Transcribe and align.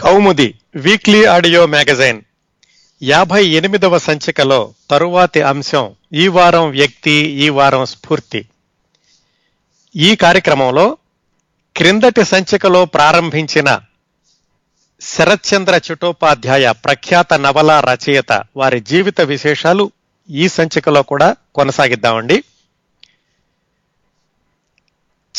కౌముది 0.00 0.54
weekly 0.74 1.24
audio 1.24 1.66
magazine. 1.66 2.22
యాభై 3.02 3.44
ఎనిమిదవ 3.44 3.98
సంచికలో 3.98 4.74
తరువాతి 4.90 5.42
అంశం 5.42 5.94
ఈ 6.12 6.28
వారం 6.28 6.70
వ్యక్తి 6.70 7.10
ఈ 7.10 7.48
వారం 7.48 7.86
స్ఫూర్తి. 7.86 8.46
ఈ 9.96 10.16
కార్యక్రమంలో 10.16 10.96
క్రిందటి 11.76 12.24
సంచికలో 12.24 12.84
ప్రారంభించిన 12.84 13.80
శరత్చంద్ర 15.00 15.80
చటోపాధ్యాయ 15.92 16.72
ప్రఖ్యాత 16.72 17.34
నవల 17.34 17.80
రచయిత 17.80 18.44
వారి 18.56 18.80
జీవిత 18.80 19.20
విశేషాలు 19.20 19.92
ఈ 20.30 20.48
సంచికలో 20.48 21.02
కూడా 21.02 21.36
కొనసాగిద్దామండి. 21.54 22.44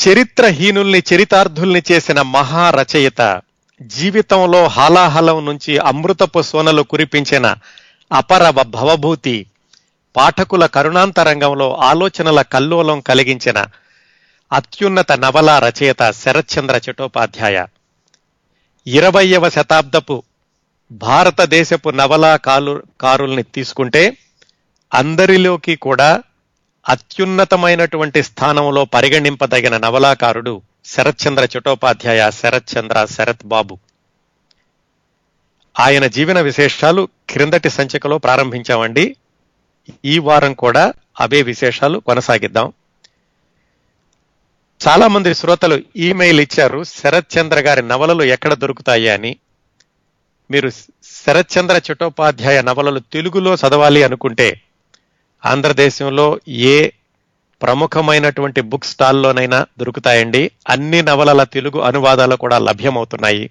చరిత్రహీనుల్ని 0.07 1.03
చరితార్థుల్ని 1.13 1.83
చేసిన 1.91 2.21
మహా 2.21 2.69
రచయిత 2.69 3.41
జీవితంలో 3.81 4.67
హాలాహలం 4.67 5.45
నుంచి 5.45 5.77
అమృతపు 5.77 6.41
సోనలు 6.41 6.81
కురిపించిన 6.81 7.55
అపర 8.11 8.49
భవభూతి 8.49 9.45
పాఠకుల 10.15 10.65
కరుణాంతరంగంలో 10.65 11.75
ఆలోచనల 11.75 12.41
కల్లోలం 12.41 12.99
కలిగించిన 12.99 13.65
అత్యున్నత 14.53 15.11
నవల 15.11 15.59
రచయిత 15.59 16.11
శరత్చంద్ర 16.11 16.81
చటోపాధ్యాయ. 16.89 17.65
ఇరవయవ 18.87 19.49
శతాబ్దపు 19.49 20.23
భారతదేశపు 20.91 21.89
నవలా 21.89 22.37
కాలు 22.37 22.83
కారుల్ని 23.01 23.43
తీసుకుంటే 23.43 24.17
అందరిలోకి 24.93 25.75
కూడా 25.75 26.23
అత్యున్నతమైనటువంటి 26.89 28.23
స్థానంలో 28.23 28.85
పరిగణింపదగిన 28.85 29.77
నవలాకారుడు 29.77 30.61
శరత్చంద్ర 30.85 31.47
చటోపాధ్యాయ 31.57 32.31
శరత్చంద్ర 32.31 33.05
శరత్ 33.05 33.45
బాబు. 33.45 33.77
ఆయన 35.79 36.07
జీవన 36.07 36.41
విశేషాలు 36.41 37.07
క్రిందటి 37.29 37.69
సంచికలో 37.69 38.17
ప్రారంభించామండి. 38.17 39.15
ఈ 40.05 40.19
వారం 40.19 40.53
కూడా 40.53 40.93
అవే 41.19 41.41
విశేషాలు 41.41 41.99
కొనసాగిద్దాం. 41.99 42.73
చాలా 44.87 45.07
మంది 45.07 45.33
శ్రోతలు 45.33 45.83
ఈమెయిల్ 45.95 46.39
ఇచ్చారు 46.39 46.83
శరత్ 46.83 47.37
చంద్ర 47.37 47.59
గారి 47.59 47.81
నవలలు 47.81 48.23
ఎక్కడ 48.23 48.53
దొరుకుతాయి 48.53 49.09
అని. 49.09 49.37
మీరు 50.51 50.69
శరత్చంద్ర 51.25 51.81
చటోపాధ్యాయ 51.91 52.61
నవలలు 52.61 52.99
తెలుగులో 52.99 53.55
చదవాలి 53.55 54.03
అనుకుంటే 54.03 54.61
ఆంధ్రదేశంలో 55.45 56.39
ఏ 56.47 56.89
ప్రముఖమైనటువంటి 57.61 58.61
బుక్ 58.61 58.85
స్టాల్లోనైనా 58.85 59.65
దొరుకుతాయండి. 59.79 60.51
అన్ని 60.69 61.01
నవలల 61.01 61.43
తెలుగు 61.43 61.79
అనువాదాలు 61.79 62.35
కూడా 62.35 62.59
లభ్యమవుతున్నాయి. 62.59 63.49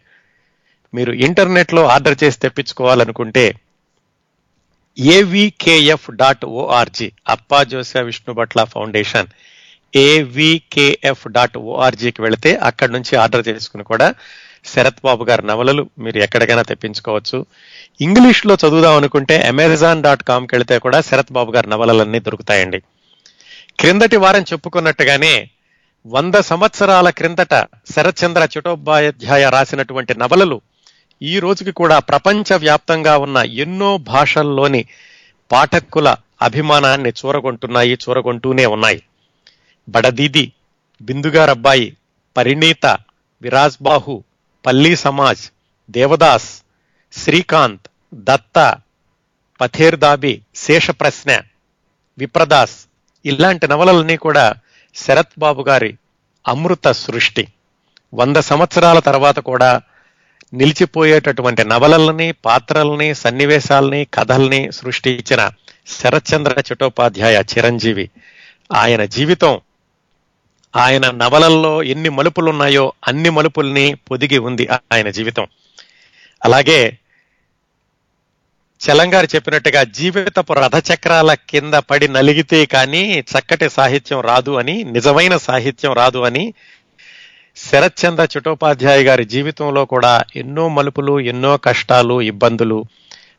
మీరు 0.95 1.13
ఇంటర్నెట్లో 1.13 1.87
ఆర్డర్ 1.87 2.25
చేసి 2.25 2.39
తెప్పించుకోవాలనుకుంటే 2.39 3.55
AVKF 4.99 6.11
dot 6.11 6.45
ORG 6.45 7.13
Appajosyula 7.63 8.01
Vishnubhotla 8.35 8.65
Foundation 8.65 9.27
AVKF 9.97 11.29
dot 11.29 11.59
ఓఆర్జీకి 11.59 12.23
వెళితే 12.23 12.55
అక్కడి 12.55 12.93
నుంచి 12.93 13.17
ఆర్డర్ 13.17 13.49
చేసుకుని 13.49 13.85
కూడా 13.85 14.15
శరత్ 14.65 15.01
బాబు 15.05 15.25
గారి 15.25 15.47
నవలలు 15.47 15.91
మీరు 15.99 16.19
ఎక్కడికైనా 16.19 16.63
తెప్పించుకోవచ్చు. 16.63 17.47
ఇంగ్లీష్లో 18.01 18.55
చదువుదాం 18.55 18.97
అనుకుంటే 18.97 19.49
అమెజాన్ 19.49 20.03
డాట్ 20.03 20.23
కామ్కి 20.23 20.55
వెళితే 20.55 20.79
కూడా 20.79 21.01
శరత్ 21.01 21.33
బాబు 21.33 21.53
గారి 21.53 21.71
నవలలన్నీ 21.71 22.21
దొరుకుతాయండి. 22.21 22.83
క్రిందటి 23.79 24.17
వారం 24.17 24.43
చెప్పుకున్నట్టుగానే 24.43 25.51
వంద 26.07 26.35
సంవత్సరాల 26.35 27.11
క్రిందట 27.11 27.55
శరత్చంద్ర 27.95 28.49
చటోపాధ్యాయ 28.59 29.51
రాసినటువంటి 29.51 30.19
నవలలు 30.19 30.61
ఈ 31.23 31.39
రోజుకి 31.39 31.71
కూడా 31.71 31.99
ప్రపంచ 31.99 32.57
వ్యాప్తంగా 32.57 33.17
ఉన్న 33.17 33.37
ఎన్నో 33.37 33.99
భాషల్లోని 33.99 34.85
పాఠకుల 35.53 36.17
అభిమానాన్ని 36.43 37.11
చూరగొంటున్నాయి 37.11 37.95
చూరగొంటూనే 37.95 38.67
ఉన్నాయి. 38.67 39.03
బడదీది 39.89 40.53
బిందుగారబ్బాయి 41.03 41.97
పరిణీత 42.37 42.87
విరాజ్ 43.43 43.83
బాహు 43.83 44.25
పల్లీ 44.67 44.97
సమాజ్ 44.97 45.51
దేవదాస్ 45.91 46.63
శ్రీకాంత్ 47.13 47.89
దత్త 48.15 48.79
పథేర్ 49.61 49.97
దాబి 49.97 50.43
శేష 50.55 50.91
ప్రశ్న 50.91 51.41
విప్రదాస్ 52.19 52.77
ఇలాంటి 53.27 53.69
నవలలన్నీ 53.69 54.17
కూడా 54.17 54.55
శరత్ 54.95 55.39
బాబు 55.39 55.63
గారి 55.63 55.95
అమృత 56.49 56.91
సృష్టి. 56.91 57.49
వంద 58.15 58.37
సంవత్సరాల 58.37 58.99
తర్వాత 58.99 59.39
కూడా 59.39 59.81
నిలిచిపోయేటటువంటి 60.55 61.65
నవలల్ని 61.65 62.33
పాత్రల్ని 62.33 63.15
సన్నివేశాల్ని 63.15 64.07
కథల్ని 64.15 64.73
సృష్టించిన 64.73 65.51
శరత్చంద్ర 66.03 66.63
చటోపాధ్యాయ 66.73 67.43
చిరంజీవి 67.57 68.11
ఆయన 68.73 69.05
జీవితం. 69.05 69.61
ఆయన 70.77 71.11
నవలల్లో 71.11 71.83
ఎన్ని 71.83 72.09
మలుపులున్నాయో 72.09 72.93
అన్ని 73.09 73.31
మలుపుల్ని 73.31 73.95
పొదిగి 73.95 74.39
ఉంది 74.39 74.69
ఆయన 74.93 75.11
జీవితం. 75.11 75.47
అలాగే 76.45 76.99
చలంగారు 78.81 79.29
చెప్పినట్టుగా 79.35 79.83
జీవితపు 79.83 80.53
రథచక్రాల 80.53 81.35
కింద 81.35 81.75
పడి 81.75 82.09
నలిగితే 82.09 82.67
కానీ 82.67 83.21
చక్కటి 83.21 83.71
సాహిత్యం 83.71 84.21
రాదు 84.21 84.51
అని 84.51 84.85
నిజమైన 84.85 85.37
సాహిత్యం 85.37 85.93
రాదు 85.93 86.19
అని 86.19 86.55
శరత్చంద్ర 87.57 88.29
చటోపాధ్యాయ 88.39 89.03
గారి 89.03 89.25
జీవితంలో 89.25 89.85
కూడా 89.85 90.25
ఎన్నో 90.37 90.69
మలుపులు 90.69 91.21
ఎన్నో 91.21 91.57
కష్టాలు 91.57 92.21
ఇబ్బందులు. 92.21 92.85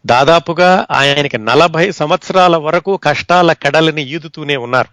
దాదాపుగా 0.06 0.88
ఆయనకి 0.92 1.38
నలభై 1.38 1.92
సంవత్సరాల 1.92 2.58
వరకు 2.58 2.98
కష్టాల 2.98 3.54
కడలిని 3.54 4.02
ఈదుతూనే 4.02 4.56
ఉన్నారు. 4.58 4.90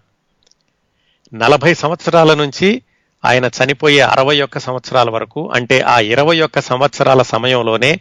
నలభై 1.35 1.73
సంవత్సరాల 1.73 2.33
నుంచి 2.33 2.81
ఆయన 3.25 3.45
చనిపోయే 3.45 3.99
అరవై 3.99 4.41
ఒక్క 4.41 4.57
సంవత్సరాల 4.57 5.09
వరకు 5.09 5.51
అంటే 5.55 5.81
ఆ 5.81 5.99
ఇరవై 5.99 6.41
ఒక్క 6.41 6.59
సంవత్సరాల 6.59 7.21
సమయంలోనే 7.21 7.99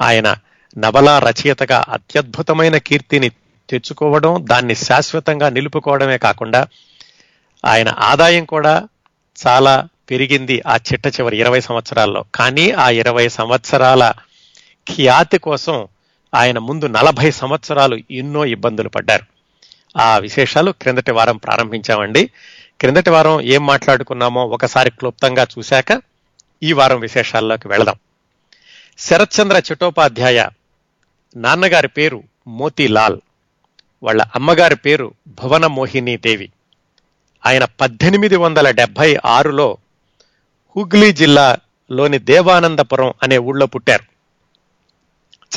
ఆయన 0.00 0.36
నవలా 0.78 1.18
రచయితగా 1.18 1.84
అత్యద్భుతమైన 1.88 2.76
కీర్తిని 2.76 3.28
తెచ్చుకోవడం 3.70 4.46
దాన్ని 4.50 4.74
శాశ్వతంగా 4.74 5.48
నిలుపుకోవడమే 5.48 6.18
కాకుండా 6.18 6.66
ఆయన 7.64 7.88
ఆదాయం 7.98 8.44
కూడా 8.44 8.88
చాలా 9.46 9.88
పెరిగింది 10.10 10.62
ఆ 10.66 10.76
చిట్ట 10.76 11.06
చివరి 11.06 11.36
ఇరవై 11.36 11.60
సంవత్సరాల్లో. 11.60 12.24
కానీ 12.34 12.70
ఆ 12.70 12.90
ఇరవై 12.90 13.28
సంవత్సరాల 13.28 14.12
ఖ్యాతి 14.88 15.38
కోసం 15.38 15.88
ఆయన 16.34 16.58
ముందు 16.58 16.86
నలభై 16.86 17.30
సంవత్సరాలు 17.30 17.98
ఎన్నో 18.10 18.44
ఇబ్బందులు 18.44 18.88
పడ్డారు. 18.88 19.26
ఆ 19.98 20.18
విశేషాలు 20.18 20.70
క్రిందటి 20.70 21.10
వారం 21.10 21.36
ప్రారంభించామండి. 21.36 22.30
క్రిందటి 22.80 23.10
వారం 23.10 23.40
ఏం 23.40 23.66
మాట్లాడుకున్నామో 23.66 24.44
ఒకసారి 24.44 24.90
క్లుప్తంగా 24.90 25.46
చూశాక 25.58 26.02
ఈ 26.62 26.72
వారం 26.72 27.00
విశేషాల్లోకి 27.00 27.68
వెళదాం. 27.68 27.94
శరత్చంద్ర 28.98 29.62
చటోపాధ్యాయ 29.72 30.46
నాన్నగారి 31.36 31.88
పేరు 31.88 32.22
మోతీలాల్. 32.46 33.20
వాళ్ళ 34.02 34.26
అమ్మగారి 34.34 34.76
పేరు 34.76 35.14
భువన 35.28 35.66
మోహిని 35.66 36.16
దేవి. 36.16 36.52
ఆయన 37.46 37.64
పద్దెనిమిది 37.64 38.36
వందల 38.36 38.70
డెబ్బై 38.70 39.18
ఆరులో 39.24 39.76
హుగ్లీ 40.76 41.12
జిల్లాలోని 41.12 42.18
దేవానందపురం 42.18 43.14
అనే 43.22 43.38
ఊళ్ళో 43.38 43.66
పుట్టారు. 43.66 44.04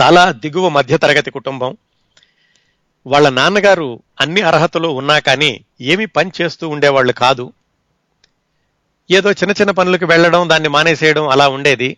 చాలా 0.01 0.31
దిగువ 0.31 0.69
మధ్యతరగతి 0.69 1.31
కుటుంబం. 1.31 1.77
వాళ్ళ 3.07 3.29
నాన్నగారు 3.29 4.03
అన్ని 4.21 4.41
అర్హతలు 4.41 4.87
ఉన్నా 4.87 5.19
కానీ 5.19 5.65
ఏమి 5.81 6.05
పని 6.05 6.31
చేస్తూ 6.41 6.69
ఉండేవాళ్ళు 6.69 7.13
కాదు. 7.13 7.53
ఏదో 9.11 9.31
చిన్న 9.31 9.51
చిన్న 9.51 9.71
పనులకు 9.71 10.05
వెళ్ళడం 10.05 10.49
దాన్ని 10.49 10.69
మానేసేయడం 10.69 11.27
అలా 11.27 11.49
ఉండేది. 11.49 11.97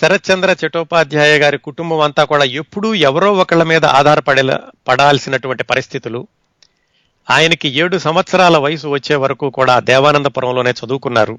శరత్చంద్ర 0.00 0.56
చటోపాధ్యాయ 0.66 1.38
గారి 1.38 1.58
కుటుంబం 1.58 2.00
అంతా 2.00 2.24
కూడా 2.24 2.44
ఎప్పుడూ 2.44 2.94
ఎవరో 2.94 3.32
ఒకళ్ళ 3.32 3.62
మీద 3.62 3.84
ఆధారపడే 3.84 4.42
పడాల్సినటువంటి 4.88 5.64
పరిస్థితులు. 5.64 6.26
ఆయనకి 7.30 7.68
ఏడు 7.68 7.98
సంవత్సరాల 7.98 8.56
వయసు 8.56 8.88
వచ్చే 8.88 9.16
వరకు 9.16 9.50
కూడా 9.50 9.80
దేవానందపురంలోనే 9.80 10.70
చదువుకున్నారు. 10.70 11.38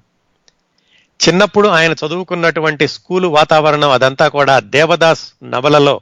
చిన్నప్పుడు 1.27 1.67
ఆయన 1.67 1.91
చదువుకున్నటువంటి 1.91 2.87
స్కూలు 2.87 3.27
వాతావరణం 3.27 3.89
అదంతా 3.89 4.27
కూడా 4.27 4.59
దేవదాస్ 4.59 5.33
నవలలో 5.43 6.01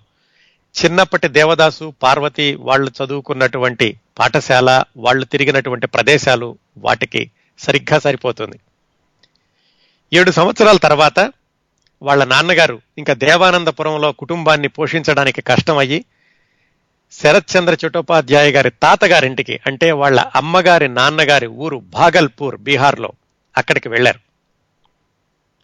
చిన్నప్పటి 0.75 1.27
దేవదాసు 1.27 1.93
పార్వతి 2.03 2.55
వాళ్ళు 2.55 2.91
చదువుకున్నటువంటి 2.99 3.97
పాఠశాల 4.19 4.83
వాళ్ళు 4.97 5.25
తిరిగినటువంటి 5.25 5.87
ప్రదేశాలు 5.87 6.57
వాటికి 6.77 7.31
సరిగ్గా 7.59 7.99
సరిపోతుంది. 7.99 8.59
ఏడు 10.13 10.31
సంవత్సరాల 10.31 10.77
తర్వాత 10.77 11.31
వాళ్ళ 12.03 12.23
నాన్నగారు 12.23 12.81
ఇంకా 12.97 13.13
దేవానందపురంలో 13.13 14.11
కుటుంబాన్ని 14.11 14.67
పోషించడానికి 14.67 15.41
కష్టమయ్యి 15.41 16.05
శరత్చంద్ర 17.11 17.87
చటోపాధ్యాయ 17.87 18.51
గారి 18.51 18.69
తాతగారింటికి 18.69 19.59
అంటే 19.67 19.91
వాళ్ళ 19.91 20.25
అమ్మగారి 20.35 20.87
నాన్నగారి 20.87 21.47
ఊరు 21.47 21.77
భాగల్పూర్ 21.77 22.57
బీహార్లో 22.57 23.11
అక్కడికి 23.57 23.89
వెళ్ళారు. 23.89 24.19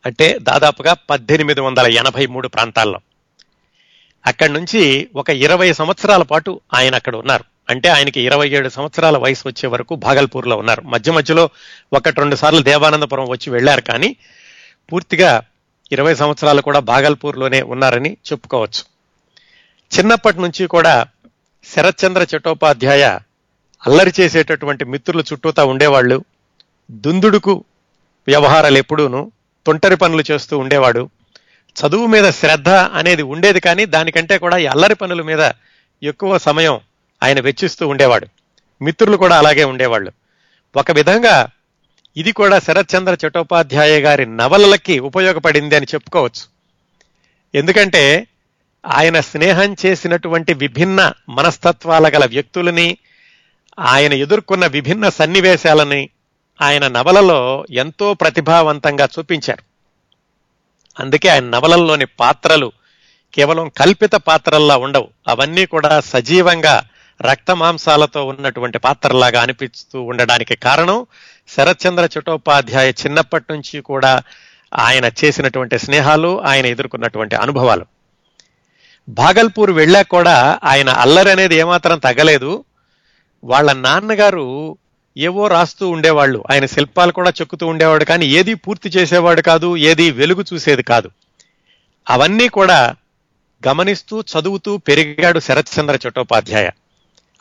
అంటే 0.05 0.39
దాదాపుగా 0.41 0.95
పద్దెనిమిది 1.09 1.61
వందల 1.61 1.87
ఎనభై 1.87 2.25
మూడు 2.25 2.47
ప్రాంతాల్లో. 2.47 2.99
అక్కడి 4.27 4.53
నుంచి 4.53 5.09
ఒక 5.15 5.29
ఇరవై 5.29 5.73
సంవత్సరాల 5.73 6.21
పాటు 6.21 6.61
ఆయన 6.73 6.95
అక్కడ 6.95 7.15
ఉన్నారు. 7.15 7.43
అంటే 7.69 7.89
ఆయనకి 7.89 8.21
ఇరవై 8.21 8.49
ఏడు 8.49 8.69
సంవత్సరాల 8.69 9.17
వయసు 9.17 9.47
వచ్చే 9.47 9.69
వరకు 9.69 9.95
భాగల్పూర్లో 9.95 10.57
ఉన్నారు. 10.57 10.81
మధ్య 10.81 11.11
మధ్యలో 11.11 11.49
ఒకటి 11.93 12.19
రెండు 12.19 12.35
సార్లు 12.35 12.61
దేవానందపురం 12.61 13.29
వచ్చి 13.29 13.49
వెళ్ళారు 13.49 13.81
కానీ 13.81 14.15
పూర్తిగా 14.91 15.41
ఇరవై 15.91 16.15
సంవత్సరాలు 16.15 16.61
కూడా 16.61 16.79
భాగల్పూర్లోనే 16.79 17.61
ఉన్నారని 17.61 18.17
చెప్పుకోవచ్చు. 18.31 18.83
చిన్నప్పటి 19.99 20.41
నుంచి 20.41 20.67
కూడా 20.67 21.07
శరత్చంద్ర 21.75 22.27
చట్టోపాధ్యాయ 22.35 23.05
అల్లరి 23.87 24.13
చేసేటటువంటి 24.19 24.85
మిత్రులు 24.85 25.23
చుట్టూతా 25.33 25.65
ఉండేవాళ్ళు. 25.65 26.23
దుందుడుకు 26.91 27.63
వ్యవహారాలు 28.27 28.77
ఎప్పుడూను 28.77 29.31
తొంటరి 29.67 29.95
పనులు 29.95 30.23
చేస్తూ 30.31 30.57
ఉండేవాడు. 30.57 31.09
చదువు 31.75 32.05
మీద 32.05 32.31
శ్రద్ధ 32.31 32.69
అనేది 32.69 33.21
ఉండేది 33.21 33.59
కానీ 33.59 33.85
దానికంటే 33.85 34.37
కూడా 34.37 34.57
ఈ 34.57 34.65
అల్లరి 34.65 34.95
పనుల 34.95 35.21
మీద 35.21 35.51
ఎక్కువ 36.03 36.37
సమయం 36.37 36.79
ఆయన 37.23 37.39
వెచ్చిస్తూ 37.39 37.87
ఉండేవాడు. 37.87 38.27
మిత్రులు 38.81 39.17
కూడా 39.17 39.37
అలాగే 39.37 39.63
ఉండేవాళ్ళు. 39.63 40.11
ఒక 40.75 40.91
విధంగా 40.91 41.47
ఇది 42.17 42.31
కూడా 42.31 42.59
శరత్చంద్ర 42.59 43.17
చట్టోపాధ్యాయ 43.27 43.99
గారి 43.99 44.25
నవలలకి 44.25 44.99
ఉపయోగపడింది 44.99 45.75
అని 45.75 45.85
చెప్పుకోవచ్చు. 45.93 46.43
ఎందుకంటే 47.55 48.27
ఆయన 48.85 49.19
స్నేహం 49.19 49.75
చేసినటువంటి 49.85 50.53
విభిన్న 50.53 51.13
మనస్తత్వాల 51.29 52.07
గల 52.07 52.25
వ్యక్తులని 52.25 52.97
ఆయన 53.79 54.13
ఎదుర్కొన్న 54.13 54.67
విభిన్న 54.67 55.09
సన్నివేశాలని 55.09 56.09
ఆయన 56.61 56.87
నవలలో 56.87 57.65
ఎంతో 57.69 58.13
ప్రతిభావంతంగా 58.13 59.09
చూపించారు. 59.19 59.63
అందుకే 60.99 61.29
ఆయన 61.29 61.43
నవలల్లోని 61.43 62.05
పాత్రలు 62.05 62.71
కేవలం 63.33 63.69
కల్పిత 63.69 64.11
పాత్రల్లా 64.11 64.77
ఉండవు. 64.77 65.07
అవన్నీ 65.27 65.65
కూడా 65.65 65.99
సజీవంగా 65.99 66.83
రక్తమాంసాలతో 67.21 68.25
ఉన్నటువంటి 68.25 68.77
పాత్రలాగా 68.77 69.41
అనిపిస్తూ 69.41 70.01
ఉండడానికి 70.01 70.55
కారణం 70.55 71.05
శరత్చంద్ర 71.55 72.09
చట్టోపాధ్యాయ 72.19 72.89
చిన్నప్పటి 72.89 73.45
నుంచి 73.49 73.81
కూడా 73.81 74.21
ఆయన 74.75 75.05
చేసినటువంటి 75.05 75.79
స్నేహాలు 75.79 76.41
ఆయన 76.41 76.65
ఎదుర్కొన్నటువంటి 76.65 77.35
అనుభవాలు. 77.35 77.85
భాగల్పూర్ 79.09 79.71
వెళ్ళాక 79.71 80.07
కూడా 80.07 80.59
ఆయన 80.63 80.89
అల్లరి 80.89 81.31
అనేది 81.31 81.55
ఏమాత్రం 81.55 81.99
తగ్గలేదు. 81.99 82.63
వాళ్ళ 83.43 83.73
నాన్నగారు 83.73 84.77
ఏవో 85.17 85.47
రాస్తూ 85.47 85.89
ఉండేవాళ్ళు. 85.89 86.43
ఆయన 86.51 86.65
శిల్పాలు 86.65 87.11
కూడా 87.11 87.29
చెక్కుతూ 87.29 87.67
ఉండేవాడు. 87.67 88.03
కానీ 88.03 88.25
ఏది 88.25 88.53
పూర్తి 88.53 88.89
చేసేవాడు 88.89 89.41
కాదు 89.41 89.77
ఏది 89.77 90.11
వెలుగు 90.11 90.45
చూసేది 90.53 90.83
కాదు. 90.83 91.11
అవన్నీ 92.09 92.47
కూడా 92.47 92.95
గమనిస్తూ 93.67 94.21
చదువుతూ 94.21 94.77
పెరిగాడు 94.77 95.39
శరత్చంద్ర 95.39 96.07
చట్టోపాధ్యాయ. 96.07 96.69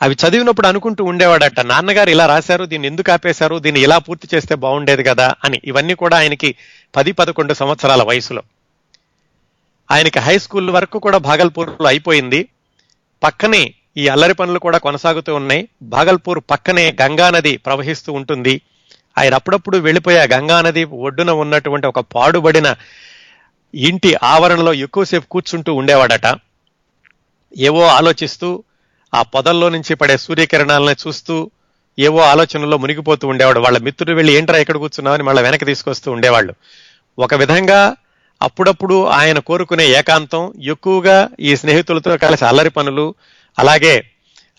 అవి 0.01 0.15
చదివినప్పుడు 0.15 0.67
అనుకుంటూ 0.67 1.03
ఉండేవాడట 1.03 1.59
నాన్నగారు 1.59 2.09
ఇలా 2.09 2.25
రాశారు 2.25 2.65
దీన్ని 2.65 2.87
ఎందుకు 2.87 3.11
ఆపేశారు 3.11 3.59
దీన్ని 3.59 3.81
ఇలా 3.81 3.97
పూర్తి 3.97 4.27
చేస్తే 4.35 4.55
బాగుండేది 4.55 5.03
కదా 5.03 5.35
అని. 5.45 5.61
ఇవన్నీ 5.65 5.93
కూడా 5.93 6.17
ఆయనకి 6.17 6.55
పది 6.95 7.11
పదకొండు 7.11 7.53
సంవత్సరాల 7.53 8.03
వయసులో. 8.03 8.43
ఆయనకి 9.91 10.19
హై 10.19 10.37
స్కూల్ 10.37 10.69
వరకు 10.69 10.99
కూడా 10.99 11.17
భాగల్పూర్లో 11.17 11.87
అయిపోయింది. 11.87 12.49
పక్కనే 13.23 13.73
ఈ 13.97 14.07
అల్లరి 14.07 14.33
పనులు 14.33 14.59
కూడా 14.59 14.77
కొనసాగుతూ 14.77 15.35
ఉన్నాయి. 15.35 15.69
భాగల్పూర్ 15.81 16.43
పక్కనే 16.49 16.95
గంగా 17.01 17.29
నది 17.29 17.57
ప్రవహిస్తూ 17.57 18.13
ఉంటుంది. 18.13 18.61
ఆయన 19.17 19.33
అప్పుడప్పుడు 19.33 19.77
వెళ్ళిపోయే 19.77 20.27
గంగా 20.27 20.61
నది 20.61 20.83
ఒడ్డున 20.83 21.31
ఉన్నటువంటి 21.31 21.87
ఒక 21.87 21.99
పాడుబడిన 21.99 22.75
ఇంటి 23.75 24.15
ఆవరణలో 24.23 24.73
ఎక్కువసేపు 24.73 25.25
కూర్చుంటూ 25.27 25.73
ఉండేవాడట. 25.73 26.37
ఏవో 27.57 27.87
ఆలోచిస్తూ 27.87 28.63
ఆ 29.13 29.21
పొదల్లో 29.21 29.69
నుంచి 29.69 29.95
పడే 29.95 30.17
సూర్యకిరణాలని 30.17 30.95
చూస్తూ 31.07 31.51
ఏవో 31.99 32.19
ఆలోచనలో 32.19 32.77
మునిగిపోతూ 32.77 33.27
ఉండేవాడు. 33.27 33.59
వాళ్ళ 33.59 33.77
మిత్రుడు 33.77 34.11
వెళ్ళి 34.11 34.33
ఏంట్రా 34.33 34.57
ఎక్కడ 34.57 34.77
కూర్చున్నావని 34.77 35.23
మళ్ళీ 35.23 35.43
వెనక్కి 35.43 35.65
తీసుకొస్తూ 35.65 36.11
ఉండేవాళ్ళు. 36.11 36.53
ఒక 37.19 37.33
విధంగా 37.33 37.95
అప్పుడప్పుడు 38.41 39.05
ఆయన 39.05 39.39
కోరుకునే 39.39 39.87
ఏకాంతం 39.87 40.53
ఎక్కువగా 40.61 41.29
ఈ 41.39 41.55
స్నేహితులతో 41.55 42.17
కలిసి 42.17 42.45
అల్లరి 42.45 42.69
పనులు 42.69 43.15
అలాగే 43.59 44.11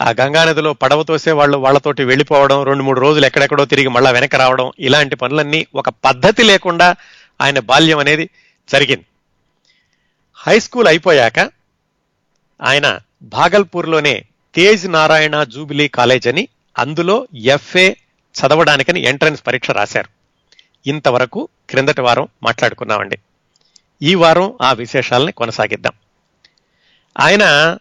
ఆ 0.03 0.15
గంగానదిలో 0.21 0.73
పడవ 0.73 1.03
తోసే 1.03 1.33
వాళ్ళు 1.33 1.59
వాళ్ళతోటి 1.59 2.05
వెళ్ళిపోవడం 2.05 2.63
రెండు 2.63 2.83
మూడు 2.83 3.01
రోజులు 3.01 3.27
ఎక్కడెక్కడో 3.27 3.65
తిరిగి 3.65 3.89
మళ్ళా 3.89 4.11
వెనక 4.11 4.37
రావడం 4.37 4.73
ఇలాంటి 4.79 5.17
పనులన్నీ 5.17 5.67
ఒక 5.75 5.89
పద్ధతి 5.89 6.43
లేకుండా 6.43 6.97
ఆయన 7.41 7.59
బాల్యం 7.59 7.99
అనేది 7.99 8.31
జరిగింది. 8.69 9.05
హై 10.35 10.59
స్కూల్ 10.59 10.89
అయిపోయాక 10.89 11.51
ఆయన 12.63 12.99
భాగల్పూర్లోనే 13.23 14.25
తేజ్ 14.55 14.93
నారాయణ 14.93 15.43
జూబిలీ 15.43 15.89
కాలేజ్ 15.89 16.29
అని 16.29 16.49
అందులో 16.79 17.29
ఎఫ్ఏ 17.35 17.95
చదవడానికని 18.41 19.01
ఎంట్రన్స్ 19.01 19.47
పరీక్ష 19.47 19.71
రాశారు. 19.71 20.09
ఇంతవరకు 20.89 21.49
క్రిందటి 21.71 22.01
వారం 22.01 22.29
మాట్లాడుకున్నామండి. 22.43 23.19
ఈ 24.03 24.15
వారం 24.15 24.59
ఆ 24.63 24.73
విశేషాలని 24.73 25.33
కొనసాగిద్దాం. 25.33 25.93
ఆయన 27.21 27.77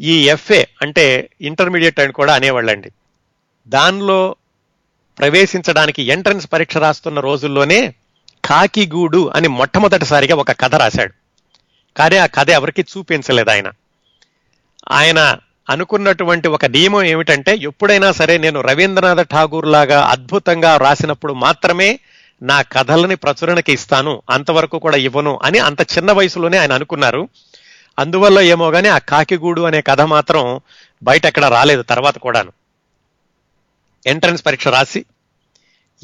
ఈ 0.00 0.30
ఎఫ్ఏ 0.30 0.64
అంటే 0.82 1.30
ఇంటర్మీడియట్ 1.40 2.00
అని 2.00 2.12
కూడా 2.12 2.34
అనేవాళ్ళండి. 2.34 2.92
దానిలో 3.68 4.36
ప్రవేశించడానికి 5.18 6.02
ఎంట్రన్స్ 6.02 6.48
పరీక్ష 6.52 6.76
రాస్తున్న 6.76 7.20
రోజుల్లోనే 7.20 7.94
కాకిగూడు 8.44 9.32
అని 9.34 9.48
మొట్టమొదటిసారిగా 9.48 10.36
ఒక 10.36 10.52
కథ 10.52 10.74
రాశాడు. 10.74 11.12
కానీ 11.96 12.16
ఆ 12.16 12.26
కథ 12.26 12.50
ఎవరికి 12.50 12.82
చూపించలేదు 12.82 13.50
ఆయన. 13.50 13.72
ఆయన 14.90 15.38
అనుకున్నటువంటి 15.68 16.48
ఒక 16.48 16.64
నియమం 16.64 17.02
ఏమిటంటే 17.02 17.56
ఎప్పుడైనా 17.56 18.12
సరే 18.12 18.38
నేను 18.38 18.60
రవీంద్రనాథ్ 18.60 19.28
ఠాగూర్ 19.28 19.66
లాగా 19.66 20.04
అద్భుతంగా 20.04 20.76
రాసినప్పుడు 20.76 21.32
మాత్రమే 21.32 22.00
నా 22.42 22.62
కథలని 22.62 23.14
ప్రచురణకి 23.14 23.72
ఇస్తాను 23.72 24.22
అంతవరకు 24.30 24.78
కూడా 24.78 24.96
ఇవ్వను 24.96 25.40
అని 25.42 25.58
అంత 25.58 25.80
చిన్న 25.80 26.12
వయసులోనే 26.12 26.58
ఆయన 26.58 26.72
అనుకున్నారు. 26.72 27.28
అందువల్ల 27.98 28.40
ఏమో 28.40 28.70
కానీ 28.70 28.88
ఆ 28.88 28.98
కాకిగూడు 28.98 29.60
అనే 29.62 29.80
కథ 29.80 30.00
మాత్రం 30.00 30.60
బయట 31.02 31.26
ఎక్కడ 31.26 31.44
రాలేదు 31.44 31.82
తర్వాత 31.82 32.18
కూడాను. 32.18 32.52
ఎంట్రన్స్ 34.06 34.46
పరీక్ష 34.46 34.68
రాసి 34.68 35.04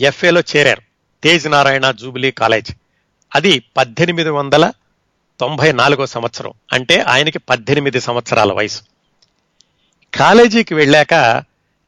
ఎఫ్ఏలో 0.01 0.43
చేరారు 0.57 0.83
తేజ్ 1.23 1.51
నారాయణ 1.51 1.91
జూబిలీ 1.91 2.31
కాలేజ్. 2.31 2.73
అది 3.35 3.63
పద్దెనిమిది 3.77 4.31
వందల 4.31 4.73
తొంభై 5.41 5.73
నాలుగో 5.73 6.07
సంవత్సరం 6.07 6.53
అంటే 6.73 7.01
ఆయనకి 7.01 7.39
పద్దెనిమిది 7.39 8.01
సంవత్సరాల 8.01 8.53
వయసు. 8.53 8.81
కాలేజీకి 10.15 10.75
వెళ్ళాక 10.75 11.15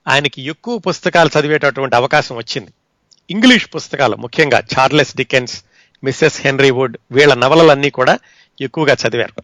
ఆయనకి 0.09 0.42
ఎక్కువ 0.42 0.78
పుస్తకాలు 0.78 1.30
చదివేటటువంటి 1.38 1.97
అవకాశం 1.97 2.37
వచ్చింది. 2.37 2.71
ఇంగ్లీష్ 3.30 3.68
పుస్తకాలు 3.75 4.16
ముఖ్యంగా 4.16 4.62
Charles 4.78 5.16
Dickens 5.16 5.64
Mrs 6.04 6.40
Henry 6.40 6.71
Wood 6.71 6.97
వీళ్ళ 7.12 7.35
నవలలన్నీ 7.35 7.90
కూడా 7.90 8.18
ఎక్కువగా 8.61 8.97
చదివారు. 9.09 9.42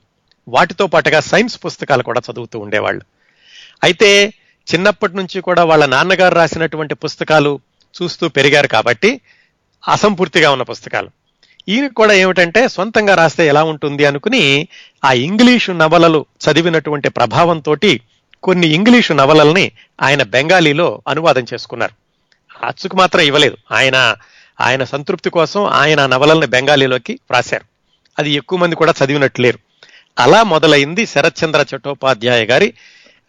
వాటితో 0.49 0.87
పాటుగా 0.87 1.21
సైన్స్ 1.21 1.61
పుస్తకాలు 1.65 2.03
కూడా 2.03 2.23
చదువుతూ 2.33 2.59
ఉండేవాళ్ళు. 2.59 3.03
అయితే 3.85 4.35
చిన్నప్పటి 4.75 5.17
నుంచి 5.17 5.41
కూడా 5.41 5.65
వాళ్ళ 5.65 5.87
నాన్నగారు 5.87 6.35
రాసినటువంటి 6.35 6.95
పుస్తకాలు 6.95 7.61
చూస్తూ 8.03 8.29
పెరిగారు 8.29 8.69
కాబట్టి 8.69 9.21
అసంపూర్తిగా 9.89 10.51
ఉన్న 10.51 10.63
పుస్తకాలు. 10.63 11.11
ఈయన 11.69 11.87
కూడా 11.87 12.13
ఏమిటంటే 12.13 12.69
సొంతంగా 12.69 13.15
రాస్తే 13.15 13.47
ఎలా 13.47 13.63
ఉంటుంది 13.63 14.05
అనుకుని 14.05 14.69
ఆ 15.05 15.13
ఇంగ్లీషు 15.13 15.73
నవలలు 15.73 16.27
చదివినటువంటి 16.43 17.09
ప్రభావంతో 17.09 17.77
కొన్ని 18.43 18.67
ఇంగ్లీషు 18.67 19.13
నవలల్ని 19.13 19.73
ఆయన 20.03 20.23
బెంగాలీలో 20.23 21.03
అనువాదం 21.09 21.43
చేసుకున్నారు. 21.55 21.95
అచ్చుకు 22.67 22.97
మాత్రం 22.97 23.21
ఇవ్వలేదు. 23.21 23.57
ఆయన 23.73 24.17
ఆయన 24.61 24.85
సంతృప్తి 24.85 25.31
కోసం 25.31 25.67
ఆయన 25.67 26.07
నవలల్ని 26.07 26.47
బెంగాలీలోకి 26.47 27.19
రాశారు. 27.31 27.65
అది 28.19 28.31
ఎక్కువ 28.31 28.59
మంది 28.59 28.75
కూడా 28.77 28.95
చదివినట్లు 29.05 29.43
లేరు. 29.43 29.59
అలా 30.19 30.43
మొదలైంది 30.43 31.07
శరత్చంద్ర 31.07 31.65
చట్టోపాధ్యాయ 31.77 32.45
గారి 32.45 32.75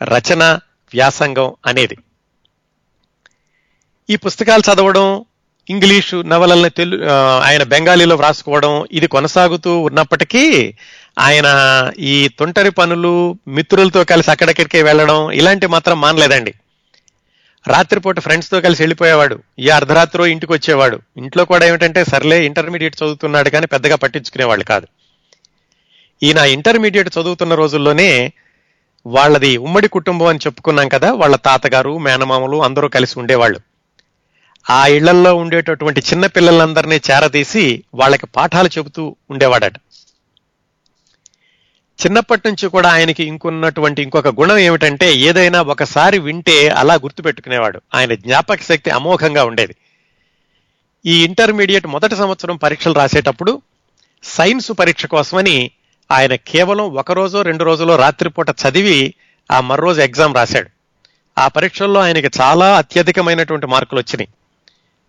రచన 0.03 0.43
వ్యాసంగం 0.93 1.53
అనేది. 1.65 1.97
ఈ 4.09 4.15
పుస్తకాలు 4.15 4.73
చదవడం 4.73 5.25
ఇంగ్లీషు 5.69 6.21
నవలల్ని 6.21 6.69
తెలు 6.69 7.05
ఆయన 7.43 7.63
బెంగాలీలో 7.63 8.15
వ్రాసుకోవడం 8.15 8.85
ఇది 8.91 9.07
కొనసాగుతూ 9.07 9.81
ఉన్నప్పటికీ 9.81 10.75
ఆయన 11.19 11.47
ఈ 11.99 12.27
తొంటరి 12.27 12.71
పనులు 12.71 13.37
మిత్రులతో 13.47 14.03
కలిసి 14.03 14.31
అక్కడక్కడికే 14.31 14.83
వెళ్ళడం 14.83 15.31
ఇలాంటి 15.31 15.67
మాత్రం 15.67 16.01
మానలేదండి. 16.01 16.53
రాత్రిపూట 17.67 18.19
ఫ్రెండ్స్తో 18.19 18.61
కలిసి 18.61 18.81
వెళ్ళిపోయేవాడు. 18.81 19.39
ఈ 19.59 19.69
అర్ధరాత్రో 19.69 20.25
ఇంటికి 20.25 20.53
వచ్చేవాడు. 20.53 21.01
ఇంట్లో 21.17 21.45
కూడా 21.45 21.65
ఏమిటంటే 21.65 22.05
సర్లే 22.05 22.45
ఇంటర్మీడియట్ 22.45 22.95
చదువుతున్నాడు 23.03 23.49
కానీ 23.49 23.65
పెద్దగా 23.65 23.95
పట్టించుకునేవాళ్ళు 23.95 24.65
కాదు. 24.65 24.87
ఈయన 26.23 26.37
ఇంటర్మీడియట్ 26.37 27.07
చదువుతున్న 27.07 27.55
రోజుల్లోనే 27.55 28.33
వాళ్ళది 29.05 29.57
ఉమ్మడి 29.57 29.87
కుటుంబం 29.87 30.25
అని 30.25 30.39
చెప్పుకున్నాం 30.45 30.87
కదా 30.87 31.13
వాళ్ళ 31.13 31.35
తాతగారు 31.35 31.97
మేనమామలు 31.97 32.63
అందరూ 32.63 32.87
కలిసి 32.87 33.19
ఉండేవాళ్ళు. 33.19 33.59
ఆ 34.69 34.87
ఇళ్ళల్లో 34.87 35.35
ఉండేటటువంటి 35.35 35.99
చిన్న 35.99 36.25
పిల్లలందరినీ 36.25 36.95
చేరదీసి 36.95 37.83
వాళ్ళకి 37.93 38.27
పాఠాలు 38.27 38.67
చెబుతూ 38.67 39.15
ఉండేవాడట. 39.29 39.73
చిన్నప్పటి 41.93 42.41
నుంచి 42.45 42.69
కూడా 42.69 42.91
ఆయనకి 42.91 43.23
ఇంకున్నటువంటి 43.23 44.01
ఇంకొక 44.01 44.27
గుణం 44.27 44.57
ఏమిటంటే 44.57 45.15
ఏదైనా 45.15 45.61
ఒకసారి 45.61 46.19
వింటే 46.19 46.69
అలా 46.69 46.93
గుర్తుపెట్టుకునేవాడు. 46.93 47.81
ఆయన 47.95 48.13
జ్ఞాపక 48.13 48.59
శక్తి 48.61 48.89
అమోఘంగా 48.89 49.45
ఉండేది. 49.45 49.75
ఈ 51.05 51.23
ఇంటర్మీడియట్ 51.23 51.87
మొదటి 51.87 52.15
సంవత్సరం 52.15 52.55
పరీక్షలు 52.55 52.93
రాసేటప్పుడు 52.93 53.61
సైన్స్ 54.23 54.71
పరీక్ష 54.79 55.05
కోసమని 55.05 55.71
ఆయన 56.11 56.35
కేవలం 56.35 56.85
ఒక 56.85 57.11
రోజో 57.11 57.41
రెండు 57.41 57.63
రోజులో 57.63 57.95
రాత్రిపూట 57.95 58.49
చదివి 58.49 59.13
ఆ 59.51 59.61
మర్రోజు 59.61 60.01
ఎగ్జామ్ 60.01 60.35
రాశాడు. 60.35 60.69
ఆ 61.37 61.47
పరీక్షల్లో 61.47 61.99
ఆయనకి 61.99 62.29
చాలా 62.41 62.77
అత్యధికమైనటువంటి 62.77 63.67
మార్కులు 63.67 63.99
వచ్చినాయి. 63.99 64.29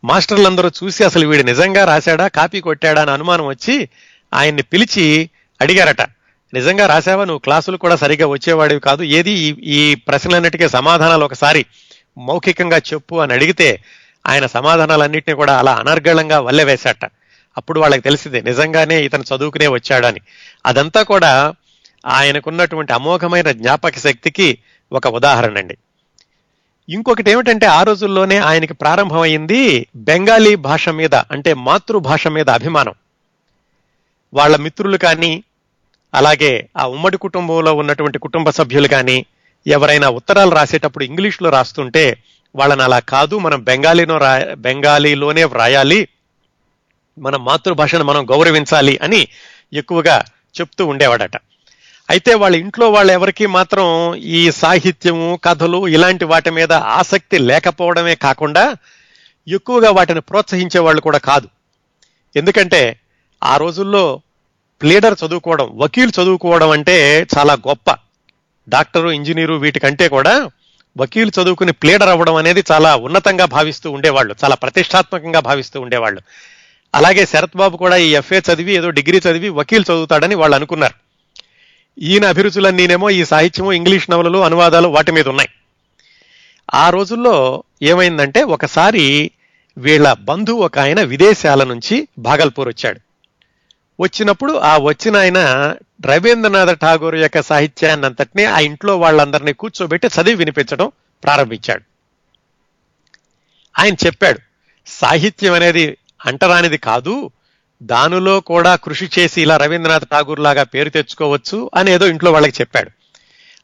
మాస్టర్లందరూ 0.04 0.70
చూసి 0.84 1.04
అసలు 1.04 1.26
వీడు 1.26 1.42
నిజంగా 1.42 1.84
రాశాడా 1.84 2.28
కాపీ 2.28 2.60
కొట్టాడా 2.60 3.02
అని 3.02 3.10
అనుమానం 3.10 3.46
వచ్చి 3.46 3.88
ఆయన్ని 4.34 4.62
పిలిచి 4.62 5.30
అడిగారట. 5.60 6.13
నిజంగా 6.54 6.86
రాసావా 6.86 7.24
నువ్వు 7.24 7.38
క్లాసులు 7.38 7.76
కూడా 7.76 7.96
సరిగ్గా 7.96 8.26
వచ్చేవాడివి 8.26 8.80
కాదు. 8.80 9.02
ఏది 9.02 9.30
ఈ 9.30 9.54
ఈ 9.62 9.94
ప్రశ్నలన్నిటికీ 9.94 10.68
సమాధానాలు 10.68 11.24
ఒకసారి 11.24 11.66
మౌఖికంగా 12.18 12.76
చెప్పు 12.76 13.16
అని 13.16 13.32
అడిగితే 13.32 13.82
ఆయన 14.26 14.46
సమాధానాలన్నింటినీ 14.46 15.34
కూడా 15.34 15.58
అలా 15.58 15.72
అనర్గళంగా 15.72 16.40
వల్లె 16.40 16.64
వేశాట. 16.64 17.04
అప్పుడు 17.56 17.80
వాళ్ళకి 17.80 18.00
తెలిసింది 18.00 18.42
నిజంగానే 18.42 19.04
ఇతను 19.04 19.22
చదువుకునే 19.22 19.66
వచ్చాడని. 19.66 20.20
అదంతా 20.66 21.02
కూడా 21.02 21.54
ఆయనకున్నటువంటి 22.06 22.92
అమోఘమైన 22.92 23.50
జ్ఞాపక 23.50 23.98
శక్తికి 23.98 24.58
ఒక 24.92 25.06
ఉదాహరణ 25.06 25.58
అండి. 25.58 25.76
ఇంకొకటి 26.88 27.30
ఏమిటంటే 27.30 27.66
ఆ 27.66 27.82
రోజుల్లోనే 27.82 28.36
ఆయనకి 28.36 28.74
ప్రారంభమైంది 28.74 29.86
బెంగాలీ 29.96 30.54
భాష 30.54 30.88
మీద 30.88 31.14
అంటే 31.14 31.54
మాతృభాష 31.54 32.26
మీద 32.26 32.50
అభిమానం. 32.50 32.94
వాళ్ళ 34.34 34.56
మిత్రులు 34.56 34.96
కానీ 34.96 35.44
అలాగే 36.14 36.68
ఆ 36.76 36.86
ఉమ్మడి 36.86 37.16
కుటుంబంలో 37.16 37.74
ఉన్నటువంటి 37.74 38.18
కుటుంబ 38.18 38.50
సభ్యులు 38.50 38.88
కానీ 38.88 39.26
ఎవరైనా 39.66 40.08
ఉత్తరాలు 40.08 40.50
రాసేటప్పుడు 40.50 41.04
ఇంగ్లీష్లో 41.04 41.50
రాస్తుంటే 41.50 42.16
వాళ్ళని 42.56 42.82
అలా 42.82 42.98
కాదు 42.98 43.38
మనం 43.38 43.64
బెంగాలీలో 43.64 44.18
రా 44.18 44.54
బెంగాలీలోనే 44.54 45.44
వ్రాయాలి 45.44 46.08
మన 47.18 47.36
మాతృభాషను 47.36 48.04
మనం 48.04 48.30
గౌరవించాలి 48.30 48.98
అని 49.02 49.28
ఎక్కువగా 49.72 50.24
చెప్తూ 50.60 50.86
ఉండేవాడట. 50.86 51.36
అయితే 52.10 52.34
వాళ్ళ 52.34 52.56
ఇంట్లో 52.56 52.90
వాళ్ళు 52.90 53.12
ఎవరికి 53.12 53.46
మాత్రం 53.46 54.14
ఈ 54.14 54.50
సాహిత్యము 54.50 55.38
కథలు 55.44 55.88
ఇలాంటి 55.88 56.24
వాటి 56.24 56.50
మీద 56.50 56.72
ఆసక్తి 56.72 57.38
లేకపోవడమే 57.38 58.14
కాకుండా 58.14 58.76
ఎక్కువగా 59.48 59.90
వాటిని 59.90 60.20
ప్రోత్సహించే 60.20 60.80
వాళ్ళు 60.80 61.00
కూడా 61.00 61.18
కాదు. 61.18 61.48
ఎందుకంటే 62.36 62.98
ఆ 63.44 63.56
రోజుల్లో 63.56 64.20
ప్లేడర్ 64.82 65.16
చదువుకోవడం 65.26 65.70
వకీల్ 65.74 66.12
చదువుకోవడం 66.20 66.70
అంటే 66.70 67.26
చాలా 67.38 67.54
గొప్ప. 67.54 67.96
డాక్టరు 68.68 69.08
ఇంజనీరు 69.08 69.54
వీటికంటే 69.54 70.08
కూడా 70.08 70.50
వకీలు 70.96 71.32
చదువుకుని 71.42 71.72
ప్లేడర్ 71.72 72.08
అవ్వడం 72.08 72.34
అనేది 72.34 72.64
చాలా 72.72 72.96
ఉన్నతంగా 72.96 73.44
భావిస్తూ 73.44 73.90
ఉండేవాళ్ళు 73.90 74.34
చాలా 74.44 74.54
ప్రతిష్టాత్మకంగా 74.54 75.40
భావిస్తూ 75.40 75.80
ఉండేవాళ్ళు. 75.80 76.20
అలాగే 76.94 77.26
శరత్ 77.26 77.56
బాబు 77.56 77.76
కూడా 77.76 77.96
ఈ 77.96 78.10
ఎఫ్ఏ 78.14 78.40
చదివి 78.40 78.72
ఏదో 78.72 78.90
డిగ్రీ 78.90 79.18
చదివి 79.18 79.48
వకీల్ 79.48 79.84
చదువుతాడని 79.84 80.34
వాళ్ళు 80.34 80.54
అనుకున్నారు. 80.56 80.94
ఈయన 81.98 82.26
అభిరుచులన్నీనేమో 82.26 83.10
ఈ 83.10 83.24
సాహిత్యము 83.24 83.72
ఇంగ్లీష్ 83.72 84.10
నవలలు 84.10 84.38
అనువాదాలు 84.38 84.88
వాటి 84.88 85.12
మీద 85.12 85.28
ఉన్నాయి. 85.28 85.48
ఆ 86.74 86.90
రోజుల్లో 86.90 87.62
ఏమైందంటే 87.82 88.42
ఒకసారి 88.42 89.30
వీళ్ళ 89.78 90.12
బంధువు 90.12 90.62
ఒక 90.62 90.78
ఆయన 90.78 91.02
విదేశాల 91.02 91.64
నుంచి 91.64 92.08
భాగల్పూర్ 92.18 92.68
వచ్చాడు 92.68 93.00
వచ్చినప్పుడు 94.00 94.52
ఆ 94.52 94.78
వచ్చిన 94.78 95.16
ఆయన 95.16 95.38
రవీంద్రనాథ్ 96.06 96.80
ఠాగూర్ 96.80 97.14
యొక్క 97.14 97.40
సాహిత్యాన్ని 97.40 98.06
అంతటినీ 98.06 98.44
ఆ 98.44 98.58
ఇంట్లో 98.58 98.98
వాళ్ళందరినీ 98.98 99.52
కూర్చోబెట్టి 99.52 100.06
చదివి 100.06 100.34
వినిపించడం 100.34 100.92
ప్రారంభించాడు. 101.24 101.82
ఆయన 103.78 103.94
చెప్పాడు 104.06 104.38
సాహిత్యం 104.86 105.52
అనేది 105.52 105.96
అంటరానిది 106.26 106.78
కాదు 106.78 107.30
దానిలో 107.82 108.40
కూడా 108.40 108.76
కృషి 108.76 109.10
చేసి 109.18 109.42
ఇలా 109.42 109.56
రవీంద్రనాథ్ 109.56 110.08
ఠాగూర్ 110.12 110.40
లాగా 110.40 110.62
పేరు 110.62 110.88
తెచ్చుకోవచ్చు 110.88 111.70
అని 111.74 111.90
ఏదో 111.90 112.06
ఇంట్లో 112.06 112.32
వాళ్ళకి 112.32 112.60
చెప్పాడు. 112.60 112.90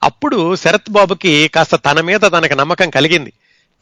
అప్పుడు 0.03 0.57
శరత్ 0.57 0.91
బాబుకి 0.91 1.49
కాస్త 1.49 1.75
తన 1.75 2.01
మీద 2.01 2.21
తనకు 2.21 2.55
నమ్మకం 2.55 2.91
కలిగింది. 2.91 3.33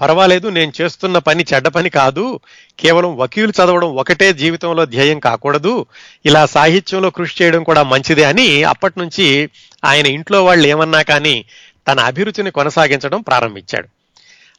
పర్వాలేదు 0.00 0.49
నేను 0.49 0.73
చేస్తున్న 0.81 1.19
పని 1.19 1.45
చెడ్డ 1.55 1.69
పని 1.69 1.90
కాదు. 1.90 2.40
కేవలం 2.81 3.17
వకీలు 3.17 3.50
చదవడం 3.50 3.97
ఒకటే 3.97 4.33
జీవితంలో 4.33 4.87
ధ్యేయం 4.87 5.19
కాకూడదు. 5.19 5.87
ఇలా 6.26 6.47
సాహిత్యంలో 6.47 7.11
కృషి 7.11 7.45
చేయడం 7.45 7.62
కూడా 7.62 7.83
మంచిదే 7.83 8.25
అని 8.25 8.64
అప్పటి 8.64 8.95
నుంచి 8.99 9.49
ఆయన 9.85 10.07
ఇంట్లో 10.07 10.45
వాళ్ళు 10.45 10.69
ఏమన్నా 10.69 11.02
కానీ 11.02 11.45
తన 11.88 12.00
అభిరుచిని 12.00 12.50
కొనసాగించడం 12.50 13.21
ప్రారంభించాడు. 13.21 13.88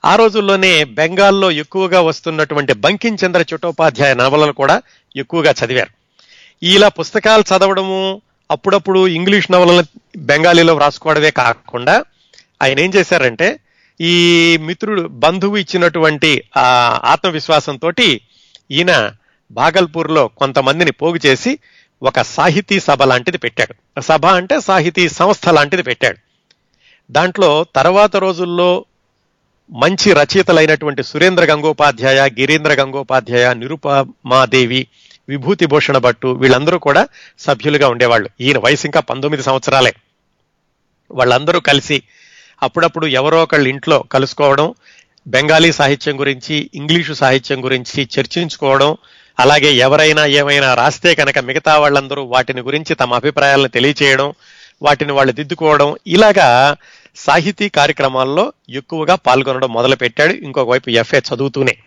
ఆ 0.05 0.15
రోజుల్లోనే 0.15 0.84
బెంగాల్లో 0.84 1.51
ఎక్కువగా 1.51 2.01
వస్తున్నటువంటి 2.01 2.74
బంకించంద్ర 2.74 3.41
చట్టోపాధ్యాయ 3.41 4.13
నవలలు 4.13 4.51
కూడా 4.51 4.81
ఎక్కువగా 5.15 5.53
చదివారు. 5.65 5.89
ఇలా 6.65 6.88
పుస్తకాలు 6.88 7.41
చదవడము 7.41 8.22
అప్పుడప్పుడు 8.51 9.08
ఇంగ్లీష్ 9.08 9.51
నవలను 9.51 9.84
బెంగాలీలో 10.17 10.75
వ్రాసుకోవడమే 10.75 11.31
కాకుండా 11.31 12.03
ఆయన 12.62 12.79
ఏం 12.79 12.91
చేశారంటే 12.96 13.60
ఈ 14.01 14.58
మిత్రుడు 14.58 15.01
బంధువు 15.01 15.58
ఇచ్చినటువంటి 15.58 16.44
ఆ 16.58 17.00
ఆత్మవిశ్వాసంతో 17.06 17.91
ఈయన 18.72 19.12
భాగల్పూర్లో 19.51 20.27
కొంతమందిని 20.27 20.91
పోగు 20.91 21.20
చేసి 21.25 21.60
ఒక 22.03 22.22
సాహితీ 22.22 22.79
సభ 22.79 23.03
లాంటిది 23.03 23.38
పెట్టాడు. 23.38 24.01
సభ 24.01 24.25
అంటే 24.25 24.60
సాహితీ 24.60 25.10
సంస్థ 25.10 25.50
లాంటిది 25.50 25.84
పెట్టాడు. 25.84 26.18
దాంట్లో 27.12 27.65
తర్వాత 27.75 28.15
రోజుల్లో 28.15 28.86
మంచి 29.72 30.13
రచయితలైనటువంటి 30.13 31.03
సురేంద్ర 31.03 31.44
గంగోపాధ్యాయ 31.44 32.29
గిరీంద్ర 32.39 32.74
గంగోపాధ్యాయ 32.74 33.53
నిరుపమాదేవి 33.53 34.88
విభూతి 35.29 35.65
భూషణ 35.65 35.98
భట్టు 35.98 36.27
వీళ్ళందరూ 36.27 36.77
కూడా 36.77 37.08
సభ్యులుగా 37.39 37.88
ఉండేవాళ్ళు. 37.88 38.29
ఈయన 38.41 38.58
వయసు 38.58 38.88
ఇంకా 38.88 39.00
పంతొమ్మిది 39.00 39.44
సంవత్సరాలే. 39.44 39.94
వాళ్ళందరూ 41.12 41.60
కలిసి 41.60 42.03
అప్పుడప్పుడు 42.63 43.05
ఎవరో 43.07 43.43
ఒకళ్ళు 43.43 43.69
ఇంట్లో 43.69 44.03
కలుసుకోవడం 44.11 44.73
బెంగాలీ 45.27 45.71
సాహిత్యం 45.71 46.19
గురించి 46.19 46.69
ఇంగ్లీషు 46.75 47.13
సాహిత్యం 47.13 47.63
గురించి 47.63 48.09
చర్చించుకోవడం 48.19 48.97
అలాగే 49.39 49.73
ఎవరైనా 49.73 50.25
ఏమైనా 50.25 50.73
రాస్తే 50.73 51.15
కనుక 51.15 51.39
మిగతా 51.39 51.77
వాళ్ళందరూ 51.77 52.23
వాటిని 52.23 52.61
గురించి 52.61 52.95
తమ 52.95 53.13
అభిప్రాయాలను 53.13 53.67
తెలియచేయడం 53.67 54.33
వాటిని 54.81 55.11
వాళ్ళు 55.11 55.33
దిద్దుకోవడం 55.33 55.95
ఇలాగా 56.07 56.75
సాహితీ 57.15 57.69
కార్యక్రమాల్లో 57.69 58.53
ఎక్కువగా 58.69 59.15
పాల్గొనడం 59.15 59.73
మొదలుపెట్టాడు 59.73 60.33
ఇంకొక 60.33 60.69
వైపు 60.69 60.89
ఎఫ్ఏ 60.89 61.19
చదువుతూనే. 61.19 61.77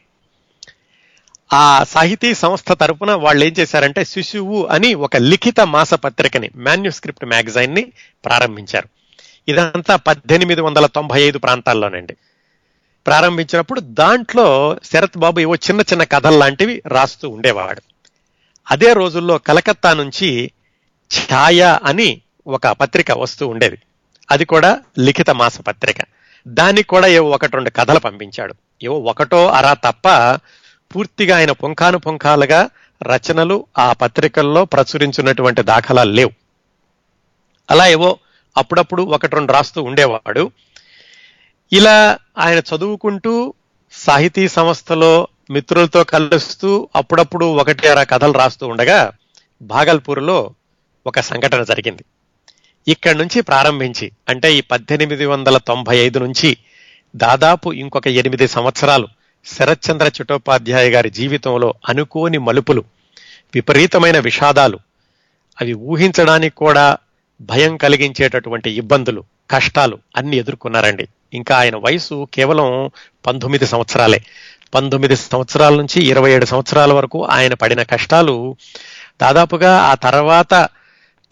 ఆ 1.52 1.84
సాహితీ 1.88 2.34
సంస్థ 2.34 2.72
తరపున 2.72 3.12
వాళ్ళు 3.12 3.44
ఏం 3.44 3.54
చేశారంటే 3.58 4.04
శిశువు 4.04 4.66
అని 4.66 4.94
ఒక 4.94 5.16
లిఖిత 5.16 5.60
మాసపత్రికని 5.60 6.50
మాన్యుస్క్రిప్ట్ 6.56 7.24
మ్యాగజైన్ని 7.24 7.92
ప్రారంభించారు. 8.24 8.88
ఇదంతా 9.48 9.96
పద్దెనిమిది 9.96 10.60
వందల 10.60 10.86
తొంభై 10.86 11.22
ఐదు 11.22 11.38
ప్రాంతాల్లోనండి. 11.38 12.16
ప్రారంభించినప్పుడు 13.06 13.80
దాంట్లో 13.80 14.76
శరత్ 14.84 15.18
బాబు 15.18 15.40
ఏవో 15.40 15.54
చిన్న 15.54 15.80
చిన్న 15.80 16.04
కథలు 16.04 16.38
లాంటివి 16.38 16.82
రాస్తూ 16.86 17.28
ఉండేవాడు. 17.28 17.82
అదే 18.70 18.92
రోజుల్లో 18.92 19.38
కలకత్తా 19.38 19.92
నుంచి 19.92 20.50
ఛాయ 21.32 21.78
అని 21.84 22.20
ఒక 22.46 22.66
పత్రిక 22.66 23.10
వస్తూ 23.10 23.48
ఉండేది. 23.48 23.78
అది 24.30 24.44
కూడా 24.44 24.78
లిఖిత 24.98 25.30
మాస 25.30 25.60
పత్రిక. 25.60 25.96
దానికి 26.48 26.88
కూడా 26.88 27.06
ఏవో 27.06 27.30
ఒకటి 27.30 27.52
రెండు 27.52 27.70
కథలు 27.70 27.98
పంపించాడు. 27.98 28.54
ఏవో 28.82 28.98
ఒకటో 28.98 29.48
అరా 29.48 29.74
తప్ప 29.74 30.08
పూర్తిగా 30.94 31.36
ఆయన 31.36 31.52
పుంఖాను 31.52 31.98
పుంఖాలుగా 31.98 32.68
రచనలు 33.02 33.66
ఆ 33.78 33.92
పత్రికల్లో 33.92 34.64
ప్రచురించినటువంటి 34.64 35.62
దాఖలాలు 35.62 36.12
లేవు. 36.12 36.30
అలా 37.70 37.86
ఏవో 37.86 38.18
అప్పుడప్పుడు 38.56 39.02
ఒకటి 39.02 39.36
రెండు 39.36 39.52
రాస్తూ 39.52 39.82
ఉండేవాడు. 39.82 40.50
ఇలా 41.72 42.18
ఆయన 42.38 42.58
చదువుకుంటూ 42.58 43.54
సాహితీ 43.92 44.48
సంస్థలో 44.48 45.28
మిత్రులతో 45.50 46.04
కలుస్తూ 46.04 46.88
అప్పుడప్పుడు 46.96 47.44
ఒకటి 47.44 47.88
అర 47.88 48.02
కథలు 48.02 48.32
రాస్తూ 48.32 48.68
ఉండగా 48.68 49.12
భాగల్పూర్లో 49.62 50.54
ఒక 51.06 51.20
సంఘటన 51.20 51.62
జరిగింది. 51.62 52.04
ఇక్కడి 52.88 53.18
నుంచి 53.18 53.40
ప్రారంభించి 53.40 54.12
అంటే 54.28 54.54
ఈ 54.54 54.60
పద్దెనిమిది 54.60 55.26
వందల 55.26 55.58
తొంభై 55.58 55.96
ఐదు 55.96 56.18
నుంచి 56.18 56.56
దాదాపు 57.16 57.72
ఇంకొక 57.72 58.08
ఎనిమిది 58.08 58.48
సంవత్సరాలు 58.48 59.08
శరత్చంద్ర 59.44 60.06
చిటోపాధ్యాయ 60.06 60.90
గారి 60.90 61.10
జీవితంలో 61.10 61.74
అనుకోని 61.88 62.38
మలుపులు 62.38 62.84
విపరీతమైన 63.54 64.18
విషాదాలు 64.18 64.78
అవి 65.60 65.72
ఊహించడానికి 65.72 66.56
కూడా 66.56 66.96
భయం 67.42 67.76
కలిగించేటటువంటి 67.76 68.70
ఇబ్బందులు 68.70 69.24
కష్టాలు 69.50 69.98
అన్ని 70.16 70.36
ఎదుర్కొన్నారండి. 70.36 71.08
ఇంకా 71.34 71.56
ఆయన 71.56 71.76
వయసు 71.76 72.28
కేవలం 72.34 72.90
పంతొమ్మిది 73.26 73.66
సంవత్సరాలే. 73.66 74.24
పంతొమ్మిది 74.74 75.16
సంవత్సరాల 75.16 75.74
నుంచి 75.74 76.04
ఇరవై 76.04 76.32
ఏడు 76.32 76.44
సంవత్సరాల 76.44 76.92
వరకు 76.92 77.24
ఆయన 77.24 77.54
పడిన 77.54 77.82
కష్టాలు 77.82 78.56
దాదాపుగా 79.22 79.78
ఆ 79.78 79.94
తర్వాత 79.94 80.68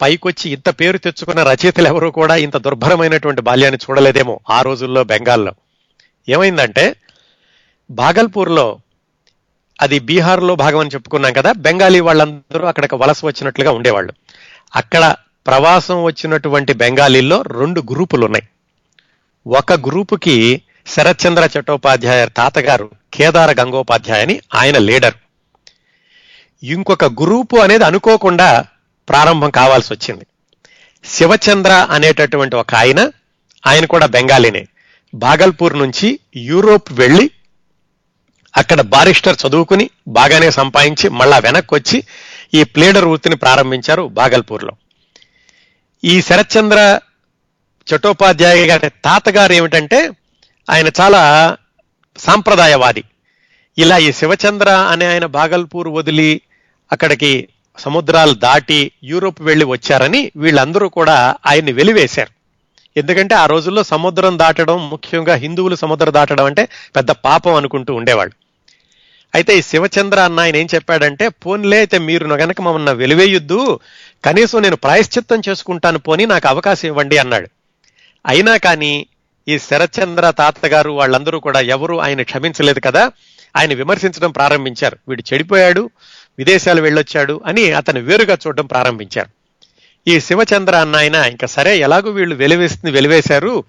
పైకొచ్చి 0.01 0.51
ఇంత 0.51 0.69
పేరు 0.69 0.97
తెచ్చుకున్న 0.97 1.43
రచయితలు 1.43 1.87
ఎవరూ 1.87 2.11
కూడా 2.11 2.35
ఇంత 2.35 2.57
దుర్భరమైనటువంటి 2.57 3.41
బాల్యాన్ని 3.41 3.79
చూడలేదేమో 3.89 4.39
ఆ 4.49 4.61
రోజుల్లో 4.61 5.03
బెంగాల్లో. 5.03 5.53
ఏమైందంటే 6.29 6.95
భాగల్పూర్లో 7.91 8.79
అది 9.81 9.99
బీహార్లో 9.99 10.55
భాగం 10.55 10.79
అని 10.79 10.89
చెప్పుకున్నాం 10.89 11.33
కదా 11.33 11.51
బెంగాలీ 11.51 11.99
వాళ్ళందరూ 11.99 12.67
అక్కడికి 12.67 12.95
వలస 12.95 13.25
వచ్చినట్లుగా 13.25 13.71
ఉండేవాళ్ళు. 13.71 14.13
అక్కడ 14.75 15.15
ప్రవాసం 15.47 16.03
వచ్చినటువంటి 16.03 16.73
బెంగాలీల్లో 16.73 17.41
రెండు 17.41 17.83
గ్రూపులు 17.91 18.25
ఉన్నాయి 18.25 18.47
ఒక 19.47 19.73
గ్రూపుకి 19.73 20.61
శరత్చంద్ర 20.87 21.49
చట్టోపాధ్యాయ 21.57 22.25
తాతగారు 22.25 22.89
కేదార 23.13 23.51
గంగోపాధ్యాయ 23.61 24.21
అని 24.21 24.41
ఆయన 24.55 24.77
లీడర్. 24.77 25.13
ఇంకొక 26.63 27.05
గ్రూపు 27.05 27.55
అనేది 27.57 27.83
అనుకోకుండా 27.83 28.65
ప్రారంభం 29.09 29.49
కావాల్సి 29.49 29.93
వచ్చింది. 29.93 30.25
శివచంద్ర 31.03 31.87
అనేటటువంటి 31.91 32.55
ఒక 32.55 32.75
ఆయన 32.75 33.11
ఆయన 33.67 33.85
కూడా 33.85 34.05
బెంగాలీనే. 34.05 34.67
భాగల్పూర్ 35.13 35.77
నుంచి 35.77 36.19
యూరోప్ 36.35 36.93
వెళ్ళి 36.93 37.31
అక్కడ 38.57 38.81
బారిస్టర్ 38.81 39.37
చదువుకుని 39.47 39.89
బాగానే 40.07 40.51
సంపాదించి 40.51 41.09
మళ్ళా 41.09 41.37
వెనక్కి 41.37 41.75
వచ్చి 41.75 42.03
ఈ 42.53 42.63
ప్లేడర్ 42.63 43.05
వృత్తిని 43.05 43.35
ప్రారంభించారు 43.35 44.07
భాగల్పూర్లో. 44.07 44.73
ఈ 46.03 46.21
శరత్చంద్ర 46.21 46.99
చట్టోపాధ్యాయ 47.87 48.67
గారి 48.67 48.89
తాతగారు 48.89 49.53
ఏమిటంటే 49.53 50.09
ఆయన 50.69 50.89
చాలా 51.01 51.21
సాంప్రదాయవాది. 52.17 53.03
ఇలా 53.77 53.97
ఈ 53.97 54.11
శివచంద్ర 54.11 54.69
అనే 54.69 55.05
ఆయన 55.05 55.25
భాగల్పూర్ 55.25 55.87
వదిలి 55.87 56.41
అక్కడికి 56.91 57.47
సముద్రాలు 57.77 58.33
దాటి 58.33 58.91
యూరోప్ 59.03 59.41
వెళ్ళి 59.41 59.65
వచ్చారని 59.65 60.31
వీళ్ళందరూ 60.35 60.89
కూడా 60.89 61.35
ఆయన్ని 61.45 61.71
వెలివేశారు. 61.71 62.31
ఎందుకంటే 62.97 63.35
ఆ 63.35 63.45
రోజుల్లో 63.45 63.83
సముద్రం 63.83 64.39
దాటడం 64.39 64.89
ముఖ్యంగా 64.89 65.35
హిందువులు 65.35 65.75
సముద్రం 65.75 66.13
దాటడం 66.13 66.45
అంటే 66.45 66.69
పెద్ద 66.95 67.11
పాపం 67.11 67.55
అనుకుంటూ 67.55 67.95
ఉండేవాళ్ళు. 67.95 68.33
అయితే 69.35 69.57
ఈ 69.57 69.61
శివచంద్ర 69.61 70.19
అన్న 70.19 70.39
ఆయన 70.39 70.55
ఏం 70.55 70.67
చెప్పాడంటే 70.75 71.27
పోన్లే 71.27 71.77
అయితే 71.77 71.97
మీరు 71.97 72.25
గనక 72.25 72.61
మమ్మల్ని 72.61 72.93
వెలివేయొద్దు 72.93 73.79
కనీసం 74.23 74.61
నేను 74.61 74.75
ప్రాయశ్చిత్తం 74.75 75.41
చేసుకుంటాను 75.49 75.99
పోని 75.99 76.25
నాకు 76.25 76.47
అవకాశం 76.47 76.87
ఇవ్వండి 76.87 77.17
అన్నాడు. 77.17 77.47
అయినా 78.25 78.57
కానీ 78.57 79.07
ఈ 79.47 79.59
శరత్చంద్ర 79.59 80.29
తాతగారు 80.31 80.91
వాళ్ళందరూ 80.91 81.39
కూడా 81.39 81.59
ఎవరు 81.75 81.95
ఆయన 81.99 82.21
క్షమించలేదు 82.21 82.79
కదా 82.79 83.11
ఆయన 83.55 83.73
విమర్శించడం 83.73 84.31
ప్రారంభించారు. 84.31 84.97
వీడు 85.09 85.23
చెడిపోయాడు 85.33 85.89
విదేశాలు 86.39 86.81
వెళ్ళొచ్చాడు 86.81 87.41
అని 87.45 87.71
అతను 87.71 87.99
వేరుగా 87.99 88.37
చూడడం 88.47 88.65
ప్రారంభించారు. 88.65 89.29
ఈ 90.07 90.19
శివచంద్ర 90.19 90.75
అన్న 90.75 90.95
ఆయన 90.95 91.15
ఇంకా 91.15 91.47
సరే 91.47 91.77
ఎలాగో 91.77 92.09
వీళ్ళు 92.11 92.35
వెలివేస్తుంది 92.35 92.91
వెలివేశారు 92.91 93.63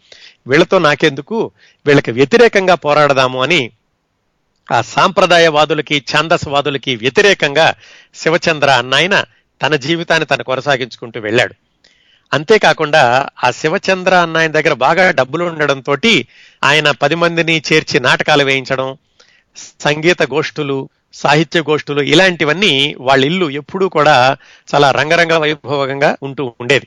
వీళ్ళతో 0.47 0.79
నాకెందుకు 0.79 1.39
వీళ్ళకి 1.87 2.11
వ్యతిరేకంగా 2.11 2.75
పోరాడదాము 2.75 3.43
అని 3.43 3.71
ఆ 4.73 4.83
సాంప్రదాయవాదులకి 4.83 5.97
ఛాందస్వాదులకి 6.11 6.97
వ్యతిరేకంగా 6.97 7.75
శివచంద్ర 8.15 8.71
అన్న 8.71 8.95
ఆయన 8.95 9.17
తన 9.63 9.77
జీవితాన్ని 9.77 10.27
తను 10.27 10.45
కొనసాగించుకుంటూ 10.45 11.21
వెళ్ళాడు. 11.21 11.55
అంతేకాకుండా 12.33 13.27
ఆ 13.45 13.51
శివచంద్ర 13.51 14.15
అన్న 14.15 14.37
ఆయన 14.37 14.51
దగ్గర 14.51 14.73
బాగా 14.73 15.11
డబ్బులు 15.11 15.45
ఉండడంతో 15.45 15.97
ఆయన 16.65 16.91
పది 16.91 17.15
మందిని 17.15 17.63
చేర్చి 17.73 18.01
నాటకాలు 18.01 18.45
వేయించడం 18.45 18.97
సంగీత 19.81 20.23
గోష్ఠులు 20.23 20.89
సాహిత్య 21.15 21.61
గోష్ఠులు 21.61 22.03
ఇలాంటివన్నీ 22.03 22.95
వాళ్ళ 23.01 23.25
ఇల్లు 23.25 23.51
ఎప్పుడూ 23.51 23.89
కూడా 23.89 24.37
చాలా 24.75 24.91
రంగరంగ 24.91 25.33
వైభవంగా 25.33 26.17
ఉంటూ 26.23 26.55
ఉండేది. 26.61 26.87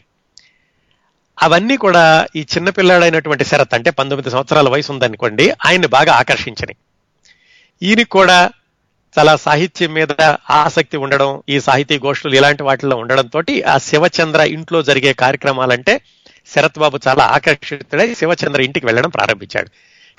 అవన్నీ 1.41 1.77
కూడా 1.77 2.27
ఈ 2.35 2.41
చిన్నపిల్లాడైనటువంటి 2.41 3.45
శరత్ 3.45 3.73
అంటే 3.73 3.89
పంతొమ్మిది 3.89 4.29
సంవత్సరాల 4.29 4.69
వయసు 4.69 4.91
ఉందనుకోండి 4.91 5.51
ఆయన్ని 5.65 5.87
బాగా 5.87 6.13
ఆకర్షించని 6.13 6.75
ఈయనకి 7.83 8.09
కూడా 8.09 8.49
చాలా 9.19 9.35
సాహిత్యం 9.35 9.93
మీద 9.93 10.07
ఆసక్తి 10.49 10.97
ఉండడం 10.97 11.41
ఈ 11.49 11.59
సాహితీ 11.59 11.99
గోష్ఠులు 11.99 12.35
ఇలాంటి 12.35 12.63
వాటిల్లో 12.63 12.97
ఉండడంతో 12.97 13.43
ఆ 13.67 13.77
శివచంద్ర 13.77 14.39
ఇంట్లో 14.39 14.83
జరిగే 14.83 15.13
కార్యక్రమాలంటే 15.13 16.01
శరత్ 16.55 16.79
బాబు 16.79 16.99
చాలా 17.07 17.23
ఆకర్షితుడై 17.23 18.13
శివచంద్ర 18.13 18.61
ఇంటికి 18.61 18.85
వెళ్ళడం 18.85 19.09
ప్రారంభించాడు. 19.09 19.69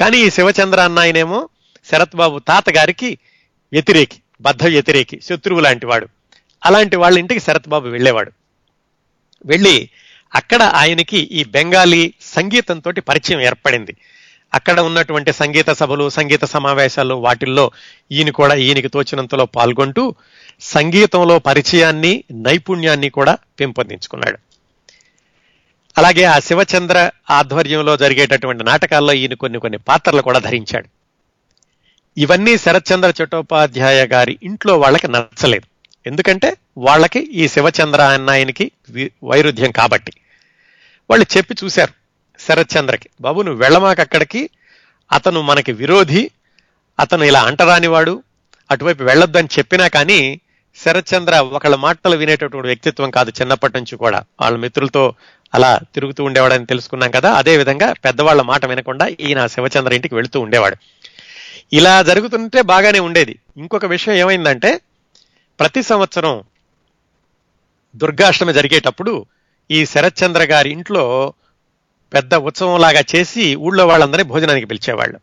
కానీ 0.01 0.19
ఈ 0.19 0.31
శివచంద్ర 0.31 0.81
అన్నాయనేమో 0.81 1.49
శరత్ 1.93 2.17
బాబు 2.17 2.39
తాతగారికి 2.39 3.19
వ్యతిరేకి 3.73 4.19
బద్ధ 4.41 4.67
వ్యతిరేకి 4.67 5.21
శత్రువు 5.21 5.61
లాంటి 5.61 5.87
వాడు. 5.87 6.09
అలాంటి 6.65 6.97
వాళ్ళ 6.97 7.19
ఇంటికి 7.19 7.41
శరత్ 7.41 7.69
బాబు 7.69 7.89
వెళ్ళేవాడు. 7.89 8.33
వెళ్ళి 9.47 9.91
అక్కడ 10.35 10.63
ఆయనకి 10.63 11.19
ఈ 11.19 11.45
బెంగాలీ 11.45 12.15
సంగీతంతో 12.23 12.93
పరిచయం 13.09 13.41
ఏర్పడింది. 13.41 13.97
అక్కడ 14.55 14.81
ఉన్నటువంటి 14.81 15.33
సంగీత 15.33 15.71
సభలు 15.71 16.09
సంగీత 16.09 16.45
సమావేశాలు 16.45 17.15
వాటిల్లో 17.15 17.71
ఈయన 18.13 18.31
కూడా 18.31 18.55
ఈయనకి 18.55 18.89
తోచినంతలో 18.89 19.47
పాల్గొంటూ 19.47 20.15
సంగీతంలో 20.61 21.39
పరిచయాన్ని 21.39 22.25
నైపుణ్యాన్ని 22.33 23.11
కూడా 23.11 23.39
పెంపొందించుకున్నాడు. 23.61 24.39
అలాగే 25.99 26.25
ఆ 26.25 26.39
శివచంద్ర 26.39 27.11
ఆధ్వర్యంలో 27.31 27.97
జరిగేటటువంటి 27.97 28.65
నాటకాల్లో 28.65 29.13
ఈయన 29.13 29.35
కొన్ని 29.35 29.59
కొన్ని 29.59 29.79
పాత్రలు 29.79 30.23
కూడా 30.23 30.39
ధరించాడు. 30.39 30.89
ఇవన్నీ 32.19 32.57
శరత్చంద్ర 32.57 33.13
చట్టోపాధ్యాయ 33.23 34.07
గారి 34.07 34.39
ఇంట్లో 34.43 34.79
వాళ్ళకి 34.79 35.09
నచ్చలేదు. 35.09 35.67
ఎందుకంటే 36.09 36.57
వాళ్ళకి 36.79 37.19
ఈ 37.19 37.49
శివచంద్ర 37.49 38.01
అన్న 38.01 38.31
ఆయనకి 38.31 38.73
వైరుధ్యం 39.25 39.73
కాబట్టి. 39.73 40.13
వాళ్ళు 41.11 41.37
చెప్పి 41.37 41.55
చూశారు. 41.65 42.06
శరత్చంద్రకి. 42.41 43.09
బాబు 43.21 43.43
నువ్వు 43.43 43.63
వెళ్ళమాక 43.63 44.01
అక్కడికి 44.01 44.51
అతను 45.13 45.41
మనకి 45.41 45.73
విరోధి 45.73 46.31
అతను 47.01 47.25
ఇలా 47.25 47.43
అంటరానివాడు 47.43 48.23
అటువైపు 48.71 49.03
వెళ్ళొద్దని 49.03 49.49
చెప్పినా 49.59 49.89
కానీ 49.89 50.41
శరత్చంద్ర 50.85 51.35
ఒకళ్ళ 51.35 51.77
మాటలు 51.77 52.17
వినేటటువంటి 52.17 52.67
వ్యక్తిత్వం 52.67 53.11
కాదు 53.11 53.33
చిన్నప్పటి 53.41 53.77
నుంచి 53.77 53.97
కూడా. 53.97 54.25
వాళ్ళ 54.41 54.57
మిత్రులతో 54.57 55.15
అలా 55.55 55.81
తిరుగుతూ 55.95 56.25
ఉండేవాడని 56.25 56.67
తెలుసుకున్నాం 56.67 57.11
కదా. 57.11 57.33
అదే 57.33 57.57
విధంగా 57.57 57.93
పెద్దవాళ్ళ 57.93 58.43
మాట 58.43 58.67
వినకుండా 58.67 59.07
ఈయన 59.07 59.47
శివచంద్ర 59.47 59.93
ఇంటికి 59.93 60.15
వెళుతూ 60.15 60.41
ఉండేవాడు. 60.41 60.77
ఇలా 61.73 62.03
జరుగుతుంటే 62.03 62.63
బాగానే 62.63 62.99
ఉండేది. 62.99 63.39
ఇంకొక 63.57 63.85
విషయం 63.85 64.15
ఏమైందంటే 64.15 64.81
ప్రతి 65.61 65.83
సంవత్సరం 65.83 66.43
దుర్గాష్టమి 67.97 68.53
జరిగేటప్పుడు 68.53 69.27
ఈ 69.71 69.87
శరత్చంద్ర 69.87 70.43
గారి 70.43 70.71
ఇంట్లో 70.71 71.33
పెద్ద 72.13 72.35
ఉత్సవం 72.35 72.81
లాగా 72.81 73.05
చేసి 73.17 73.55
ఊళ్ళో 73.55 73.87
వాళ్ళందరినీ 73.87 74.29
భోజనానికి 74.29 74.67
పిలిచేవాళ్ళు. 74.67 75.19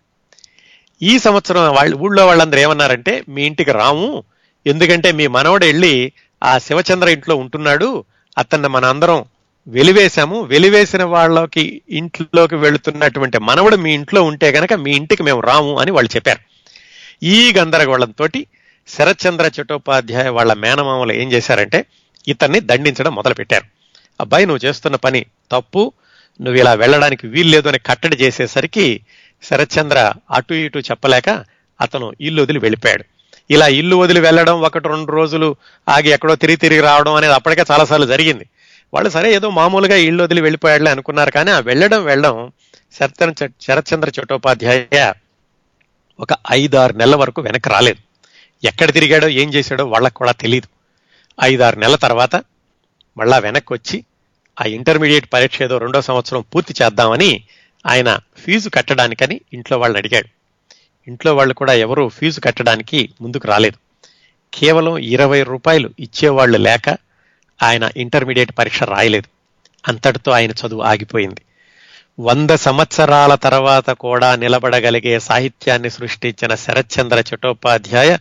ఈ 1.01 1.19
సంవత్సరం 1.19 1.73
వాళ్ళు 1.73 1.97
ఊళ్ళో 1.97 2.25
వాళ్ళందరూ 2.25 2.59
ఏమన్నారంటే 2.59 3.23
మీ 3.29 3.43
ఇంటికి 3.43 3.71
రాము. 3.71 4.23
ఎందుకంటే 4.67 5.11
మీ 5.11 5.27
మనవడు 5.27 5.65
వెళ్ళి 5.65 6.11
ఆ 6.43 6.57
శివచంద్ర 6.57 7.09
ఇంట్లో 7.09 7.35
ఉంటున్నాడు. 7.35 8.03
అతన్ని 8.37 8.67
మన 8.67 8.85
అందరం 8.85 9.25
వెలివేశాము. 9.67 10.41
వెలివేసిన 10.41 11.03
వాళ్ళకి 11.03 11.81
ఇంట్లోకి 11.89 12.55
వెళుతున్నటువంటి 12.55 13.37
మనవడు 13.37 13.75
మీ 13.75 13.93
ఇంట్లో 13.93 14.23
ఉంటే 14.23 14.51
గనక 14.51 14.73
మీ 14.73 14.91
ఇంటికి 14.91 15.23
మేము 15.23 15.39
రాము 15.39 15.79
అని 15.79 15.91
వాళ్ళు 15.91 16.15
చెప్పారు. 16.15 16.39
ఈ 17.23 17.53
గందరగోళంతో 17.57 18.27
శరత్చంద్ర 18.87 19.51
చట్టోపాధ్యాయ 19.61 20.29
వాళ్ళ 20.29 20.53
మేనమామలు 20.53 21.13
ఏం 21.13 21.31
చేశారంటే 21.31 21.85
ఇతన్ని 22.27 22.59
దండించడం 22.59 23.15
మొదలుపెట్టారు. 23.15 23.65
అబ్బాయి 24.21 24.45
నువ్వు 24.45 24.67
చేస్తున్న 24.67 24.95
పని 24.95 25.25
తప్పు. 25.51 25.91
నువ్వు 26.41 26.59
ఇలా 26.59 26.73
వెళ్ళడానికి 26.73 27.27
వీల్లేదు 27.27 27.69
అని 27.69 27.79
కట్టడి 27.79 28.15
చేసేసరికి 28.15 29.01
శరత్చంద్ర 29.43 30.13
అటు 30.31 30.53
ఇటు 30.53 30.79
చెప్పలేక 30.79 31.29
అతను 31.81 32.13
ఇల్లు 32.21 32.41
వదిలి 32.41 32.59
వెళ్ళిపోయాడు. 32.59 33.03
ఇలా 33.49 33.67
ఇల్లు 33.67 33.95
వదిలి 33.95 34.19
వెళ్ళడం 34.19 34.61
ఒకటి 34.61 34.87
రెండు 34.87 35.11
రోజులు 35.11 35.55
ఆగి 35.89 36.09
ఎక్కడో 36.09 36.35
తిరిగి 36.35 36.57
తిరిగి 36.57 36.81
రావడం 36.81 37.15
అనేది 37.15 37.33
అప్పటికే 37.33 37.65
చాలాసార్లు 37.71 38.05
జరిగింది. 38.05 38.45
వాళ్ళు 38.93 39.09
సరే 39.09 39.35
ఏదో 39.35 39.49
మామూలుగా 39.49 39.95
ఇల్లు 39.95 40.23
వదిలి 40.23 40.41
వెళ్ళిపోయాడులే 40.41 40.91
అనుకున్నారు 40.91 41.31
కానీ 41.31 41.51
ఆ 41.51 41.59
వెళ్ళడం 41.59 42.03
వెళ్ళడం 42.03 42.51
శరత్ 42.99 43.43
శరత్చంద్ర 43.67 44.09
చట్టోపాధ్యాయ 44.09 45.13
ఒక 46.19 46.33
ఐదారు 46.51 46.93
నెలల 46.93 47.15
వరకు 47.15 47.41
వెనక్కి 47.41 47.69
రాలేదు. 47.69 47.99
ఎక్కడ 48.63 48.93
తిరిగాడో 48.93 49.27
ఏం 49.27 49.53
చేశాడో 49.53 49.85
వాళ్ళకు 49.85 50.13
కూడా 50.13 50.31
తెలియదు 50.31 50.67
ఐదారు 51.43 51.75
నెలల 51.75 51.95
తర్వాత 51.95 52.35
మళ్ళా 53.17 53.37
వెనక్కి 53.37 53.73
వచ్చి 53.73 54.03
ఆ 54.61 54.63
ఇంటర్మీడియట్ 54.63 55.33
పరీక్ష 55.33 55.61
ఏదో 55.61 55.77
రెండో 55.77 56.01
సంవత్సరం 56.01 56.45
పూర్తి 56.55 56.73
చేద్దామని 56.81 57.43
ఆయన 57.87 58.19
ఫీజు 58.37 58.69
కట్టడానికని 58.69 59.41
ఇంట్లో 59.53 59.77
వాళ్ళని 59.77 59.99
అడిగాడు. 59.99 60.27
ఇంట్లో 61.07 61.35
వాళ్ళు 61.35 61.53
కూడా 61.53 61.73
ఎవరు 61.73 62.09
ఫీజు 62.09 62.39
కట్టడానికి 62.39 63.09
ముందుకు 63.21 63.47
రాలేదు. 63.47 64.07
కేవలం 64.53 64.97
ఇరవై 64.97 65.43
రూపాయలు 65.43 65.89
ఇచ్చేవాళ్ళు 65.99 66.57
లేక 66.57 66.97
ఆయన 67.63 67.89
ఇంటర్మీడియట్ 67.97 68.51
పరీక్ష 68.57 68.83
రాయలేదు. 68.83 69.27
అంతటితో 69.87 70.31
ఆయన 70.31 70.51
చదువు 70.51 70.81
ఆగిపోయింది. 70.81 71.41
వంద 72.19 72.49
సంవత్సరాల 72.49 73.35
తర్వాత 73.35 73.89
కూడా 73.89 74.35
నిలబడగలిగే 74.35 75.19
సాహిత్యాన్ని 75.19 75.89
సృష్టించిన 75.89 76.55
శరత్చంద్ర 76.55 77.23
చట్టోపాధ్యాయ 77.35 78.17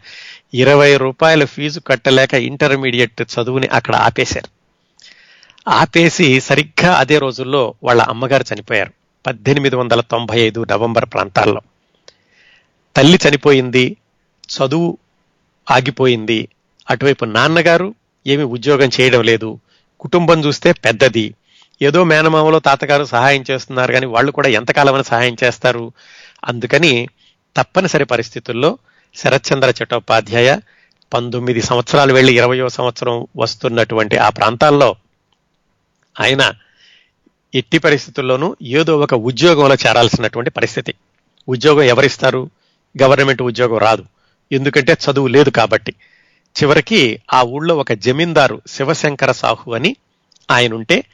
ఇరవై 0.55 0.97
రూపాయల 0.97 1.45
ఫీజు 1.45 1.81
కట్టలేక 1.81 2.35
ఇంటర్మీడియట్ 2.35 3.23
చదువుని 3.23 3.67
అక్కడ 3.67 3.97
ఆపేశారు. 3.97 4.62
ఆపేసి 5.69 6.41
సరిగ్గా 6.41 6.93
అదే 6.95 7.19
రోజుల్లో 7.19 7.75
వాళ్ళ 7.85 8.03
అమ్మగారు 8.03 8.45
చనిపోయారు. 8.55 8.91
పద్దెనిమిది 9.27 9.77
వందల 9.77 10.01
తొంభై 10.01 10.41
ఐదు 10.41 10.65
నవంబర్ 10.65 11.05
ప్రాంతాల్లో. 11.05 11.61
తల్లి 12.97 13.19
చనిపోయింది 13.29 13.97
చదువు 14.49 14.99
ఆగిపోయింది. 15.71 16.49
అటువైపు 16.91 17.25
నాన్నగారు 17.25 17.95
ఏమి 18.27 18.43
ఉద్యోగం 18.43 18.91
చేయడం 19.01 19.23
లేదు. 19.23 19.61
కుటుంబం 20.01 20.45
చూస్తే 20.45 20.73
పెద్దది. 20.73 21.35
ఏదో 21.83 22.05
మేనమామలో 22.05 22.59
తాతగారు 22.59 23.05
సహాయం 23.05 23.45
చేస్తున్నారు 23.51 23.93
కానీ 23.93 24.07
వాళ్ళు 24.07 24.33
కూడా 24.33 24.49
ఎంతకాలమని 24.49 25.05
సహాయం 25.05 25.37
చేస్తారు. 25.45 25.93
అందుకని 26.45 27.09
తప్పనిసరి 27.57 28.05
పరిస్థితుల్లో 28.05 28.79
శరత్చంద్ర 29.15 29.75
చట్టోపాధ్యాయ 29.83 30.59
పంతొమ్మిది 31.15 31.63
సంవత్సరాలు 31.63 32.13
వెళ్ళి 32.13 32.37
ఇరవయో 32.37 32.69
సంవత్సరం 32.69 33.27
వస్తున్నటువంటి 33.37 34.17
ఆ 34.17 34.29
ప్రాంతాల్లో 34.29 34.97
ఆయన 36.21 36.53
ఎట్టి 37.55 37.79
పరిస్థితుల్లోనూ 37.79 38.57
ఏదో 38.63 38.99
ఒక 38.99 39.15
ఉద్యోగంలో 39.15 39.75
చేరాల్సినటువంటి 39.75 40.51
పరిస్థితి. 40.51 40.95
ఉద్యోగం 41.49 41.83
ఎవరిస్తారు? 41.83 42.51
గవర్నమెంట్ 43.03 43.43
ఉద్యోగం 43.43 43.79
రాదు. 43.79 44.05
ఎందుకంటే 44.53 44.93
చదువు 44.93 45.27
లేదు 45.27 45.51
కాబట్టి. 45.51 45.95
చివరికి 46.63 47.21
ఆ 47.33 47.43
ఊళ్ళో 47.43 47.77
ఒక 47.77 47.93
జమీందారు 47.93 48.63
శివశంకర 48.67 49.33
సాహు 49.33 49.73
అని 49.73 49.97
ఆయన 50.51 50.75
ఉంటే 50.75 51.05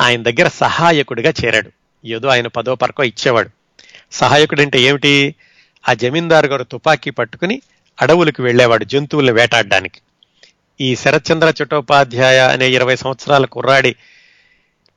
ఆయన 0.00 0.22
దగ్గర 0.22 0.48
సహాయకుడిగా 0.48 1.32
చేరాడు. 1.44 1.70
ఏదో 2.04 2.28
ఆయన 2.28 2.46
పదో 2.46 2.74
పరకో 2.74 3.02
ఇచ్చేవాడు. 3.02 3.50
సహాయకుడు 4.12 4.62
అంటే 4.62 4.80
ఏమిటి? 4.80 5.34
ఆ 5.88 5.92
జమీందారు 5.92 6.46
గారు 6.46 6.64
తుపాకీ 6.64 7.10
పట్టుకుని 7.10 7.62
అడవులకు 8.02 8.42
వెళ్ళేవాడు 8.42 8.84
జంతువులు 8.84 9.32
వేటాడడానికి. 9.32 10.00
ఈ 10.80 10.96
శరత్చంద్ర 10.96 11.52
చట్టోపాధ్యాయ 11.62 12.40
అనే 12.40 12.68
ఇరవై 12.70 12.96
సంవత్సరాల 12.96 13.44
కుర్రాడి 13.44 13.96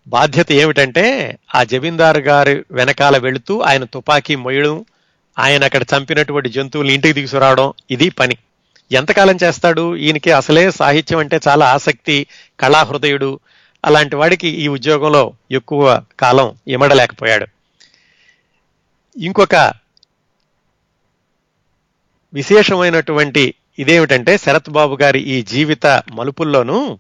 బాధ్యత 0.08 0.52
ఏమిటంటే 0.52 1.38
ఆ 1.56 1.64
జమీందారు 1.64 2.20
గారి 2.20 2.64
వెనకాల 2.72 3.18
వెళుతూ 3.18 3.62
ఆయన 3.62 3.84
తుపాకీ 3.84 4.36
మొయ్యడం 4.36 4.86
ఆయన 5.40 5.64
అక్కడ 5.64 5.84
చంపినటువంటి 5.84 6.50
జంతువులు 6.50 6.92
ఇంటికి 6.92 7.14
తీసుకురావడం 7.14 7.74
ఇది 7.92 8.10
పని. 8.10 8.38
ఎంతకాలం 8.92 9.38
చేస్తాడు? 9.44 9.96
ఈయనకి 9.96 10.32
అసలే 10.32 10.72
సాహిత్యం 10.72 11.20
అంటే 11.20 11.40
చాలా 11.48 11.66
ఆసక్తి 11.66 12.28
కళాహృదయుడు. 12.60 13.40
అలాంటి 13.86 14.16
వాడికి 14.16 14.48
ఈ 14.48 14.68
ఉద్యోగంలో 14.68 15.34
ఎక్కువ 15.52 16.02
కాలం 16.20 16.56
ఇమడలేకపోయాడు. 16.68 17.48
ఇంకొక 19.18 19.74
విశేషమైనటువంటి 22.34 23.54
ఇదేమిటంటే 23.80 24.38
శరత్ 24.38 24.70
బాబు 24.70 24.98
గారి 25.02 25.20
ఈ 25.20 25.42
జీవిత 25.42 26.04
మలుపుల్లోనూ 26.14 27.00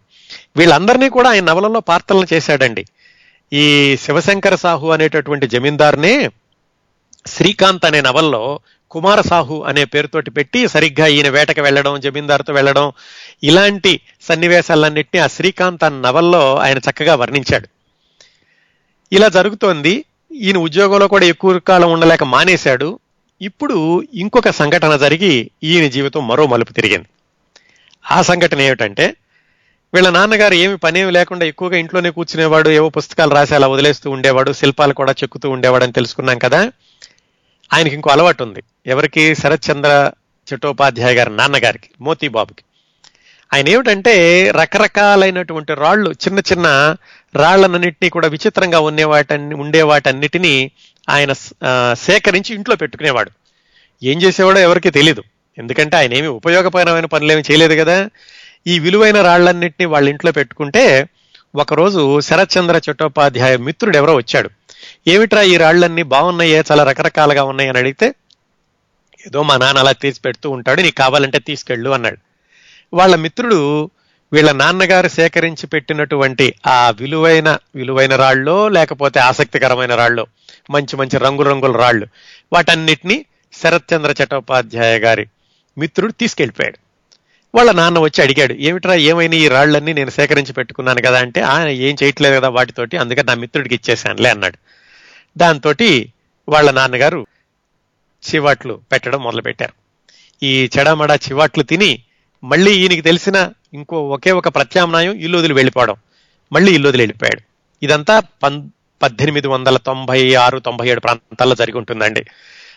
వీళ్ళందరినీ 0.57 1.09
కూడా 1.09 1.29
ఆయన 1.29 1.43
నవలలో 1.43 1.79
పాత్రలను 1.79 2.27
చేశాడండి. 2.33 2.85
ఈ 3.53 3.97
శివశంకర 3.97 4.55
సాహు 4.55 4.87
అనేటటువంటి 4.87 5.47
జమీందార్నే 5.47 6.29
శ్రీకాంత్ 7.27 7.85
అనే 7.85 8.01
నవల్లో 8.01 8.59
కుమార 8.91 9.21
సాహు 9.21 9.63
అనే 9.63 9.85
పేరుతోటి 9.85 10.31
పెట్టి 10.31 10.67
సరిగ్గా 10.67 11.07
ఈయన 11.07 11.29
వేటకి 11.29 11.61
వెళ్ళడం 11.61 11.99
జమీందారుతో 11.99 12.53
వెళ్ళడం 12.53 12.91
ఇలాంటి 13.43 13.99
సన్నివేశాలన్నింటినీ 14.21 15.23
ఆ 15.23 15.27
శ్రీకాంత్ 15.27 15.83
అన్న 15.83 16.07
నవల్లో 16.07 16.57
ఆయన 16.57 16.77
చక్కగా 16.77 17.15
వర్ణించాడు. 17.15 17.67
ఇలా 19.11 19.27
జరుగుతోంది. 19.27 20.05
ఈయన 20.31 20.57
ఉద్యోగంలో 20.57 21.07
కూడా 21.07 21.25
ఎక్కువ 21.25 21.59
కాలం 21.59 21.91
ఉండలేక 21.91 22.23
మానేశాడు. 22.23 22.99
ఇప్పుడు 23.41 24.03
ఇంకొక 24.13 24.49
సంఘటన 24.49 24.97
జరిగి 24.97 25.51
ఈయన 25.63 25.87
జీవితం 25.87 26.27
మరో 26.27 26.47
మలుపు 26.47 26.73
తిరిగింది. 26.73 27.05
ఆ 28.11 28.21
సంఘటన 28.21 28.61
ఏమిటంటే 28.61 29.13
వీళ్ళ 29.93 30.09
నాన్నగారు 30.09 30.53
ఏమి 30.53 30.77
పనేమి 30.77 31.11
లేకుండా 31.11 31.45
ఎక్కువగా 31.45 31.77
ఇంట్లోనే 31.77 32.09
కూర్చునేవాడు 32.09 32.69
ఏవో 32.69 32.89
పుస్తకాలు 32.89 33.33
రాసి 33.33 33.55
అలా 33.55 33.67
వదిలేస్తూ 33.67 34.11
ఉండేవాడు 34.11 34.51
శిల్పాలు 34.51 34.93
కూడా 34.93 35.11
చెక్కుతూ 35.11 35.49
ఉండేవాడు 35.49 35.83
అని 35.83 35.93
తెలుసుకున్నాం 35.93 36.37
కదా. 36.37 36.71
ఆయనకి 37.73 37.95
ఇంకో 37.95 38.09
అలవాటు 38.09 38.43
ఉంది. 38.43 38.63
ఎవరికి? 38.85 39.35
శరత్చంద్ర 39.35 40.11
చట్టోపాధ్యాయ 40.53 41.13
గారి 41.13 41.35
నాన్నగారికి 41.35 41.89
మోతీబాబుకి. 42.01 42.63
ఆయన 43.53 43.69
ఏమిటంటే 43.69 44.13
రకరకాలైనటువంటి 44.51 45.73
రాళ్ళు 45.73 46.11
చిన్న 46.11 46.39
చిన్న 46.39 46.95
రాళ్ళన్నింటినీ 47.35 48.09
కూడా 48.09 48.27
విచిత్రంగా 48.27 48.79
ఉండే 48.79 49.03
వాటన్ని 49.03 49.55
ఉండే 49.55 49.81
ఆయన 51.09 51.33
సేకరించి 51.93 52.55
ఇంట్లో 52.55 52.75
పెట్టుకునేవాడు. 52.75 53.31
ఏం 54.03 54.21
చేసేవాడో 54.21 54.59
ఎవరికి 54.59 54.89
తెలియదు 54.89 55.23
ఎందుకంటే 55.57 55.97
ఆయన 55.97 56.13
ఏమి 56.13 56.27
ఉపయోగకరమైన 56.27 57.05
పనులేమి 57.05 57.41
చేయలేదు 57.41 57.83
కదా. 57.83 58.09
ఈ 58.67 58.79
విలువైన 58.79 59.21
రాళ్ళన్నింటినీ 59.21 59.85
వాళ్ళ 59.85 60.09
ఇంట్లో 60.09 60.31
పెట్టుకుంటే 60.31 61.09
ఒకరోజు 61.55 62.21
శరత్చంద్ర 62.21 62.81
చట్టోపాధ్యాయ 62.91 63.57
మిత్రుడు 63.57 63.97
ఎవరో 63.97 64.15
వచ్చాడు. 64.15 64.49
ఏమిట్రా 65.07 65.41
ఈ 65.41 65.57
రాళ్ళన్నీ 65.57 66.03
బాగున్నాయే 66.03 66.63
చాలా 66.71 66.83
రకరకాలుగా 66.83 67.43
ఉన్నాయని 67.43 67.77
అడిగితే 67.77 68.07
ఏదో 69.27 69.43
మా 69.43 69.57
నాన్న 69.57 69.79
అలా 69.79 69.91
తీసి 69.91 70.21
పెడుతూ 70.21 70.49
ఉంటాడు 70.49 70.81
నీకు 70.81 70.95
కావాలంటే 70.95 71.39
తీసుకెళ్ళు 71.39 71.89
అన్నాడు. 71.89 72.17
వాళ్ళ 72.93 73.15
మిత్రుడు 73.15 73.89
వీళ్ళ 74.33 74.51
నాన్నగారు 74.51 75.07
సేకరించి 75.07 75.67
పెట్టినటువంటి 75.67 76.53
ఆ 76.67 76.89
విలువైన 76.89 77.57
విలువైన 77.75 78.15
రాళ్ళో 78.15 78.69
లేకపోతే 78.69 79.19
ఆసక్తికరమైన 79.19 79.95
రాళ్ళో 79.95 80.27
మంచి 80.71 80.97
మంచి 80.97 81.17
రంగురంగుల 81.17 81.77
రాళ్ళు 81.77 82.07
వాటన్నిటినీ 82.53 83.25
శరత్చంద్ర 83.53 84.23
చట్టోపాధ్యాయ 84.23 84.99
గారి 84.99 85.25
మిత్రుడు 85.77 86.11
తీసుకెళ్ళిపోయాడు. 86.11 86.82
వాళ్ళ 87.55 87.71
నాన్న 87.71 87.99
వచ్చి 87.99 88.23
అడిగాడు 88.23 88.53
ఏమిట్రా 88.53 88.93
ఏమైనా 88.93 89.35
ఈ 89.35 89.47
రాళ్ళన్నీ 89.47 89.93
నేను 89.93 90.09
సేకరించి 90.09 90.53
పెట్టుకున్నాను 90.53 91.01
కదా 91.01 91.19
అంటే 91.19 91.41
ఆయన 91.41 91.67
ఏం 91.67 91.95
చేయట్లేదు 92.03 92.35
కదా 92.35 92.49
వాటితోటి 92.49 92.97
అందుకని 92.97 93.27
నా 93.27 93.33
మిత్రుడికి 93.33 93.75
ఇచ్చేసానులే 93.75 94.29
అన్నాడు. 94.29 94.57
దాంతో 95.37 95.73
వాళ్ళ 96.49 96.71
నాన్నగారు 96.71 97.27
చివాట్లు 98.23 98.81
పెట్టడం 98.91 99.23
మొదలుపెట్టారు. 99.23 99.73
ఈ 100.43 100.69
చెడమడ 100.79 101.11
చివాట్లు 101.11 101.63
తిని 101.63 101.99
మళ్ళీ 102.43 102.71
ఈయనకి 102.73 103.01
తెలిసిన 103.01 103.49
ఇంకో 103.73 104.07
ఒకే 104.07 104.31
ఒక 104.31 104.47
ప్రత్యామ్నాయం 104.47 105.13
ఇల్లు 105.13 105.37
వదిలి 105.37 105.53
వెళ్ళిపోవడం. 105.53 105.95
మళ్ళీ 106.53 106.73
ఇల్లు 106.73 106.87
వదిలి 106.89 107.01
వెళ్ళిపోయాడు. 107.01 107.41
ఇదంతా 107.85 108.19
పం 108.19 108.71
పద్దెనిమిది 109.01 109.47
వందల 109.47 109.77
తొంభై 109.77 110.35
ఆరు 110.35 110.59
తొంభై 110.59 110.87
ఏడు 110.87 110.99
ప్రాంతాల్లో 110.99 111.55
జరిగి 111.55 111.77
ఉంటుందండి. 111.77 112.25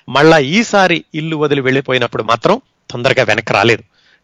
మళ్ళా 0.09 0.39
ఈసారి 0.39 1.05
ఇల్లు 1.15 1.37
వదిలి 1.37 1.61
వెళ్ళిపోయినప్పుడు 1.61 2.23
మాత్రం 2.23 2.61
తొందరగా 2.91 3.23
వెనక్కి 3.23 3.53
రాలేదు. 3.53 3.83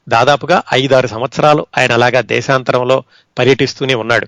దాదాపుగా 0.09 0.62
ఐదారు 0.73 1.07
సంవత్సరాలు 1.07 1.67
ఆయన 1.79 1.93
అలాగా 1.93 2.21
దేశాంతరంలో 2.21 3.05
పర్యటిస్తూనే 3.38 3.95
ఉన్నాడు. 3.95 4.27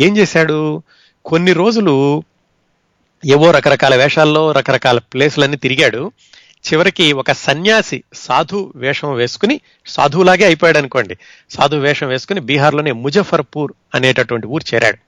ఏం 0.00 0.16
చేశాడు? 0.16 0.82
కొన్ని 1.24 1.52
రోజులు 1.52 2.24
ఏవో 3.26 3.50
రకరకాల 3.50 3.94
వేషాల్లో 3.94 4.52
రకరకాల 4.52 4.98
ప్లేసులన్నీ 4.98 5.56
తిరిగాడు. 5.56 6.12
చివరికి 6.72 7.12
ఒక 7.12 7.32
సన్యాసి 7.32 8.04
సాధు 8.14 8.72
వేషం 8.76 9.14
వేసుకుని 9.14 9.60
సాధువులాగే 9.86 10.44
అయిపోయాడు 10.44 10.78
అనుకోండి. 10.78 11.18
సాధు 11.50 11.76
వేషం 11.76 12.08
వేసుకుని 12.08 12.40
బీహార్లోనే 12.40 12.92
ముజఫర్పూర్ 12.92 13.72
అనేటటువంటి 13.94 14.46
ఊరు 14.46 14.74
చేరాడు. 14.74 14.98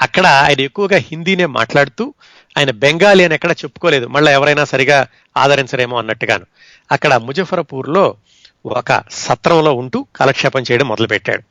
అక్కడ 0.00 0.26
ఆయన 0.26 0.60
ఎక్కువగా 0.60 0.96
హిందీనే 0.98 1.46
మాట్లాడుతూ 1.46 2.14
ఆయన 2.58 2.70
బెంగాలీ 2.70 3.24
అని 3.24 3.34
ఎక్కడ 3.34 3.50
చెప్పుకోలేదు. 3.50 4.06
మళ్ళీ 4.06 4.32
ఎవరైనా 4.32 4.64
సరిగా 4.64 5.06
ఆదరించరేమో 5.36 5.98
అన్నట్టుగాను. 5.98 6.46
అక్కడ 6.92 7.14
ముజఫర్పూర్లో 7.14 8.16
ఒక 8.66 9.02
సత్రంలో 9.10 9.72
ఉంటూ 9.72 10.06
కాలక్షేపం 10.16 10.62
చేయడం 10.62 10.88
మొదలుపెట్టాడు. 10.88 11.42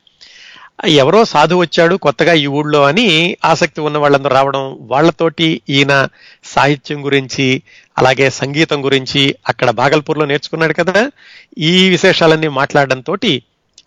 ఎవరో 0.86 1.24
సాధు 1.24 1.54
వచ్చాడు 1.54 1.96
కొత్తగా 1.96 2.32
ఈ 2.32 2.46
ఊళ్ళో 2.46 2.84
అని 2.84 3.36
ఆసక్తి 3.44 3.80
ఉన్న 3.80 3.98
వాళ్ళందరూ 3.98 4.34
రావడం 4.34 4.78
వాళ్ళతోటి 4.80 5.60
ఈయన 5.68 6.08
సాహిత్యం 6.44 7.04
గురించి 7.04 7.62
అలాగే 7.98 8.30
సంగీతం 8.30 8.84
గురించి 8.84 9.34
అక్కడ 9.48 9.70
భాగల్పూర్లో 9.70 10.24
నేర్చుకున్నాడు 10.26 10.72
కదా. 10.72 11.10
ఈ 11.58 11.88
విశేషాలన్నీ 11.88 12.48
మాట్లాడడంతో 12.48 13.16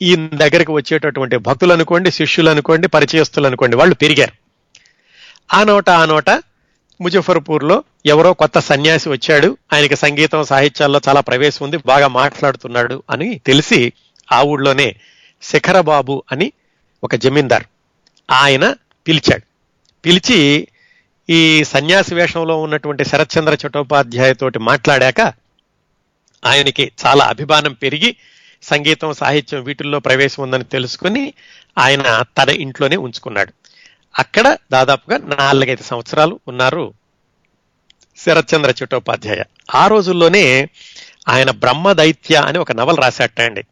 ఈయన 0.02 0.30
దగ్గరికి 0.34 0.72
వచ్చేటటువంటి 0.72 1.38
భక్తులు 1.38 1.74
అనుకోండి 1.74 2.12
శిష్యులు 2.12 2.50
అనుకోండి 2.50 2.88
పరిచయస్తులు 2.88 3.48
అనుకోండి 3.48 3.76
వాళ్ళు 3.76 3.96
పెరిగారు. 3.96 4.32
ఆ 5.54 5.64
నోట 5.64 5.90
ఆ 5.90 6.06
నోట 6.06 6.30
ముజఫర్పూర్లో 7.02 7.84
ఎవరో 8.06 8.34
కొత్త 8.34 8.60
సన్యాసి 8.60 9.10
వచ్చాడు. 9.10 9.58
ఆయనకి 9.74 9.96
సంగీతం 9.96 10.44
సాహిత్యాల్లో 10.44 11.02
చాలా 11.08 11.22
ప్రవేశం 11.22 11.66
ఉంది. 11.66 11.78
బాగా 11.78 12.08
మాట్లాడుతున్నాడు 12.08 13.04
అని 13.10 13.42
తెలిసి 13.46 13.94
ఆ 14.32 14.42
ఊళ్ళోనే 14.42 14.96
శిఖరబాబు 15.42 16.24
అని 16.32 16.52
ఒక 17.04 17.16
జమీందార్ 17.16 17.64
ఆయన 18.32 18.76
పిలిచాడు. 19.08 19.44
పిలిచి 20.06 20.68
ఈ 21.30 21.64
సన్యాసి 21.64 22.16
వేషంలో 22.16 22.62
ఉన్నటువంటి 22.62 23.06
శరత్చంద్ర 23.06 23.58
చటోపాధ్యాయతోటి 23.68 24.60
మాట్లాడాక 24.60 25.34
ఆయనకి 26.46 26.92
చాలా 27.06 27.26
అభిమానం 27.26 27.74
పెరిగి 27.74 28.16
సంగీతం 28.64 29.14
సాహిత్యం 29.14 29.64
వీటిల్లో 29.64 30.00
ప్రవేశం 30.00 30.44
ఉందని 30.44 30.64
తెలుసుకుని 30.64 31.34
ఆయన 31.78 32.24
తన 32.38 32.50
ఇంట్లోనే 32.50 32.96
ఉంచుకున్నాడు. 32.96 33.54
అక్కడ 34.20 34.58
దాదాపుగా 34.72 35.18
నాలుగైదు 35.18 35.84
సంవత్సరాలు 35.84 36.40
ఉన్నారు 36.48 36.94
శరత్చంద్ర 38.26 38.74
చట్టోపాధ్యాయ. 38.84 39.44
ఆ 39.76 39.88
రోజుల్లోనే 39.88 40.70
ఆయన 41.30 41.52
బ్రహ్మ 41.52 41.92
దైత్య 41.92 42.36
అని 42.36 42.58
ఒక 42.58 42.72
నవల 42.72 42.96
రాశాట 42.96 43.42
అండి. 43.42 43.64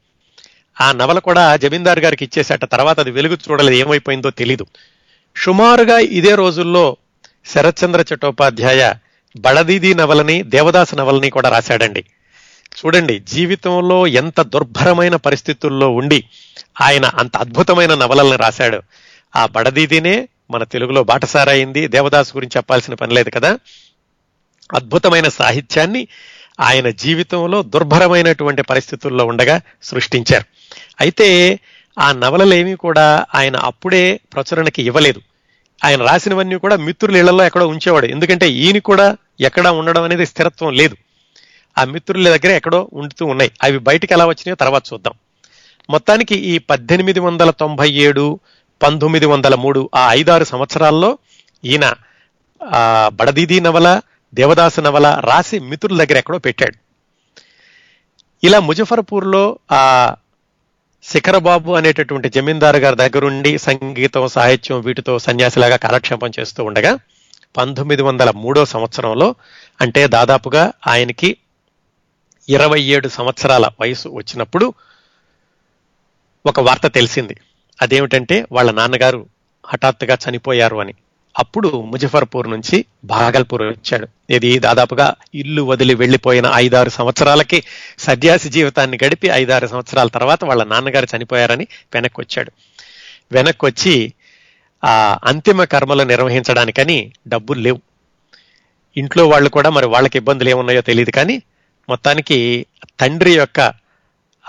ఆ 0.81 0.91
నవల 0.91 1.19
కూడా 1.19 1.55
జమీందార్ 1.55 1.99
గారికి 1.99 2.25
ఇచ్చేసాట 2.25 2.65
తర్వాత 2.65 2.99
అది 2.99 3.11
వెలుగు 3.11 3.37
చూడలేదు 3.49 3.77
ఏమైపోయిందో 3.77 4.29
తెలీదు. 4.29 4.65
సుమారుగా 5.37 5.99
ఇదే 5.99 6.35
రోజుల్లో 6.35 6.97
శరత్చంద్ర 7.45 8.05
చట్టోపాధ్యాయ 8.13 8.93
బడదీది 9.37 9.93
నవలని 9.93 10.43
దేవదాస 10.43 10.95
నవలని 10.95 11.29
కూడా 11.29 11.49
రాశాడండి. 11.49 12.05
చూడండి 12.85 13.19
జీవితంలో 13.19 14.07
ఎంత 14.07 14.41
దుర్భరమైన 14.41 15.15
పరిస్థితుల్లో 15.15 15.89
ఉండి 15.89 16.25
ఆయన 16.81 17.05
అంత 17.05 17.37
అద్భుతమైన 17.37 17.95
నవలల్ని 17.95 18.37
రాశాడు. 18.37 18.81
ఆ 19.35 19.45
బడదీదినే 19.45 20.27
మన 20.51 20.63
తెలుగులో 20.63 21.03
బాటసారైంది. 21.03 21.79
దేవదాసు 21.79 21.91
దేవదాస్ 21.91 22.35
గురించి 22.35 22.57
చెప్పాల్సిన 22.57 22.93
పని 22.93 23.13
లేదు 23.13 23.29
కదా? 23.29 23.59
అద్భుతమైన 24.73 25.27
సాహిత్యాన్ని 25.27 26.07
ఆయన 26.59 26.89
జీవితంలో 26.89 27.63
దుర్భరమైనటువంటి 27.63 28.61
పరిస్థితుల్లో 28.61 29.25
ఉండగా 29.25 29.61
సృష్టించారు. 29.83 30.45
అయితే 31.01 31.59
ఆ 31.99 32.11
నవలలేమీ 32.11 32.75
కూడా 32.75 33.25
ఆయన 33.35 33.55
అప్పుడే 33.55 34.19
ప్రచురణకి 34.33 34.83
ఇవ్వలేదు. 34.83 35.21
ఆయన 35.85 36.03
రాసినవన్నీ 36.03 36.55
కూడా 36.55 36.75
మిత్రుల 36.75 37.17
ఇళ్ళలో 37.17 37.45
ఎక్కడో 37.45 37.67
ఉంచేవాడు. 37.67 38.05
ఎందుకంటే 38.05 38.51
ఈయన 38.51 38.77
కూడా 38.77 39.17
ఎక్కడా 39.39 39.71
ఉండడం 39.71 40.03
అనేది 40.03 40.25
స్థిరత్వం 40.25 40.73
లేదు. 40.73 40.97
ఆ 41.77 41.83
మిత్రుల 41.83 42.29
దగ్గర 42.29 42.51
ఎక్కడో 42.51 42.89
ఉండుతూ 42.93 43.25
ఉన్నాయి. 43.25 43.51
అవి 43.63 43.77
బయటికి 43.77 44.13
ఎలా 44.13 44.25
వచ్చినాయో 44.25 44.55
తర్వాత 44.55 44.83
చూద్దాం. 44.93 45.13
మొత్తానికి 45.89 46.35
ఈ 46.35 46.57
పద్దెనిమిది 46.57 47.19
వందల 47.19 47.49
తొంభై 47.49 47.89
ఏడు 47.91 48.39
పంతొమ్మిది 48.83 49.25
వందల 49.25 49.55
మూడు 49.55 49.89
ఆ 49.95 50.13
ఐదారు 50.13 50.43
సంవత్సరాల్లో 50.43 51.17
ఈయన 51.65 51.93
బడదీదీ 52.61 53.15
బడదీది 53.15 53.59
నవల 53.59 54.01
దేవదాసు 54.33 54.81
నవల 54.81 55.21
రాసి 55.25 55.59
మిత్రుల 55.59 56.03
దగ్గర 56.03 56.17
ఎక్కడో 56.17 56.37
పెట్టాడు. 56.37 56.75
ఇలా 58.43 58.59
ముజఫర్పూర్లో 58.59 59.59
ఆ 59.71 60.15
శిఖరబాబు 61.03 61.71
అనేటటువంటి 61.71 62.29
జమీందారు 62.29 62.77
గారి 62.77 62.95
దగ్గరుండి 62.95 63.57
సంగీతం 63.57 64.27
సాహిత్యం 64.27 64.81
వీటితో 64.81 65.19
సన్యాసిలాగా 65.19 65.75
కాలక్షేపం 65.75 66.31
చేస్తూ 66.39 66.63
ఉండగా 66.63 66.99
పంతొమ్మిది 67.57 68.01
వందల 68.01 68.31
మూడో 68.31 68.65
సంవత్సరంలో 68.65 69.35
అంటే 69.81 70.07
దాదాపుగా 70.07 70.71
ఆయనకి 70.87 71.37
ఇరవై 72.49 72.81
ఏడు 72.81 73.07
సంవత్సరాల 73.07 73.69
వయసు 73.79 74.09
వచ్చినప్పుడు 74.09 74.73
ఒక 76.45 76.59
వార్త 76.59 76.87
తెలిసింది. 76.87 77.35
అదేమిటంటే 77.81 78.45
వాళ్ళ 78.51 78.71
నాన్నగారు 78.71 79.25
హఠాత్తుగా 79.65 80.17
చనిపోయారు 80.29 80.77
అని. 80.77 80.93
అప్పుడు 81.39 81.81
ముజఫర్పూర్ 81.81 82.49
నుంచి 82.49 82.85
భాగల్పూర్ 83.03 83.61
వచ్చాడు. 83.61 84.07
ఇది 84.29 84.59
దాదాపుగా 84.59 85.15
ఇల్లు 85.35 85.61
వదిలి 85.61 85.93
వెళ్ళిపోయిన 85.93 86.51
ఐదారు 86.55 86.89
సంవత్సరాలకి 86.89 87.63
సన్యాసి 87.99 88.49
జీవితాన్ని 88.49 88.97
గడిపి 89.05 89.27
ఐదారు 89.27 89.67
సంవత్సరాల 89.67 90.07
తర్వాత 90.07 90.45
వాళ్ళ 90.45 90.63
నాన్నగారు 90.63 91.07
చనిపోయారని 91.17 91.67
వెనక్కి 91.93 92.21
వచ్చాడు 92.21 92.51
వెనక్కి 93.31 93.65
వచ్చి 93.65 94.13
ఆ 94.85 95.17
అంతిమ 95.23 95.63
కర్మలు 95.63 96.03
నిర్వహించడానికని 96.03 97.13
డబ్బులు 97.27 97.59
లేవు. 97.59 97.81
ఇంట్లో 98.97 99.27
వాళ్ళు 99.27 99.49
కూడా 99.49 99.69
మరి 99.69 99.85
వాళ్ళకి 99.85 100.17
ఇబ్బందులు 100.17 100.49
ఏమున్నాయో 100.49 100.81
తెలియదు 100.81 101.11
కానీ 101.11 101.41
మొత్తానికి 101.89 102.65
తండ్రి 102.99 103.37
యొక్క 103.37 103.73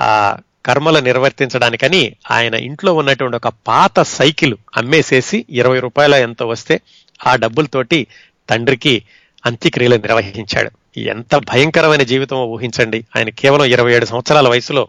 ఆ 0.01 0.37
కర్మలు 0.67 0.99
నిర్వర్తించడానికని 0.99 2.17
ఆయన 2.31 2.55
ఇంట్లో 2.55 2.95
ఉన్నటువంటి 2.95 3.37
ఒక 3.37 3.49
పాత 3.49 4.03
సైకిల్ 4.03 4.55
అమ్మేసేసి 4.77 5.45
ఇరవై 5.51 5.81
రూపాయల 5.81 6.15
ఎంతో 6.15 6.47
వస్తే 6.47 6.81
ఆ 7.27 7.37
డబ్బులతోటి 7.37 8.07
తండ్రికి 8.51 9.03
అంత్యక్రియలు 9.47 9.97
నిర్వహించాడు. 9.97 10.99
ఎంత 10.99 11.37
భయంకరమైన 11.37 12.03
జీవితం 12.03 12.37
ఊహించండి. 12.37 13.05
ఆయన 13.17 13.29
కేవలం 13.29 13.65
ఇరవై 13.65 13.95
ఏడు 13.95 14.07
సంవత్సరాల 14.07 14.49
వయసులో 14.49 14.89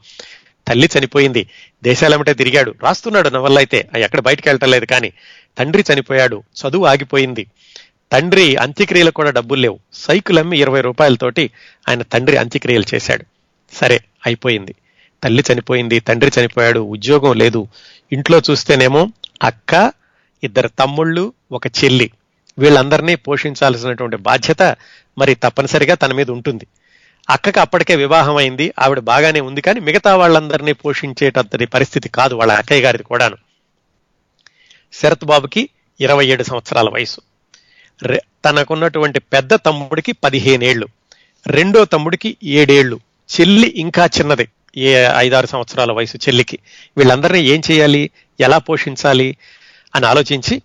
తల్లి 0.68 0.90
చనిపోయింది. 1.00 1.48
దేశాలమిటే 1.84 2.34
తిరిగాడు. 2.34 2.76
రాస్తున్నాడు 2.84 3.30
నవల్ల 3.30 3.58
అయితే 3.58 3.90
ఎక్కడ 3.98 4.20
బయటకు 4.20 4.50
వెళ్ళటలేదు 4.50 4.86
కానీ 4.86 5.14
తండ్రి 5.60 5.84
చనిపోయాడు. 5.94 6.44
చదువు 6.62 6.86
ఆగిపోయింది. 6.86 7.48
తండ్రి 8.12 8.56
అంత్యక్రియలకు 8.56 9.14
కూడా 9.14 9.32
డబ్బులు 9.32 9.62
లేవు. 9.62 9.80
సైకిల్ 9.94 10.40
అమ్మి 10.40 10.60
ఇరవై 10.60 10.82
రూపాయలతోటి 10.82 11.52
ఆయన 11.90 12.02
తండ్రి 12.02 12.38
అంత్యక్రియలు 12.38 12.84
చేశాడు. 12.96 13.26
సరే 13.74 14.00
అయిపోయింది. 14.26 14.76
తల్లి 15.24 15.44
చనిపోయింది 15.50 16.00
తండ్రి 16.00 16.32
చనిపోయాడు 16.38 16.80
ఉద్యోగం 16.80 17.34
లేదు. 17.34 17.62
ఇంట్లో 18.12 18.42
చూస్తేనేమో 18.50 19.02
అక్క 19.44 19.92
ఇద్దరు 20.44 20.70
తమ్ముళ్ళు 20.80 21.24
ఒక 21.52 21.68
చెల్లి. 21.68 22.08
వీళ్ళందరినీ 22.58 23.16
పోషించాల్సినటువంటి 23.16 24.18
బాధ్యత 24.30 24.62
మరి 25.18 25.36
తప్పనిసరిగా 25.36 25.96
తన 25.96 26.14
మీద 26.14 26.30
ఉంటుంది. 26.30 26.66
అక్కకి 27.30 27.60
అప్పటికే 27.60 27.96
వివాహం 27.96 28.36
అయింది 28.36 28.74
ఆవిడ 28.80 29.00
బాగానే 29.00 29.40
ఉంది 29.40 29.62
కానీ 29.62 29.80
మిగతా 29.80 30.16
వాళ్ళందరినీ 30.16 30.74
పోషించేటంతటి 30.74 31.66
పరిస్థితి 31.66 32.10
కాదు 32.10 32.36
వాళ్ళ 32.36 32.52
అక్కయ్య 32.54 32.82
గారిది 32.82 33.04
కూడాను. 33.04 33.38
శరత్ 34.94 35.26
బాబుకి 35.26 35.70
ఇరవై 36.00 36.26
ఏడు 36.26 36.44
సంవత్సరాల 36.44 36.90
వయసు. 36.90 37.20
తనకున్నటువంటి 38.46 39.20
పెద్ద 39.20 39.54
తమ్ముడికి 39.54 40.12
పదిహేనేళ్ళు 40.12 40.88
రెండో 41.48 41.86
తమ్ముడికి 41.86 42.38
ఏడేళ్ళు 42.44 43.00
చెల్లి 43.30 43.74
ఇంకా 43.78 44.06
చిన్నది. 44.06 44.48
ఏ 44.78 45.10
ఐదారు 45.18 45.48
సంవత్సరాల 45.48 45.92
వయసు 45.92 46.18
చెల్లికి 46.18 46.60
వీళ్ళందరినీ 46.98 47.40
ఏం 47.40 47.62
చేయాలి? 47.72 48.10
ఎలా 48.40 48.58
పోషించాలి? 48.58 49.36
అని 49.96 50.06
ఆలోచించి 50.06 50.62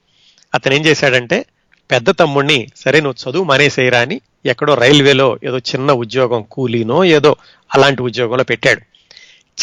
అతను 0.55 0.75
ఏం 0.75 0.85
చేశాడంటే 0.85 1.47
పెద్ద 1.91 2.11
తమ్ముడిని 2.11 2.69
సరే 2.77 3.01
నువ్వు 3.01 3.31
చదువు 3.31 3.45
మానేసేయరా 3.45 3.99
అని 3.99 4.21
ఎక్కడో 4.47 4.75
రైల్వేలో 4.75 5.39
ఏదో 5.45 5.59
చిన్న 5.59 5.93
ఉద్యోగం 5.93 6.43
కూలీనో 6.43 7.05
ఏదో 7.05 7.37
అలాంటి 7.75 8.03
ఉద్యోగంలో 8.03 8.45
పెట్టాడు. 8.45 8.81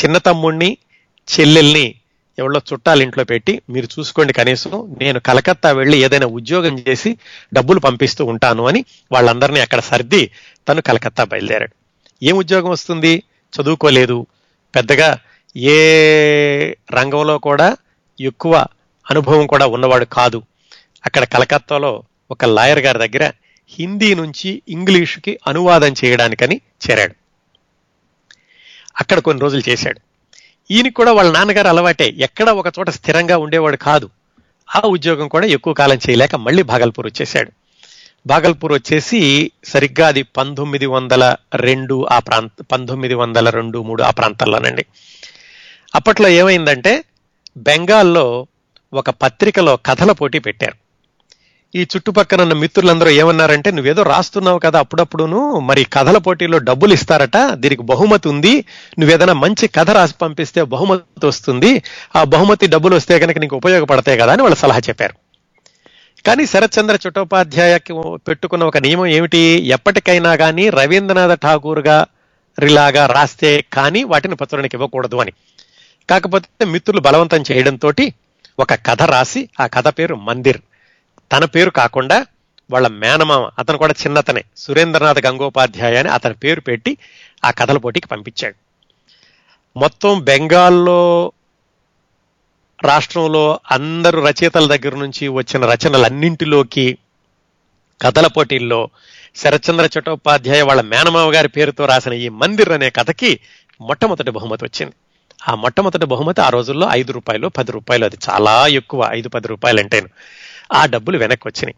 చిన్న 0.03 0.17
తమ్ముడిని 0.17 0.77
చెల్లెల్ని 1.27 1.95
ఎవరో 2.39 2.61
చుట్టాలు 2.73 3.03
ఇంట్లో 3.03 3.23
పెట్టి 3.23 3.61
మీరు 3.69 3.87
చూసుకోండి 3.99 4.33
కనీసం 4.33 4.95
నేను 5.01 5.19
కలకత్తా 5.19 5.71
వెళ్ళి 5.71 5.97
ఏదైనా 5.97 6.25
ఉద్యోగం 6.25 6.79
చేసి 6.79 7.17
డబ్బులు 7.53 7.79
పంపిస్తూ 7.79 8.25
ఉంటాను 8.25 8.67
అని 8.67 8.85
వాళ్ళందరినీ 9.11 9.59
అక్కడ 9.59 9.79
సర్ది 9.79 10.31
తను 10.69 10.81
కలకత్తా 10.81 11.23
బయలుదేరాడు. 11.23 11.73
ఏం 12.23 12.37
ఉద్యోగం 12.37 12.69
వస్తుంది? 12.69 13.23
చదువుకోలేదు. 13.53 14.25
పెద్దగా 14.75 15.17
ఏ 15.55 15.77
రంగంలో 16.93 17.37
కూడా 17.37 17.77
ఎక్కువ 18.21 18.65
అనుభవం 19.11 19.47
కూడా 19.47 19.67
ఉన్నవాడు 19.67 20.05
కాదు. 20.05 20.41
అక్కడ 21.05 21.23
కలకత్తాలో 21.23 22.03
ఒక 22.31 22.45
లాయర్ 22.45 22.79
గారి 22.79 23.07
దగ్గర 23.07 23.31
హిందీ 23.69 24.15
నుంచి 24.15 24.61
ఇంగ్లీషుకి 24.69 25.39
అనువాదం 25.47 25.93
చేయడానికని 26.05 26.61
చేరాడు. 26.89 27.15
అక్కడ 28.99 29.19
కొన్ని 29.19 29.41
రోజులు 29.41 29.69
చేశాడు. 29.69 29.99
ఈయనకి 30.71 30.93
కూడా 30.93 31.11
వాళ్ళ 31.11 31.31
నాన్నగారు 31.31 31.67
అలవాటే 31.67 32.07
ఎక్కడ 32.07 32.49
ఒక 32.49 32.67
చోట 32.79 32.89
స్థిరంగా 32.89 33.37
ఉండేవాడు 33.37 33.77
కాదు. 33.77 34.09
ఆ 34.75 34.79
ఉద్యోగం 34.79 35.27
కూడా 35.27 35.47
ఎక్కువ 35.47 35.73
కాలం 35.73 35.97
చేయలేక 35.97 36.35
మళ్ళీ 36.35 36.63
భాగల్పూర్ 36.63 37.07
వచ్చేశాడు. 37.07 37.51
భాగల్పూర్ 38.25 38.73
వచ్చేసి 38.73 39.51
సరిగ్గా 39.65 40.07
అది 40.07 40.23
పంతొమ్మిది 40.23 40.85
వందల 40.85 41.35
రెండు 41.55 42.07
ఆ 42.11 42.19
ప్రాంత 42.19 42.51
పంతొమ్మిది 42.71 43.13
వందల 43.13 43.49
రెండు 43.49 43.79
మూడు 43.79 44.03
ఆ 44.03 44.09
ప్రాంతాల్లోనండి. 44.09 44.85
అప్పట్లో 45.95 46.29
ఏమైందంటే 46.29 47.03
బెంగాల్లో 47.57 48.47
ఒక 48.93 49.09
పత్రికలో 49.09 49.77
కథల 49.77 50.11
పోటీ 50.11 50.39
పెట్టారు. 50.39 50.75
ఈ 51.75 51.81
చుట్టుపక్కల 51.81 52.41
ఉన్న 52.41 52.53
మిత్రులందరూ 52.53 53.09
ఏమన్నారంటే 53.09 53.71
నువ్వేదో 53.71 54.03
రాస్తున్నావు 54.03 54.59
కదా 54.59 54.79
అప్పుడప్పుడును 54.79 55.59
మరి 55.59 55.83
కథల 55.83 56.17
పోటీలో 56.17 56.57
డబ్బులు 56.57 56.93
ఇస్తారట 56.93 57.37
దీనికి 57.53 57.83
బహుమతి 57.83 58.27
ఉంది 58.27 58.65
నువ్వేదైనా 58.99 59.33
మంచి 59.33 59.67
కథ 59.67 59.89
రాసి 59.89 60.13
పంపిస్తే 60.21 60.63
బహుమతి 60.63 61.25
వస్తుంది 61.25 61.83
ఆ 62.15 62.23
బహుమతి 62.23 62.67
డబ్బులు 62.67 62.95
వస్తే 62.95 63.19
కనుక 63.19 63.37
నీకు 63.37 63.55
ఉపయోగపడతాయి 63.55 64.17
కదా 64.17 64.33
అని 64.33 64.41
వాళ్ళు 64.41 64.57
సలహా 64.57 64.79
చెప్పారు. 64.79 65.15
కానీ 66.25 66.45
శరత్చంద్ర 66.45 66.95
చట్టోపాధ్యాయకి 66.95 67.93
పెట్టుకున్న 68.15 68.63
ఒక 68.63 68.77
నియమం 68.77 69.05
ఏమిటి? 69.05 69.37
ఎప్పటికైనా 69.67 70.35
కానీ 70.35 70.69
రవీంద్రనాథ్ 70.69 71.41
ఠాగూర్గా 71.41 72.05
రిలాగా 72.59 73.05
రాస్తే 73.05 73.65
కానీ 73.73 74.03
వాటిని 74.03 74.35
పత్రునికి 74.35 74.75
ఇవ్వకూడదు 74.75 75.15
అని. 75.15 75.31
కాకపోతే 76.09 76.65
మిత్రులు 76.65 77.01
బలవంతం 77.01 77.43
చేయడంతో 77.51 77.91
ఒక 78.59 78.73
కథ 78.73 79.01
రాసి 79.03 79.49
ఆ 79.59 79.67
కథ 79.67 79.87
పేరు 79.87 80.15
మందిర్. 80.15 80.61
తన 81.31 81.45
పేరు 81.45 81.69
కాకుండా 81.69 82.25
వాళ్ళ 82.71 82.87
మేనమామ 82.87 83.49
అతను 83.59 83.77
కూడా 83.77 83.93
చిన్నతనే 84.05 84.43
సురేంద్రనాథ్ 84.57 85.25
గంగోపాధ్యాయ 85.25 85.95
అని 85.95 86.09
అతని 86.09 86.33
పేరు 86.33 86.61
పెట్టి 86.61 86.97
ఆ 87.45 87.51
కథల 87.51 87.77
పోటీకి 87.77 88.07
పంపించాడు. 88.07 88.55
మొత్తం 89.79 90.19
బెంగాల్లో 90.19 91.31
రాష్ట్రంలో 92.85 93.59
అందరు 93.71 94.21
రచయితల 94.21 94.75
దగ్గర 94.75 94.95
నుంచి 94.95 95.27
వచ్చిన 95.27 95.65
రచనలన్నింటిలోకి 95.65 96.97
కథల 98.01 98.27
పోటీల్లో 98.27 98.89
శరత్చంద్ర 99.35 99.99
చటోపాధ్యాయ 99.99 100.61
వాళ్ళ 100.61 100.81
మేనమామ 100.81 101.35
గారి 101.35 101.47
పేరుతో 101.47 101.85
రాసిన 101.85 102.13
ఈ 102.13 102.29
మందిర్ 102.29 102.71
అనే 102.71 102.89
కథకి 102.89 103.39
మొట్టమొదటి 103.81 104.31
బహుమతి 104.31 104.65
వచ్చింది. 104.65 104.93
ఆ 105.49 105.55
మొట్టమొదటి 105.55 106.05
బహుమతి 106.05 106.41
ఆ 106.41 106.49
రోజుల్లో 106.49 106.89
ఐదు 106.91 107.11
రూపాయలు 107.11 107.47
పది 107.47 107.71
రూపాయలు 107.71 108.05
అది 108.05 108.17
చాలా 108.29 108.67
ఎక్కువ 108.67 109.09
ఐదు 109.11 109.29
పది 109.29 109.47
రూపాయలు 109.47 109.79
అంటేను. 109.79 110.09
ఆ 110.73 110.85
డబ్బులు 110.85 111.17
వెనక్కి 111.17 111.47
వచ్చినాయి. 111.47 111.75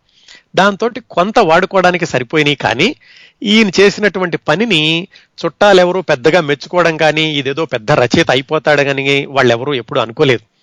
దాంతో 0.55 0.89
కొంత 1.09 1.39
వాడుకోవడానికి 1.39 2.05
సరిపోయినాయి 2.05 2.55
కానీ 2.55 2.95
ఈయన 3.43 3.71
చేసినటువంటి 3.79 4.37
పనిని 4.37 5.07
చుట్టాలెవరూ 5.45 6.01
పెద్దగా 6.01 6.41
మెచ్చుకోవడం 6.41 6.97
కానీ 6.97 7.21
ఇదేదో 7.21 7.65
పెద్ద 7.65 7.91
రచయిత 7.91 8.31
అయిపోతాడు 8.31 8.81
కానీ 8.81 9.25
వాళ్ళెవరూ 9.25 9.73
ఎప్పుడు 9.73 9.99
అనుకోలేదు. 9.99 10.54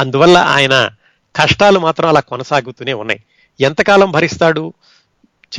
అందువల్ల 0.00 0.38
ఆయన 0.38 0.90
కష్టాలు 1.36 1.78
మాత్రం 1.78 2.08
అలా 2.08 2.20
కొనసాగుతూనే 2.20 2.92
ఉన్నాయి. 2.92 3.22
ఎంతకాలం 3.60 4.10
భరిస్తాడు? 4.10 4.72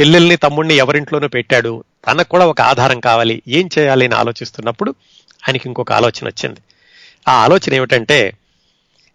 చెల్లెల్ని 0.02 0.36
తమ్ముడిని 0.36 0.74
ఎవరింట్లోనూ 0.74 1.28
పెట్టాడు? 1.28 1.84
తనకు 2.08 2.30
కూడా 2.30 2.46
ఒక 2.46 2.62
ఆధారం 2.62 3.00
కావాలి. 3.00 3.44
ఏం 3.48 3.70
చేయాలి 3.78 4.06
అని 4.06 4.16
ఆలోచిస్తున్నప్పుడు 4.16 4.92
ఆయనకి 5.48 5.64
ఇంకొక 5.66 5.92
ఆలోచన 5.92 6.28
వచ్చింది. 6.28 6.60
ఆ 7.28 7.34
ఆలోచన 7.34 7.74
ఏమిటంటే 7.74 8.38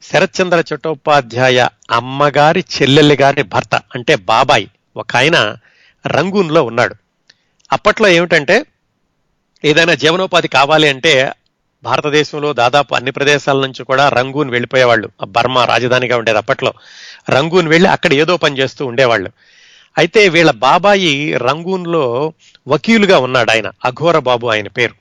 శరత్చంద్ర 0.03 0.65
చట్టోపాధ్యాయ 0.75 1.69
అమ్మగారి 1.91 2.65
చెల్లెల్లి 2.83 3.19
గారి 3.23 3.43
భర్త 3.43 3.75
అంటే 3.95 4.17
బాబాయ్ 4.17 4.67
ఒక 4.97 5.17
ఆయన 5.17 5.57
రంగూన్లో 6.07 6.63
ఉన్నాడు. 6.63 6.95
అప్పట్లో 7.73 8.09
ఏమిటంటే 8.09 8.67
ఏదైనా 9.65 9.95
జీవనోపాధి 9.95 10.49
కావాలి 10.49 10.89
అంటే 10.89 11.33
భారతదేశంలో 11.89 12.51
దాదాపు 12.53 12.93
అన్ని 12.95 13.13
ప్రదేశాల 13.19 13.59
నుంచి 13.67 13.83
కూడా 13.85 14.05
రంగూన్ 14.09 14.51
వెళ్ళిపోయేవాళ్ళు. 14.51 15.09
బర్మా 15.37 15.65
రాజధానిగా 15.65 16.17
ఉండేది 16.21 16.39
అప్పట్లో. 16.39 16.73
రంగూన్ 17.31 17.69
వెళ్ళి 17.69 17.89
అక్కడ 17.91 18.13
ఏదో 18.23 18.37
పని 18.45 18.59
చేస్తూ 18.59 18.83
ఉండేవాళ్ళు. 18.87 19.31
అయితే 19.97 20.21
వీళ్ళ 20.29 20.51
బాబాయి 20.67 21.15
రంగూన్లో 21.47 22.05
వకీలుగా 22.69 23.19
ఉన్నాడు 23.27 23.51
ఆయన. 23.51 23.69
అఘోర 23.85 24.19
బాబు 24.29 24.47
ఆయన 24.47 24.69
పేరు. 24.69 24.95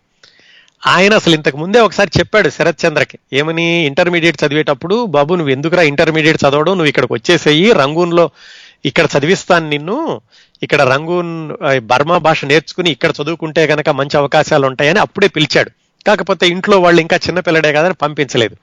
ఆయన 0.83 1.13
అసలు 1.13 1.33
ఇంతకు 1.35 1.57
ముందే 1.57 1.79
ఒకసారి 1.79 2.11
చెప్పాడు 2.19 2.49
శరత్ 2.49 2.81
చంద్రకి 2.85 3.17
ఏమని 3.33 3.65
ఇంటర్మీడియట్ 3.89 4.37
చదివేటప్పుడు 4.43 4.95
బాబు 5.15 5.31
నువ్వు 5.39 5.51
ఎందుకురా 5.51 5.83
ఇంటర్మీడియట్ 5.91 6.39
చదవడం? 6.43 6.73
నువ్వు 6.79 6.91
ఇక్కడికి 6.91 7.13
వచ్చేసేయి 7.13 7.67
రంగూన్లో 7.81 8.25
ఇక్కడ 8.89 9.05
చదివిస్తాను 9.17 9.67
నిన్ను. 9.69 9.97
ఇక్కడ 10.63 10.81
రంగూన్ 10.81 11.31
బర్మా 11.91 12.17
భాష 12.17 12.45
నేర్చుకుని 12.45 12.89
ఇక్కడ 12.91 13.11
చదువుకుంటే 13.21 13.61
గనక 13.71 13.89
మంచి 13.99 14.15
అవకాశాలు 14.17 14.65
ఉంటాయని 14.71 14.99
అప్పుడే 14.99 15.27
పిలిచాడు. 15.27 15.71
కాకపోతే 16.07 16.47
ఇంట్లో 16.47 16.79
వాళ్ళు 16.79 17.01
ఇంకా 17.01 17.17
చిన్నపిల్లడే 17.17 17.73
కదని 17.73 17.93
పంపించలేదు. 17.93 18.55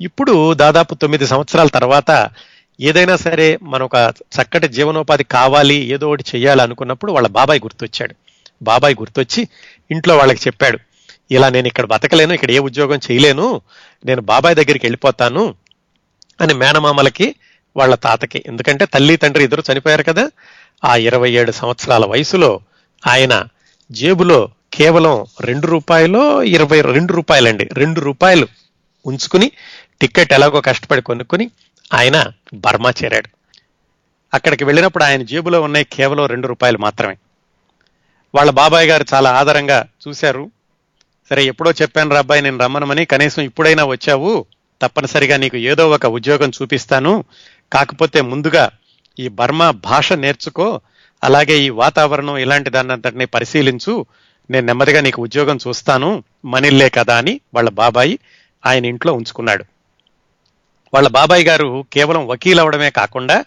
ఇప్పుడు 0.00 0.54
దాదాపు 0.54 0.94
తొమ్మిది 0.94 1.26
సంవత్సరాల 1.26 1.66
తర్వాత 1.66 2.30
ఏదైనా 2.80 3.16
సరే 3.16 3.58
మన 3.62 3.82
ఒక 3.82 4.14
చక్కటి 4.22 4.68
జీవనోపాధి 4.68 5.24
కావాలి 5.24 5.74
ఏదో 5.74 6.08
ఒకటి 6.08 6.22
చేయాలనుకున్నప్పుడు 6.22 6.62
అనుకున్నప్పుడు 6.62 7.12
వాళ్ళ 7.12 7.28
బాబాయ్ 7.28 7.60
గుర్తొచ్చాడు. 7.60 8.14
బాబాయ్ 8.62 8.96
గుర్తొచ్చి 9.00 9.48
ఇంట్లో 9.90 10.16
వాళ్ళకి 10.16 10.40
చెప్పాడు. 10.46 10.78
ఇలా 11.30 11.48
నేను 11.48 11.66
ఇక్కడ 11.66 11.86
బతకలేను 11.86 12.32
ఇక్కడ 12.32 12.50
ఏ 12.50 12.58
ఉద్యోగం 12.58 13.00
చేయలేను 13.10 13.60
నేను 14.04 14.22
బాబాయ్ 14.22 14.54
దగ్గరికి 14.54 14.86
వెళ్ళిపోతాను 14.86 15.54
అని 16.40 16.54
మేనమామలకి 16.54 17.34
వాళ్ళ 17.76 17.94
తాతకి. 17.94 18.44
ఎందుకంటే 18.46 18.84
తల్లి 18.84 19.16
తండ్రి 19.16 19.44
ఇద్దరు 19.44 19.62
చనిపోయారు 19.72 20.02
కదా. 20.02 20.30
ఆ 20.84 20.96
ఇరవై 20.96 21.30
ఏడు 21.30 21.52
సంవత్సరాల 21.52 22.04
వయసులో 22.06 22.60
ఆయన 23.06 23.44
జేబులో 23.92 24.48
కేవలం 24.78 25.26
రెండు 25.40 25.66
రూపాయలు 25.66 26.42
ఇరవై 26.42 26.80
రెండు 26.80 27.12
రూపాయలండి. 27.12 27.68
రెండు 27.72 28.00
రూపాయలు 28.00 28.48
ఉంచుకుని 29.06 29.52
టికెట్ 30.00 30.32
ఎలాగో 30.32 30.60
కష్టపడి 30.60 31.02
కొనుక్కుని 31.02 31.50
ఆయన 31.94 32.26
బర్మా 32.54 32.90
చేరాడు. 32.90 33.28
అక్కడికి 34.34 34.64
వెళ్ళినప్పుడు 34.64 35.04
ఆయన 35.04 35.22
జేబులో 35.22 35.62
ఉన్నాయి 35.62 35.86
కేవలం 35.92 36.26
రెండు 36.26 36.48
రూపాయలు 36.48 36.78
మాత్రమే. 36.78 37.16
వాళ్ళ 38.34 38.50
బాబాయ్ 38.50 38.88
గారు 38.88 39.04
చాలా 39.14 39.30
ఆదరంగా 39.30 39.86
చూశారు. 40.08 40.50
సరే 41.30 41.44
ఎప్పుడో 41.44 41.70
చెప్పాను 41.70 42.10
రా 42.10 42.18
అబ్బాయి 42.18 42.42
నేను 42.42 42.58
రమ్మనమని. 42.58 43.04
కనీసం 43.04 43.42
ఇప్పుడైనా 43.42 43.84
వచ్చావు. 43.84 44.46
తప్పనిసరిగా 44.82 45.36
నీకు 45.36 45.56
ఏదో 45.56 45.90
ఒక 45.90 46.06
ఉద్యోగం 46.06 46.50
చూపిస్తాను. 46.62 47.24
కాకపోతే 47.72 48.20
ముందుగా 48.20 48.70
ఈ 49.18 49.28
బర్మా 49.28 49.70
భాష 49.70 50.12
నేర్చుకో. 50.12 50.80
అలాగే 51.24 51.58
ఈ 51.58 51.68
వాతావరణం 51.68 52.38
ఇలాంటి 52.38 52.70
దాన్నంతటిని 52.70 53.26
పరిశీలించు. 53.26 54.06
నేను 54.50 54.66
నెమ్మదిగా 54.66 55.00
నీకు 55.00 55.22
ఉద్యోగం 55.22 55.58
చూస్తాను 55.68 56.24
మనిల్లే 56.44 56.88
కదా 56.88 57.18
అని 57.18 57.40
వాళ్ళ 57.54 57.70
బాబాయి 57.70 58.18
ఆయన 58.66 58.84
ఇంట్లో 58.84 59.12
ఉంచుకున్నాడు. 59.12 59.64
వాళ్ళ 60.94 61.08
బాబాయ్ 61.08 61.44
గారు 61.44 61.84
కేవలం 61.92 62.26
వకీల్ 62.26 62.60
అవడమే 62.60 62.90
కాకుండా 62.90 63.44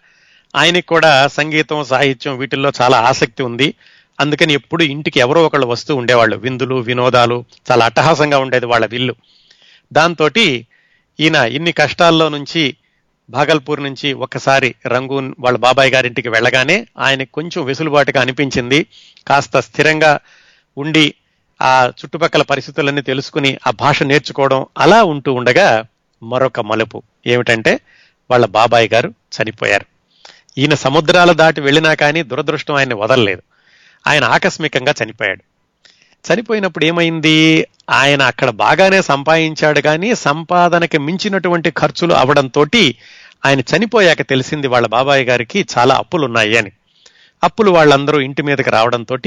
ఆయనకి 0.55 0.87
కూడా 0.87 1.27
సంగీతం 1.27 1.83
సాహిత్యం 1.83 2.37
వీటిల్లో 2.37 2.71
చాలా 2.81 2.97
ఆసక్తి 2.97 3.43
ఉంది. 3.43 3.73
అందుకని 4.19 4.53
ఎప్పుడు 4.53 4.83
ఇంటికి 4.83 5.19
ఎవరో 5.19 5.45
ఒకళ్ళు 5.45 5.67
వస్తూ 5.67 5.95
ఉండేవాళ్ళు. 5.95 6.37
విందులు 6.37 6.75
వినోదాలు 6.75 7.45
చాలా 7.71 7.85
అట్టహాసంగా 7.85 8.39
ఉండేది 8.39 8.65
వాళ్ళ 8.65 8.85
విల్లు. 8.85 9.15
దాంతో 9.93 10.29
ఈయన 11.19 11.35
ఇన్ని 11.35 11.71
కష్టాల్లో 11.71 12.29
నుంచి 12.29 12.75
భాగల్పూర్ 13.29 13.83
నుంచి 13.83 14.13
ఒక్కసారి 14.13 14.75
రంగూన్ 14.87 15.33
వాళ్ళ 15.39 15.57
బాబాయ్ 15.57 15.91
గారింటికి 15.91 16.29
వెళ్ళగానే 16.29 16.87
ఆయనకు 16.97 17.31
కొంచెం 17.31 17.65
వెసులుబాటుగా 17.65 18.21
అనిపించింది. 18.21 18.85
కాస్త 19.27 19.59
స్థిరంగా 19.59 20.19
ఉండి 20.77 21.13
ఆ 21.61 21.91
చుట్టుపక్కల 22.05 22.41
పరిస్థితులన్నీ 22.41 23.01
తెలుసుకుని 23.01 23.57
ఆ 23.67 23.71
భాష 23.71 24.03
నేర్చుకోవడం 24.03 24.65
అలా 24.77 25.03
ఉంటూ 25.03 25.33
ఉండగా 25.33 25.85
మరొక 26.23 26.59
మలుపు. 26.59 27.03
ఏమిటంటే 27.27 27.79
వాళ్ళ 28.31 28.45
బాబాయ్ 28.45 28.89
గారు 28.93 29.09
చనిపోయారు. 29.09 29.85
ఈయన 30.57 30.73
సముద్రాల 30.73 31.31
దాటి 31.31 31.61
వెళ్ళినా 31.61 31.93
కానీ 31.93 32.23
దురదృష్టం 32.23 32.75
ఆయన్ని 32.75 32.95
వదలలేదు. 32.95 33.41
ఆయన 34.07 34.23
ఆకస్మికంగా 34.23 34.93
చనిపోయాడు. 35.03 35.43
చనిపోయినప్పుడు 36.33 36.85
ఏమైంది? 36.85 37.67
ఆయన 37.89 38.21
అక్కడ 38.21 38.49
బాగానే 38.49 39.01
సంపాదించాడు 39.01 39.79
కానీ 39.79 40.15
సంపాదనకి 40.15 40.97
మించినటువంటి 40.97 41.71
ఖర్చులు 41.71 42.13
అవడంతో 42.13 42.65
ఆయన 43.45 43.59
చనిపోయాక 43.59 44.21
తెలిసింది 44.21 44.67
వాళ్ళ 44.67 44.87
బాబాయ్ 44.87 45.25
గారికి 45.25 45.65
చాలా 45.77 45.95
అప్పులు 45.95 46.25
ఉన్నాయి 46.25 46.57
అని. 46.57 46.71
అప్పులు 47.43 47.71
వాళ్ళందరూ 47.71 48.19
ఇంటి 48.19 48.41
మీదకి 48.41 48.69
రావడంతో 48.69 49.17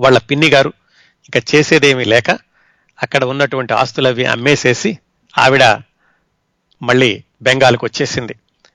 వాళ్ళ 0.00 0.18
పిన్ని 0.18 0.48
గారు 0.48 0.72
ఇక 1.28 1.54
చేసేదేమీ 1.54 2.04
లేక 2.04 2.30
అక్కడ 3.02 3.24
ఉన్నటువంటి 3.24 3.72
ఆస్తులవి 3.72 4.24
అమ్మేసేసి 4.24 4.98
ఆవిడ 5.38 5.64
మళ్ళీ 6.82 7.24
బెంగాల్కి 7.42 7.84
వచ్చేసింది. 7.84 8.34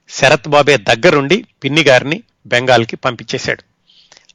శరత్ 0.09 0.47
బాబే 0.47 0.77
దగ్గరుండి 0.77 1.45
పిన్ని 1.63 1.83
గారిని 1.83 2.23
బెంగాల్కి 2.47 2.95
పంపించేశాడు. 2.95 3.63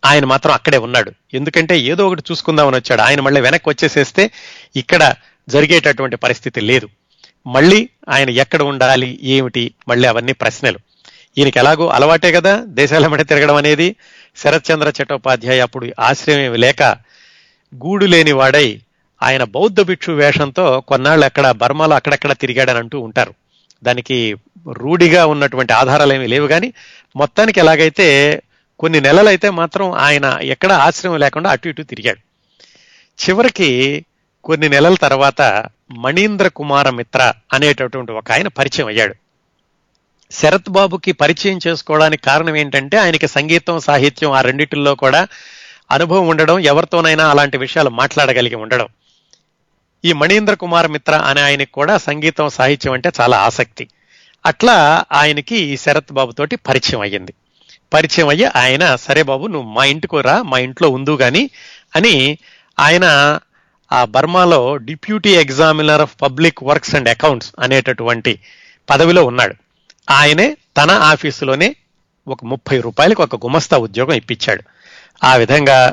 ఆయన 0.04 0.24
మాత్రం 0.24 0.52
అక్కడే 0.52 0.78
ఉన్నాడు. 0.78 1.12
ఎందుకంటే 1.34 1.78
ఏదో 1.80 2.06
ఒకటి 2.06 2.22
చూసుకుందామని 2.30 2.76
వచ్చాడు. 2.76 3.00
ఆయన 3.00 3.20
మళ్ళీ 3.20 3.40
వెనక్కి 3.40 3.68
వచ్చేసేస్తే 3.68 4.30
ఇక్కడ 4.76 5.14
జరిగేటటువంటి 5.48 6.16
పరిస్థితి 6.16 6.60
లేదు. 6.60 6.88
మళ్ళీ 7.46 7.88
ఆయన 8.08 8.30
ఎక్కడ 8.30 8.62
ఉండాలి 8.62 9.18
ఏమిటి 9.22 9.74
మళ్ళీ 9.88 10.08
అవన్నీ 10.08 10.32
ప్రశ్నలు. 10.32 10.78
ఈయనకి 11.38 11.58
ఎలాగో 11.58 11.88
అలవాటే 11.88 12.32
కదా 12.32 12.62
దేశాల 12.64 13.22
తిరగడం 13.22 13.54
అనేది. 13.54 13.96
శరత్చంద్ర 14.36 14.92
చట్టోపాధ్యాయ 15.02 15.60
అప్పుడు 15.60 15.86
ఆశ్రయం 16.00 16.54
లేక 16.54 16.82
గూడు 17.74 18.06
లేని 18.06 18.32
వాడై 18.32 18.80
ఆయన 19.22 19.44
బౌద్ధ 19.44 19.80
భిక్షు 19.80 20.12
వేషంతో 20.12 20.80
కొన్నాళ్ళు 20.80 21.24
అక్కడ 21.24 21.50
బర్మాలో 21.50 21.96
అక్కడక్కడ 21.96 22.32
తిరిగాడని 22.32 22.78
అంటూ 22.78 23.00
ఉంటారు. 23.00 23.34
దానికి 23.82 24.36
రూఢిగా 24.72 25.26
ఉన్నటువంటి 25.26 25.72
ఆధారాలు 25.72 26.12
ఏమీ 26.12 26.26
లేవు 26.26 26.46
కానీ 26.48 26.72
మొత్తానికి 27.16 27.60
ఎలాగైతే 27.60 28.42
కొన్ని 28.78 29.00
నెలలైతే 29.00 29.50
మాత్రం 29.50 29.92
ఆయన 29.92 30.38
ఎక్కడ 30.42 30.72
ఆశ్రయం 30.72 31.18
లేకుండా 31.18 31.50
అటు 31.50 31.68
ఇటు 31.68 31.82
తిరిగాడు. 31.82 32.18
చివరికి 33.24 34.04
కొన్ని 34.44 34.68
నెలల 34.68 34.94
తర్వాత 34.94 35.64
మణీంద్ర 35.98 36.48
కుమార 36.48 36.90
మిత్ర 36.90 37.32
అనేటటువంటి 37.52 38.12
ఒక 38.12 38.32
ఆయన 38.32 38.48
పరిచయం 38.48 38.86
అయ్యాడు. 38.86 39.14
శరత్ 40.32 40.68
బాబుకి 40.68 41.12
పరిచయం 41.12 41.60
చేసుకోవడానికి 41.66 42.22
కారణం 42.22 42.56
ఏంటంటే 42.56 42.96
ఆయనకి 42.96 43.28
సంగీతం 43.28 43.80
సాహిత్యం 43.80 44.32
ఆ 44.32 44.40
రెండిటిల్లో 44.40 44.94
కూడా 44.94 45.28
అనుభవం 45.90 46.28
ఉండడం 46.28 46.58
ఎవరితోనైనా 46.58 47.30
అలాంటి 47.30 47.56
విషయాలు 47.58 47.90
మాట్లాడగలిగి 47.90 48.54
ఉండడం. 48.54 48.88
ఈ 50.04 50.12
మణీంద్ర 50.12 50.54
కుమార్ 50.54 50.88
మిత్ర 50.88 51.14
అనే 51.14 51.40
ఆయనకి 51.40 51.72
కూడా 51.72 51.98
సంగీతం 51.98 52.48
సాహిత్యం 52.48 52.92
అంటే 52.92 53.12
చాలా 53.20 53.38
ఆసక్తి. 53.38 53.88
అట్లా 54.46 55.04
ఆయనకి 55.12 55.56
ఈ 55.56 55.76
శరత్ 55.76 56.12
బాబుతోటి 56.12 56.56
పరిచయం 56.56 57.00
అయ్యింది. 57.00 57.34
పరిచయం 57.94 58.28
అయ్యి 58.28 58.44
ఆయన 58.44 58.96
సరే 58.96 59.22
బాబు 59.22 59.46
నువ్వు 59.46 59.70
మా 59.70 59.84
ఇంటికి 59.84 60.22
రా 60.22 60.42
మా 60.42 60.58
ఇంట్లో 60.58 60.88
ఉందు 60.88 61.10
కానీ 61.10 61.50
అని 61.96 62.38
ఆయన 62.78 63.38
ఆ 63.92 64.04
బర్మాలో 64.04 64.76
deputy 64.76 65.30
examiner 65.30 66.00
of 66.00 66.22
public 66.22 66.62
works 66.62 66.94
and 66.94 67.08
accounts 67.08 67.52
అనేటటువంటి 67.58 68.38
పదవిలో 68.90 69.24
ఉన్నాడు. 69.24 69.54
ఆయనే 70.10 70.56
తన 70.76 70.90
ఆఫీసులోనే 70.90 71.76
ఒక 72.28 72.44
ముప్పై 72.44 72.80
రూపాయలకు 72.80 73.22
ఒక 73.22 73.46
గుమస్తా 73.46 73.78
ఉద్యోగం 73.78 74.12
ఇప్పించాడు. 74.12 74.62
ఆ 75.24 75.36
విధంగా 75.36 75.92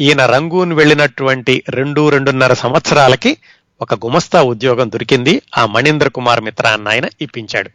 ఈయన 0.00 0.26
రంగూన్ 0.26 0.72
వెళ్ళినటువంటి 0.72 1.64
రెండు 1.70 2.08
రెండున్నర 2.08 2.54
సంవత్సరాలకి 2.54 3.36
ఒక 3.80 3.94
గుమస్తా 3.94 4.42
ఉద్యోగం 4.42 4.90
దొరికింది. 4.90 5.42
ఆ 5.58 5.66
మణీంద్ర 5.66 6.08
కుమార్ 6.08 6.40
మిత్ర 6.40 6.66
అన్న 6.66 6.88
ఆయన 6.88 7.08
ఇప్పించాడు. 7.20 7.70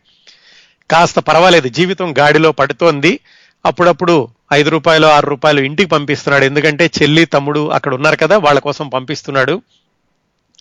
కాస్త 0.91 1.19
పర్వాలేదు 1.19 1.67
జీవితం 1.67 2.17
గాడిలో 2.17 2.51
పడుతోంది. 2.51 3.19
అప్పుడప్పుడు 3.65 4.27
ఐదు 4.53 4.69
రూపాయలు 4.69 5.07
ఆరు 5.07 5.29
రూపాయలు 5.29 5.61
ఇంటికి 5.61 5.89
పంపిస్తున్నాడు. 5.89 6.45
ఎందుకంటే 6.45 6.91
చెల్లి 7.01 7.25
తమ్ముడు 7.25 7.69
అక్కడ 7.69 7.93
ఉన్నారు 7.93 8.15
కదా 8.15 8.37
వాళ్ళ 8.37 8.59
కోసం 8.59 8.89
పంపిస్తున్నాడు. 8.89 9.61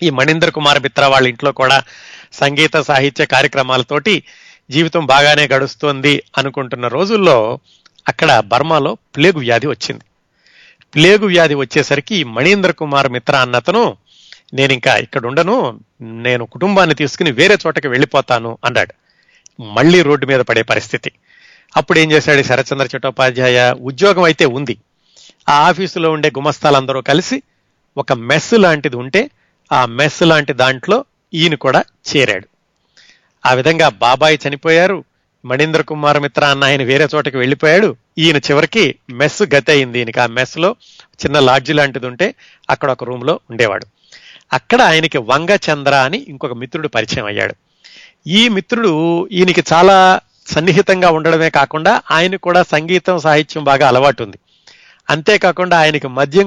ఈ 0.02 0.10
మణీంద్ర 0.10 0.50
కుమార్ 0.50 0.82
మిత్ర 0.82 1.06
వాళ్ళ 1.06 1.28
ఇంట్లో 1.28 1.52
కూడా 1.52 1.82
సంగీత 2.32 2.80
సాహిత్య 2.80 3.26
కార్యక్రమాలతోటి 3.26 4.22
జీవితం 4.70 5.06
బాగానే 5.06 5.48
గడుస్తోంది 5.48 6.22
అనుకుంటున్న 6.38 6.88
రోజుల్లో 6.88 7.58
అక్కడ 8.08 8.38
బర్మాలో 8.38 8.94
ప్లేగు 8.94 9.38
వ్యాధి 9.38 9.66
వచ్చింది. 9.66 10.04
ప్లేగు 10.94 11.26
వ్యాధి 11.26 11.54
వచ్చేసరికి 11.54 12.24
మణీంద్ర 12.24 12.70
కుమార్ 12.70 13.08
మిత్ర 13.08 13.36
అన్నతను 13.36 13.96
నేను 14.54 14.72
ఇంకా 14.72 14.96
ఇక్కడ 14.96 15.26
ఉండను 15.26 15.80
నేను 16.02 16.46
కుటుంబాన్ని 16.46 16.94
తీసుకుని 16.94 17.30
వేరే 17.30 17.58
చోటకి 17.66 17.88
వెళ్ళిపోతాను 17.88 18.58
అన్నాడు. 18.64 18.94
మళ్ళీ 19.62 20.02
రోడ్డు 20.02 20.26
మీద 20.26 20.40
పడే 20.40 20.62
పరిస్థితి. 20.62 21.12
అప్పుడు 21.76 21.98
ఏం 21.98 22.12
చేశాడు? 22.12 22.40
ఈ 22.40 22.42
శరత్చంద్ర 22.42 22.96
చట్టోపాధ్యాయ 22.96 23.72
ఉద్యోగం 23.72 24.22
అయితే 24.22 24.46
ఉంది. 24.46 24.76
ఆ 25.48 25.52
ఆఫీసులో 25.68 26.10
ఉండే 26.10 26.28
గుమస్తాలందరూ 26.28 27.00
కలిసి 27.00 27.42
ఒక 27.96 28.12
మెస్ 28.12 28.54
లాంటిది 28.54 28.96
ఉంటే 28.96 29.30
ఆ 29.72 29.86
మెస్ 29.86 30.22
లాంటి 30.22 30.52
దాంట్లో 30.52 31.04
ఈయన 31.34 31.54
కూడా 31.54 31.84
చేరాడు. 32.16 32.48
ఆ 33.44 33.52
విధంగా 33.54 33.88
బాబాయ్ 33.88 34.38
చనిపోయారు. 34.44 34.98
మణీంద్ర 35.44 35.82
కుమార్ 35.82 36.18
మిత్ర 36.20 36.44
అన్న 36.44 36.64
ఆయన 36.64 36.82
వేరే 36.82 37.06
చోటకి 37.14 37.36
వెళ్ళిపోయాడు. 37.36 37.96
ఈయన 38.18 38.38
చివరికి 38.48 38.84
మెస్ 39.10 39.42
గతి 39.54 39.70
అయింది 39.72 39.98
ఈయనకి 39.98 40.20
ఆ 40.20 40.26
మెస్లో 40.38 40.70
చిన్న 41.22 41.38
లాడ్జి 41.38 41.72
లాంటిది 41.72 42.06
ఉంటే 42.06 42.34
అక్కడ 42.70 42.90
ఒక 42.90 43.04
రూమ్లో 43.04 43.40
ఉండేవాడు. 43.50 43.86
అక్కడ 44.52 44.80
ఆయనకి 44.82 45.18
వంగ 45.18 45.50
చంద్ర 45.66 45.94
అని 45.94 46.18
ఇంకొక 46.28 46.52
మిత్రుడు 46.52 46.88
పరిచయం 46.88 47.26
అయ్యాడు. 47.26 47.54
ఈ 48.26 48.48
మిత్రుడు 48.48 48.92
ఈయనకి 49.32 49.64
చాలా 49.72 49.96
సన్నిహితంగా 50.46 51.10
ఉండడమే 51.10 51.50
కాకుండా 51.50 52.02
ఆయన 52.10 52.36
కూడా 52.36 52.62
సంగీతం 52.62 53.18
సాహిత్యం 53.18 53.64
బాగా 53.64 53.88
అలవాటు 53.88 54.22
ఉంది. 54.22 54.38
అంతేకాకుండా 55.08 55.76
ఆయనకి 55.78 56.08
మద్యం 56.08 56.46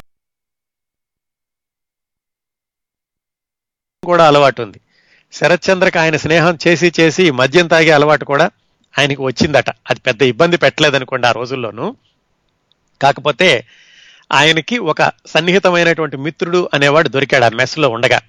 కూడా 4.03 4.23
అలవాటు 4.27 4.61
ఉంది. 4.61 4.79
శరత్చంద్రకి 5.33 5.99
ఆయన 5.99 6.17
స్నేహం 6.17 6.57
చేసి 6.67 6.93
చేసి 6.99 7.31
మద్యం 7.31 7.67
తాగే 7.67 7.91
అలవాటు 7.91 8.25
కూడా 8.25 8.49
ఆయనకి 8.99 9.21
వచ్చిందట. 9.21 9.69
అది 9.69 9.99
పెద్ద 9.99 10.21
ఇబ్బంది 10.21 10.57
పెట్టలేదనుకోండి 10.57 11.27
ఆ 11.27 11.31
రోజుల్లోనూ. 11.31 11.95
కాకపోతే 13.01 13.65
ఆయనకి 14.33 14.77
ఒక 14.77 15.11
సన్నిహితమైనటువంటి 15.27 16.17
మిత్రుడు 16.17 16.69
అనేవాడు 16.73 17.09
దొరికాడు 17.09 17.45
ఆ 17.45 17.49
మెస్లో 17.49 17.89
ఉండగా. 17.89 18.21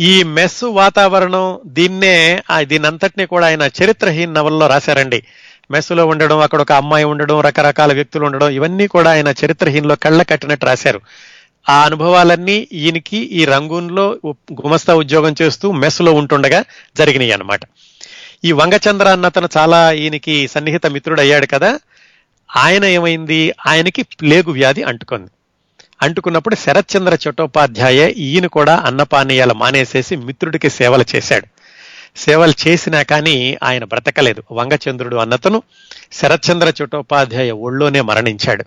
ఈ 0.00 0.22
మెస్ 0.22 0.64
వాతావరణం 0.64 1.58
దీన్నే 1.66 2.42
ఆ 2.50 2.62
దీనంతటినీ 2.62 3.26
కూడా 3.26 3.46
ఆయన 3.46 3.62
చరిత్రహీన 3.62 4.32
నవల్లో 4.32 4.66
రాశారండి. 4.66 5.22
మెస్సులో 5.70 6.06
ఉండడం 6.06 6.38
అక్కడ 6.38 6.60
ఒక 6.60 6.72
అమ్మాయి 6.72 7.04
ఉండడం 7.04 7.40
రకరకాల 7.40 7.92
వ్యక్తులు 7.92 8.24
ఉండడం 8.24 8.48
ఇవన్నీ 8.48 8.86
కూడా 8.86 9.10
ఆయన 9.10 9.34
చరిత్రహీనలో 9.44 9.96
కళ్ళ 9.96 10.22
కట్టినట్టు 10.22 10.66
రాశారు. 10.66 11.00
ఆ 11.68 11.84
అనుభవాలన్నీ 11.84 12.68
ఈయనకి 12.72 13.16
ఈ 13.16 13.44
రంగూన్లో 13.44 14.16
గుమస్తా 14.64 14.94
ఉద్యోగం 14.94 15.34
చేస్తూ 15.42 15.72
మెస్లో 15.72 16.12
ఉంటుండగా 16.12 16.64
జరిగినాయి 16.96 17.32
అనమాట 17.32 17.60
ఈ 18.44 18.52
వంగచంద్ర 18.52 19.08
అన్న 19.08 19.26
అతను 19.26 19.48
చాలా 19.56 19.92
ఈయనకి 19.92 20.48
సన్నిహిత 20.48 20.86
మిత్రుడు 20.86 21.20
అయ్యాడు 21.20 21.46
కదా 21.46 21.80
ఆయన 22.56 22.84
ఏమైంది? 22.84 23.52
ఆయనకి 23.66 24.02
ప్లేగు 24.02 24.52
వ్యాధి 24.52 24.82
అంటుకుంది. 24.82 25.30
అంటుకున్నప్పుడు 26.02 26.54
శరత్చంద్ర 26.54 27.14
చట్టోపాధ్యాయ 27.14 28.10
ఈయన 28.10 28.46
కూడా 28.46 28.76
అన్నపానీయాలు 28.76 29.54
మానేసేసి 29.54 30.16
మిత్రుడికి 30.16 30.70
సేవలు 30.70 31.04
చేశాడు. 31.16 31.46
సేవలు 32.16 32.52
చేసినా 32.66 33.02
కానీ 33.02 33.58
ఆయన 33.62 33.84
బ్రతకలేదు. 33.84 34.42
వంగచంద్రుడు 34.52 35.16
అన్నతను 35.16 35.62
శరత్చంద్ర 36.12 36.72
చట్టోపాధ్యాయ 36.82 37.50
ఒళ్ళోనే 37.50 38.00
మరణించాడు. 38.00 38.64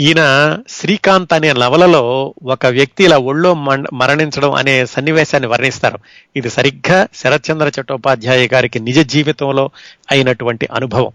ఈయన 0.00 0.22
శ్రీకాంత్ 0.68 1.32
అనే 1.32 1.52
నవలలో 1.52 2.34
ఒక 2.42 2.66
వ్యక్తి 2.66 3.04
ఇలా 3.04 3.18
ఒళ్ళో 3.18 3.54
మరణించడం 3.92 4.52
అనే 4.52 4.86
సన్నివేశాన్ని 4.86 5.48
వర్ణిస్తారు. 5.48 5.98
ఇది 6.36 6.50
సరిగ్గా 6.50 7.08
శరత్చంద్ర 7.14 7.72
చట్టోపాధ్యాయ 7.80 8.48
గారికి 8.52 8.80
నిజ 8.80 8.98
జీవితంలో 8.98 9.70
అయినటువంటి 10.10 10.68
అనుభవం. 10.72 11.12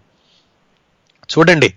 చూడండి 1.28 1.74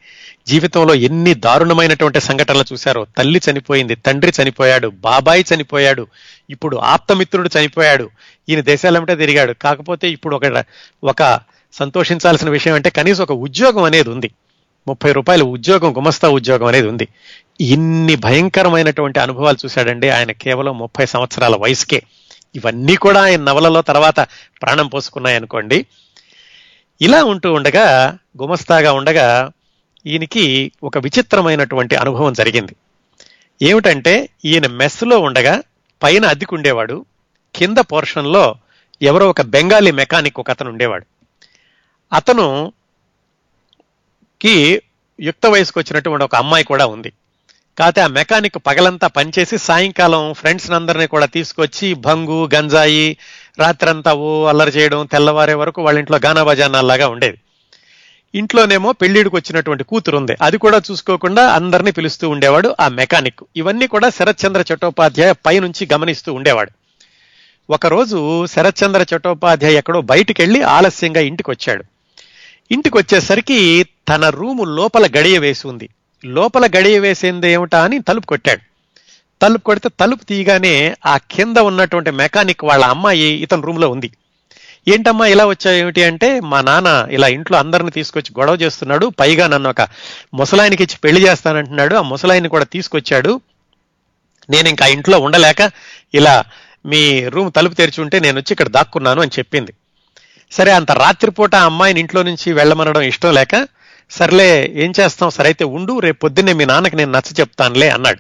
జీవితంలో 0.47 0.93
ఎన్ని 0.93 1.33
దారుణమైనటువంటి 1.33 2.21
సంఘటనలు 2.21 2.63
చూశారో. 2.73 3.05
తల్లి 3.17 3.41
చనిపోయింది 3.51 3.95
తండ్రి 3.95 4.33
చనిపోయాడు 4.41 4.87
బాబాయి 4.87 5.45
చనిపోయాడు 5.55 6.07
ఇప్పుడు 6.49 6.77
ఆప్తమిత్రుడు 6.77 7.49
చనిపోయాడు. 7.59 8.09
ఈయన 8.49 8.61
దేశాలంటే 8.61 9.15
తిరిగాడు. 9.15 9.53
కాకపోతే 9.53 10.09
ఇప్పుడు 10.09 10.35
ఒక 10.35 10.63
ఒక 11.03 11.39
సంతోషించాల్సిన 11.73 12.49
విషయం 12.49 12.73
అంటే 12.73 12.89
కనీసం 12.89 13.23
ఒక 13.23 13.31
ఉద్యోగం 13.31 13.83
అనేది 13.83 14.09
ఉంది. 14.09 14.31
ముప్పై 14.87 15.11
రూపాయల 15.11 15.43
ఉద్యోగం 15.43 15.97
గుమస్తా 15.97 16.29
ఉద్యోగం 16.29 16.65
అనేది 16.65 16.87
ఉంది. 16.87 17.07
ఇన్ని 17.61 18.15
భయంకరమైనటువంటి 18.15 19.19
అనుభవాలు 19.19 19.57
చూశాడండి 19.65 20.09
ఆయన 20.09 20.31
కేవలం 20.31 20.77
ముప్పై 20.77 21.05
సంవత్సరాల 21.05 21.55
వయసుకే. 21.55 22.01
ఇవన్నీ 22.55 22.95
కూడా 22.95 23.23
ఆయన 23.23 23.43
నవలలో 23.43 23.81
తర్వాత 23.81 24.19
ప్రాణం 24.61 24.87
పోసుకున్నాయనుకోండి. 24.87 25.85
ఇలా 27.01 27.23
ఉంటూ 27.23 27.53
ఉండగా 27.53 28.17
గుమస్తాగా 28.41 28.93
ఉండగా 28.93 29.51
ఈయనకి 30.05 30.71
ఒక 30.83 30.97
విచిత్రమైనటువంటి 30.97 31.95
అనుభవం 31.95 32.33
జరిగింది. 32.33 32.75
ఏమిటంటే 33.61 34.29
ఈయన 34.45 34.67
మెస్లో 34.67 35.19
ఉండగా 35.19 35.61
పైన 36.03 36.25
అద్దెకుండేవాడు 36.25 37.05
కింద 37.55 37.77
పోర్షన్లో 37.77 38.55
ఎవరో 39.01 39.29
ఒక 39.29 39.41
బెంగాలీ 39.41 39.91
మెకానిక్ 39.91 40.39
ఒక 40.39 40.49
అతను 40.49 40.69
ఉండేవాడు. 40.69 41.05
అతను 42.13 42.73
కి 44.41 44.81
యుక్త 45.19 45.47
వయసుకు 45.47 45.79
వచ్చినటువంటి 45.79 46.23
ఒక 46.23 46.35
అమ్మాయి 46.35 46.63
కూడా 46.63 46.85
ఉంది. 46.85 47.11
కాకపోతే 47.77 48.01
ఆ 48.01 48.07
మెకానిక్ 48.07 48.55
పగలంతా 48.65 49.07
పనిచేసి 49.07 49.57
సాయంకాలం 49.57 50.33
ఫ్రెండ్స్ 50.33 50.71
అందరినీ 50.71 51.07
కూడా 51.07 51.25
తీసుకొచ్చి 51.25 51.93
భంగు 51.93 52.49
గంజాయి 52.55 53.17
రాత్రంతా 53.59 54.13
ఓ 54.13 54.45
అల్లరి 54.45 54.71
చేయడం 54.71 55.05
తెల్లవారే 55.05 55.53
వరకు 55.53 55.81
వాళ్ళ 55.81 55.99
ఇంట్లో 55.99 56.19
గానాబజానాల్లాగా 56.25 57.07
ఉండేది. 57.07 57.37
ఇంట్లోనేమో 58.35 58.91
పెళ్ళిడికి 58.91 59.35
వచ్చినటువంటి 59.35 59.83
కూతురు 59.83 60.17
ఉంది. 60.17 60.37
అది 60.41 60.57
కూడా 60.57 60.81
చూసుకోకుండా 60.91 61.47
అందరినీ 61.47 61.91
పిలుస్తూ 61.91 62.29
ఉండేవాడు 62.29 62.75
ఆ 62.79 62.87
మెకానిక్. 62.87 63.43
ఇవన్నీ 63.55 63.87
కూడా 63.87 64.09
శరత్చంద్ర 64.09 64.65
చట్టోపాధ్యాయ 64.73 65.31
పైనుంచి 65.31 65.87
గమనిస్తూ 65.93 66.33
ఉండేవాడు. 66.33 66.71
ఒకరోజు 67.69 68.45
శరత్చంద్ర 68.45 69.05
చట్టోపాధ్యాయ 69.15 69.73
ఎక్కడో 69.73 70.01
బయటికి 70.01 70.41
వెళ్ళి 70.41 70.61
ఆలస్యంగా 70.61 71.21
ఇంటికి 71.21 71.51
వచ్చాడు 71.51 71.83
ఇంటికి 72.71 72.97
వచ్చేసరికి 72.97 73.85
తన 74.09 74.29
రూము 74.29 74.63
లోపల 74.63 75.07
గడియ 75.17 75.37
వేసి 75.37 75.67
ఉంది. 75.67 75.89
లోపల 76.25 76.65
గడియ 76.77 76.99
వేసింది 76.99 77.51
ఏమిటా 77.51 77.83
అని 77.83 77.99
తలుపు 77.99 78.25
కొట్టాడు. 78.25 78.61
తలుపు 79.41 79.63
కొడితే 79.63 79.89
తలుపు 79.99 80.23
తీయగానే 80.23 80.95
ఆ 81.05 81.17
కింద 81.17 81.57
ఉన్నటువంటి 81.57 82.11
మెకానిక్ 82.11 82.63
వాళ్ళ 82.63 82.85
అమ్మాయి 82.85 83.29
ఇతని 83.29 83.61
రూమ్లో 83.61 83.89
ఉంది. 83.89 84.11
ఏంటమ్మా 84.87 85.27
ఇలా 85.27 85.45
వచ్చావు 85.45 85.75
ఏమిటి 85.75 86.03
అంటే 86.03 86.39
మా 86.39 86.61
నాన్న 86.61 87.07
ఇలా 87.11 87.27
ఇంట్లో 87.27 87.57
అందరిని 87.57 87.91
తీసుకొచ్చి 87.91 88.39
గొడవ 88.39 88.55
చేస్తున్నాడు 88.55 89.05
పైగా 89.19 89.47
నన్ను 89.47 89.69
ఒక 89.69 89.87
ముసలాయనికి 90.33 90.83
ఇచ్చి 90.83 90.97
పెళ్ళి 91.03 91.27
చేస్తానంటున్నాడు 91.27 91.95
ఆ 91.95 92.01
ముసలాయిని 92.01 92.49
కూడా 92.49 92.63
తీసుకొచ్చాడు. 92.63 93.41
నేను 94.49 94.69
ఇంకా 94.69 94.87
ఇంట్లో 94.87 95.19
ఉండలేక 95.19 95.71
ఇలా 96.13 96.43
మీ 96.85 97.25
రూమ్ 97.27 97.51
తలుపు 97.55 97.73
తెరిచి 97.73 98.01
ఉంటే 98.01 98.19
నేను 98.19 98.37
వచ్చి 98.37 98.51
ఇక్కడ 98.51 98.67
దాక్కున్నాను 98.67 99.21
అని 99.21 99.31
చెప్పింది. 99.39 99.73
సరే 100.51 100.71
అంత 100.71 100.91
రాత్రిపూట 100.91 101.55
ఆ 101.55 101.65
అమ్మాయిని 101.65 101.99
ఇంట్లో 101.99 102.23
నుంచి 102.23 102.53
వెళ్ళమనడం 102.53 103.01
ఇష్టం 103.01 103.33
లేక 103.33 103.67
సర్లే 104.11 104.71
ఏం 104.75 104.93
చేస్తాం? 104.99 105.29
సరైతే 105.29 105.63
ఉండు 105.65 105.99
రేపు 105.99 106.19
పొద్దున్నే 106.19 106.53
మీ 106.53 106.65
నాన్నకి 106.65 106.95
నేను 106.95 107.11
నచ్చ 107.11 107.39
చెప్తానులే 107.39 107.89
అన్నాడు. 107.89 108.19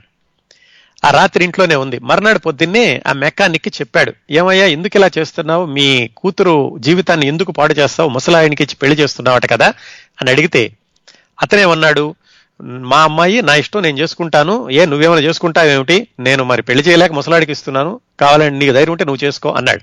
ఆ 1.05 1.11
రాత్రి 1.11 1.43
ఇంట్లోనే 1.43 1.75
ఉంది. 1.75 1.99
మర్నాడు 1.99 2.39
పొద్దున్నే 2.39 3.01
ఆ 3.07 3.13
మెకానిక్ 3.13 3.67
చెప్పాడు. 3.67 4.13
ఏమయ్యా 4.31 4.65
ఎందుకు 4.65 4.97
ఇలా 4.97 5.09
చేస్తున్నావు? 5.17 5.65
మీ 5.65 6.09
కూతురు 6.17 6.75
జీవితాన్ని 6.79 7.27
ఎందుకు 7.27 7.51
పాడు 7.51 7.73
చేస్తావు? 7.73 8.09
ముసలాయనికి 8.09 8.63
ఇచ్చి 8.63 8.75
పెళ్ళి 8.75 8.97
చేస్తున్నావట 8.97 9.45
కదా? 9.49 9.73
అని 10.21 10.31
అడిగితే 10.31 10.71
అతనే 11.41 11.65
ఉన్నాడు 11.65 12.15
మా 12.61 13.03
అమ్మాయి 13.03 13.41
నా 13.41 13.55
ఇష్టం 13.55 13.81
నేను 13.81 13.97
చేసుకుంటాను. 13.97 14.69
ఏ 14.69 14.85
నువ్వేమైనా 14.85 15.21
చేసుకుంటావేమిటి? 15.21 16.07
నేను 16.19 16.43
మరి 16.43 16.61
పెళ్ళి 16.61 16.83
చేయలేక 16.83 17.11
ముసలాడికి 17.11 17.51
ఇస్తున్నాను. 17.51 17.99
కావాలని 18.19 18.59
నీకు 18.59 18.71
ధైర్యం 18.71 18.91
ఉంటే 18.91 19.05
నువ్వు 19.05 19.25
చేసుకో 19.25 19.51
అన్నాడు. 19.51 19.81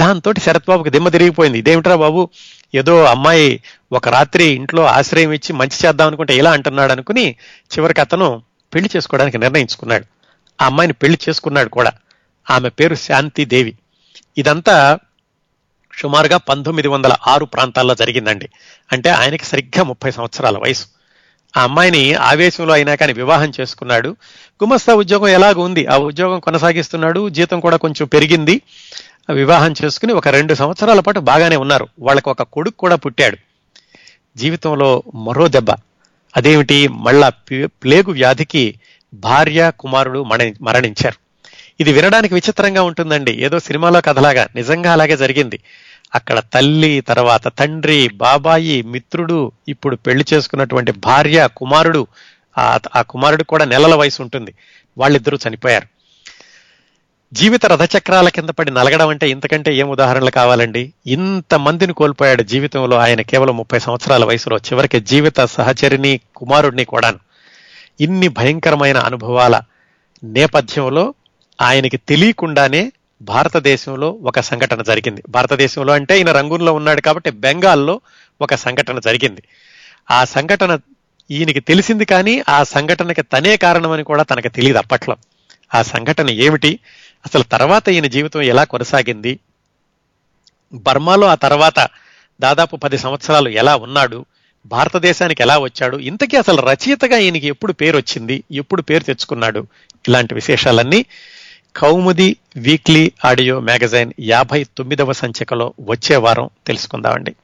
దాంతో 0.00 0.32
శరత్ 0.42 0.64
బాబుకి 0.68 0.90
దిమ్మ 0.90 1.08
తిరిగిపోయింది. 1.08 1.58
ఇదేమిట్రా 1.58 1.96
బాబు? 1.96 2.28
ఏదో 2.74 3.04
అమ్మాయి 3.04 3.60
ఒక 3.92 4.08
రాత్రి 4.08 4.44
ఇంట్లో 4.44 4.84
ఆశ్రయం 4.84 5.32
ఇచ్చి 5.32 5.52
మంచి 5.52 5.86
చేద్దాం 5.86 6.06
అనుకుంటే 6.06 6.36
ఇలా 6.36 6.50
అంటున్నాడు 6.50 6.92
అనుకుని 6.92 7.36
చివరికి 7.78 8.00
అతను 8.00 8.42
పెళ్ళి 8.74 8.90
చేసుకోవడానికి 8.96 9.38
నిర్ణయించుకున్నాడు. 9.38 10.04
ఆ 10.62 10.66
అమ్మాయిని 10.66 10.92
పెళ్ళి 10.92 11.18
చేసుకున్నాడు 11.28 11.68
కూడా. 11.68 11.92
ఆమె 12.50 12.68
పేరు 12.68 12.94
శాంతిదేవి 12.94 13.74
ఇదంతా 14.38 14.98
సుమారుగా 15.98 16.36
పంతొమ్మిది 16.36 16.88
వందల 16.88 17.12
ఆరు 17.26 17.44
ప్రాంతాల్లో 17.44 17.94
జరిగిందండి. 17.94 18.48
అంటే 18.92 19.10
ఆయనకి 19.10 19.44
సరిగ్గా 19.44 19.82
ముప్పై 19.82 20.10
సంవత్సరాల 20.10 20.58
వయసు. 20.58 20.86
ఆ 21.56 21.62
అమ్మాయిని 21.62 22.14
ఆవేశంలో 22.14 22.74
అయినా 22.74 22.94
కానీ 22.94 23.12
వివాహం 23.12 23.52
చేసుకున్నాడు. 23.60 24.08
గుమస్తా 24.62 24.94
ఉద్యోగం 24.94 25.28
ఎలాగ 25.28 25.54
ఉంది. 25.54 25.86
ఆ 25.86 25.96
ఉద్యోగం 25.96 26.40
కొనసాగిస్తున్నాడు. 26.40 27.28
జీతం 27.28 27.60
కూడా 27.60 27.76
కొంచెం 27.76 28.06
పెరిగింది. 28.06 28.60
వివాహం 29.32 29.74
చేసుకుని 29.84 30.12
ఒక 30.12 30.28
రెండు 30.28 30.54
సంవత్సరాల 30.54 31.00
పాటు 31.00 31.20
బాగానే 31.20 31.56
ఉన్నారు. 31.56 31.88
వాళ్ళకి 31.98 32.28
ఒక 32.28 32.42
కొడుకు 32.42 32.76
కూడా 32.76 32.96
పుట్టాడు. 32.96 33.36
జీవితంలో 34.36 35.02
మరో 35.14 35.48
దెబ్బ. 35.48 35.70
అదేమిటి? 36.36 36.88
మళ్ళా 36.88 37.28
ప్లేగు 37.64 38.10
వ్యాధికి 38.10 38.74
భార్య 39.14 39.72
కుమారుడు 39.80 40.24
మరణించారు. 40.62 41.14
ఇది 41.80 41.92
వినడానికి 41.92 42.34
విచిత్రంగా 42.34 42.82
ఉంటుందండి. 42.82 43.32
ఏదో 43.32 43.58
సినిమాలో 43.58 44.00
కథలాగా 44.00 44.48
నిజంగా 44.54 44.92
అలాగే 44.92 45.16
జరిగింది. 45.16 45.60
అక్కడ 46.14 46.38
తల్లి 46.38 47.00
తర్వాత 47.00 47.48
తండ్రి 47.48 48.08
బాబాయి 48.08 48.82
మిత్రుడు 48.82 49.52
ఇప్పుడు 49.68 49.96
పెళ్ళి 49.96 50.24
చేసుకున్నటువంటి 50.34 50.92
భార్య 50.92 51.48
కుమారుడు 51.56 52.06
ఆ 52.94 53.02
కుమారుడు 53.10 53.44
కూడా 53.44 53.64
నెలల 53.64 53.94
వయసు 53.94 54.22
ఉంటుంది. 54.22 54.54
వాళ్ళిద్దరూ 54.98 55.38
చనిపోయారు. 55.48 55.93
జీవిత 57.34 57.66
రథచక్రాల 57.66 58.28
కింద 58.28 58.48
పడి 58.48 58.70
నలగడం 58.70 59.08
అంటే 59.08 59.30
ఇంతకంటే 59.30 59.76
ఏం 59.76 59.88
ఉదాహరణలు 59.88 60.30
కావాలండి? 60.30 60.92
ఇంత 61.06 61.54
మందిని 61.54 61.92
కోల్పోయాడు 61.92 62.42
జీవితంలో 62.42 62.96
ఆయన 62.96 63.20
కేవలం 63.20 63.56
ముప్పై 63.56 63.78
సంవత్సరాల 63.78 64.24
వయసులో. 64.24 64.56
చివరికి 64.56 65.00
జీవిత 65.00 65.40
సహచరిని 65.44 66.20
కుమారుడిని 66.36 66.84
కూడాను. 66.84 67.18
ఇన్ని 68.00 68.28
భయంకరమైన 68.28 68.96
అనుభవాల 68.96 69.60
నేపథ్యంలో 70.24 71.14
ఆయనకి 71.60 71.96
తెలియకుండానే 71.96 72.92
భారతదేశంలో 73.22 74.10
ఒక 74.10 74.40
సంఘటన 74.40 74.82
జరిగింది. 74.82 75.22
భారతదేశంలో 75.28 75.92
అంటే 75.92 76.18
ఈయన 76.18 76.32
రంగుల్లో 76.32 76.72
ఉన్నాడు 76.72 77.00
కాబట్టి 77.00 77.30
బెంగాల్లో 77.30 78.00
ఒక 78.40 78.54
సంఘటన 78.54 78.98
జరిగింది. 78.98 79.42
ఆ 80.10 80.24
సంఘటన 80.24 80.78
ఈయనకి 81.30 81.60
తెలిసింది 81.60 82.04
కానీ 82.04 82.42
ఆ 82.48 82.62
సంఘటనకి 82.62 83.22
తనే 83.22 83.56
కారణమని 83.56 84.04
కూడా 84.04 84.22
తనకు 84.22 84.48
తెలియదు 84.48 84.78
అప్పట్లో. 84.78 85.16
ఆ 85.74 85.82
సంఘటన 85.82 86.30
ఏమిటి? 86.30 86.78
అసలు 87.26 87.42
తర్వాత 87.42 87.88
ఈయన 87.88 88.06
జీవితం 88.06 88.42
ఎలా 88.42 88.64
కొనసాగింది? 88.64 89.38
బర్మాలో 90.74 91.26
ఆ 91.26 91.34
తర్వాత 91.34 91.88
దాదాపు 92.40 92.76
పది 92.76 92.98
సంవత్సరాలు 92.98 93.48
ఎలా 93.48 93.76
ఉన్నాడు? 93.76 94.26
భారతదేశానికి 94.66 95.42
ఎలా 95.42 95.58
వచ్చాడు? 95.58 95.96
ఇంతకీ 95.96 96.36
అసలు 96.36 96.62
రచయితగా 96.62 97.18
ఈయనకి 97.18 97.46
ఎప్పుడు 97.46 97.72
పేరు 97.72 97.96
వచ్చింది? 97.96 98.44
ఎప్పుడు 98.52 98.82
పేరు 98.82 99.02
తెచ్చుకున్నాడు? 99.02 99.66
ఇలాంటి 100.08 100.34
విశేషాలన్నీ 100.34 101.04
కౌముది 101.76 102.36
వీక్లీ 102.56 103.12
ఆడియో 103.24 103.60
మ్యాగజైన్ 103.60 104.12
యాభై 104.20 104.64
తొమ్మిదవ 104.64 105.12
సంచికలో 105.12 105.74
వచ్చే 105.80 106.16
వారం 106.16 106.50
తెలుసుకుందామండి. 106.66 107.34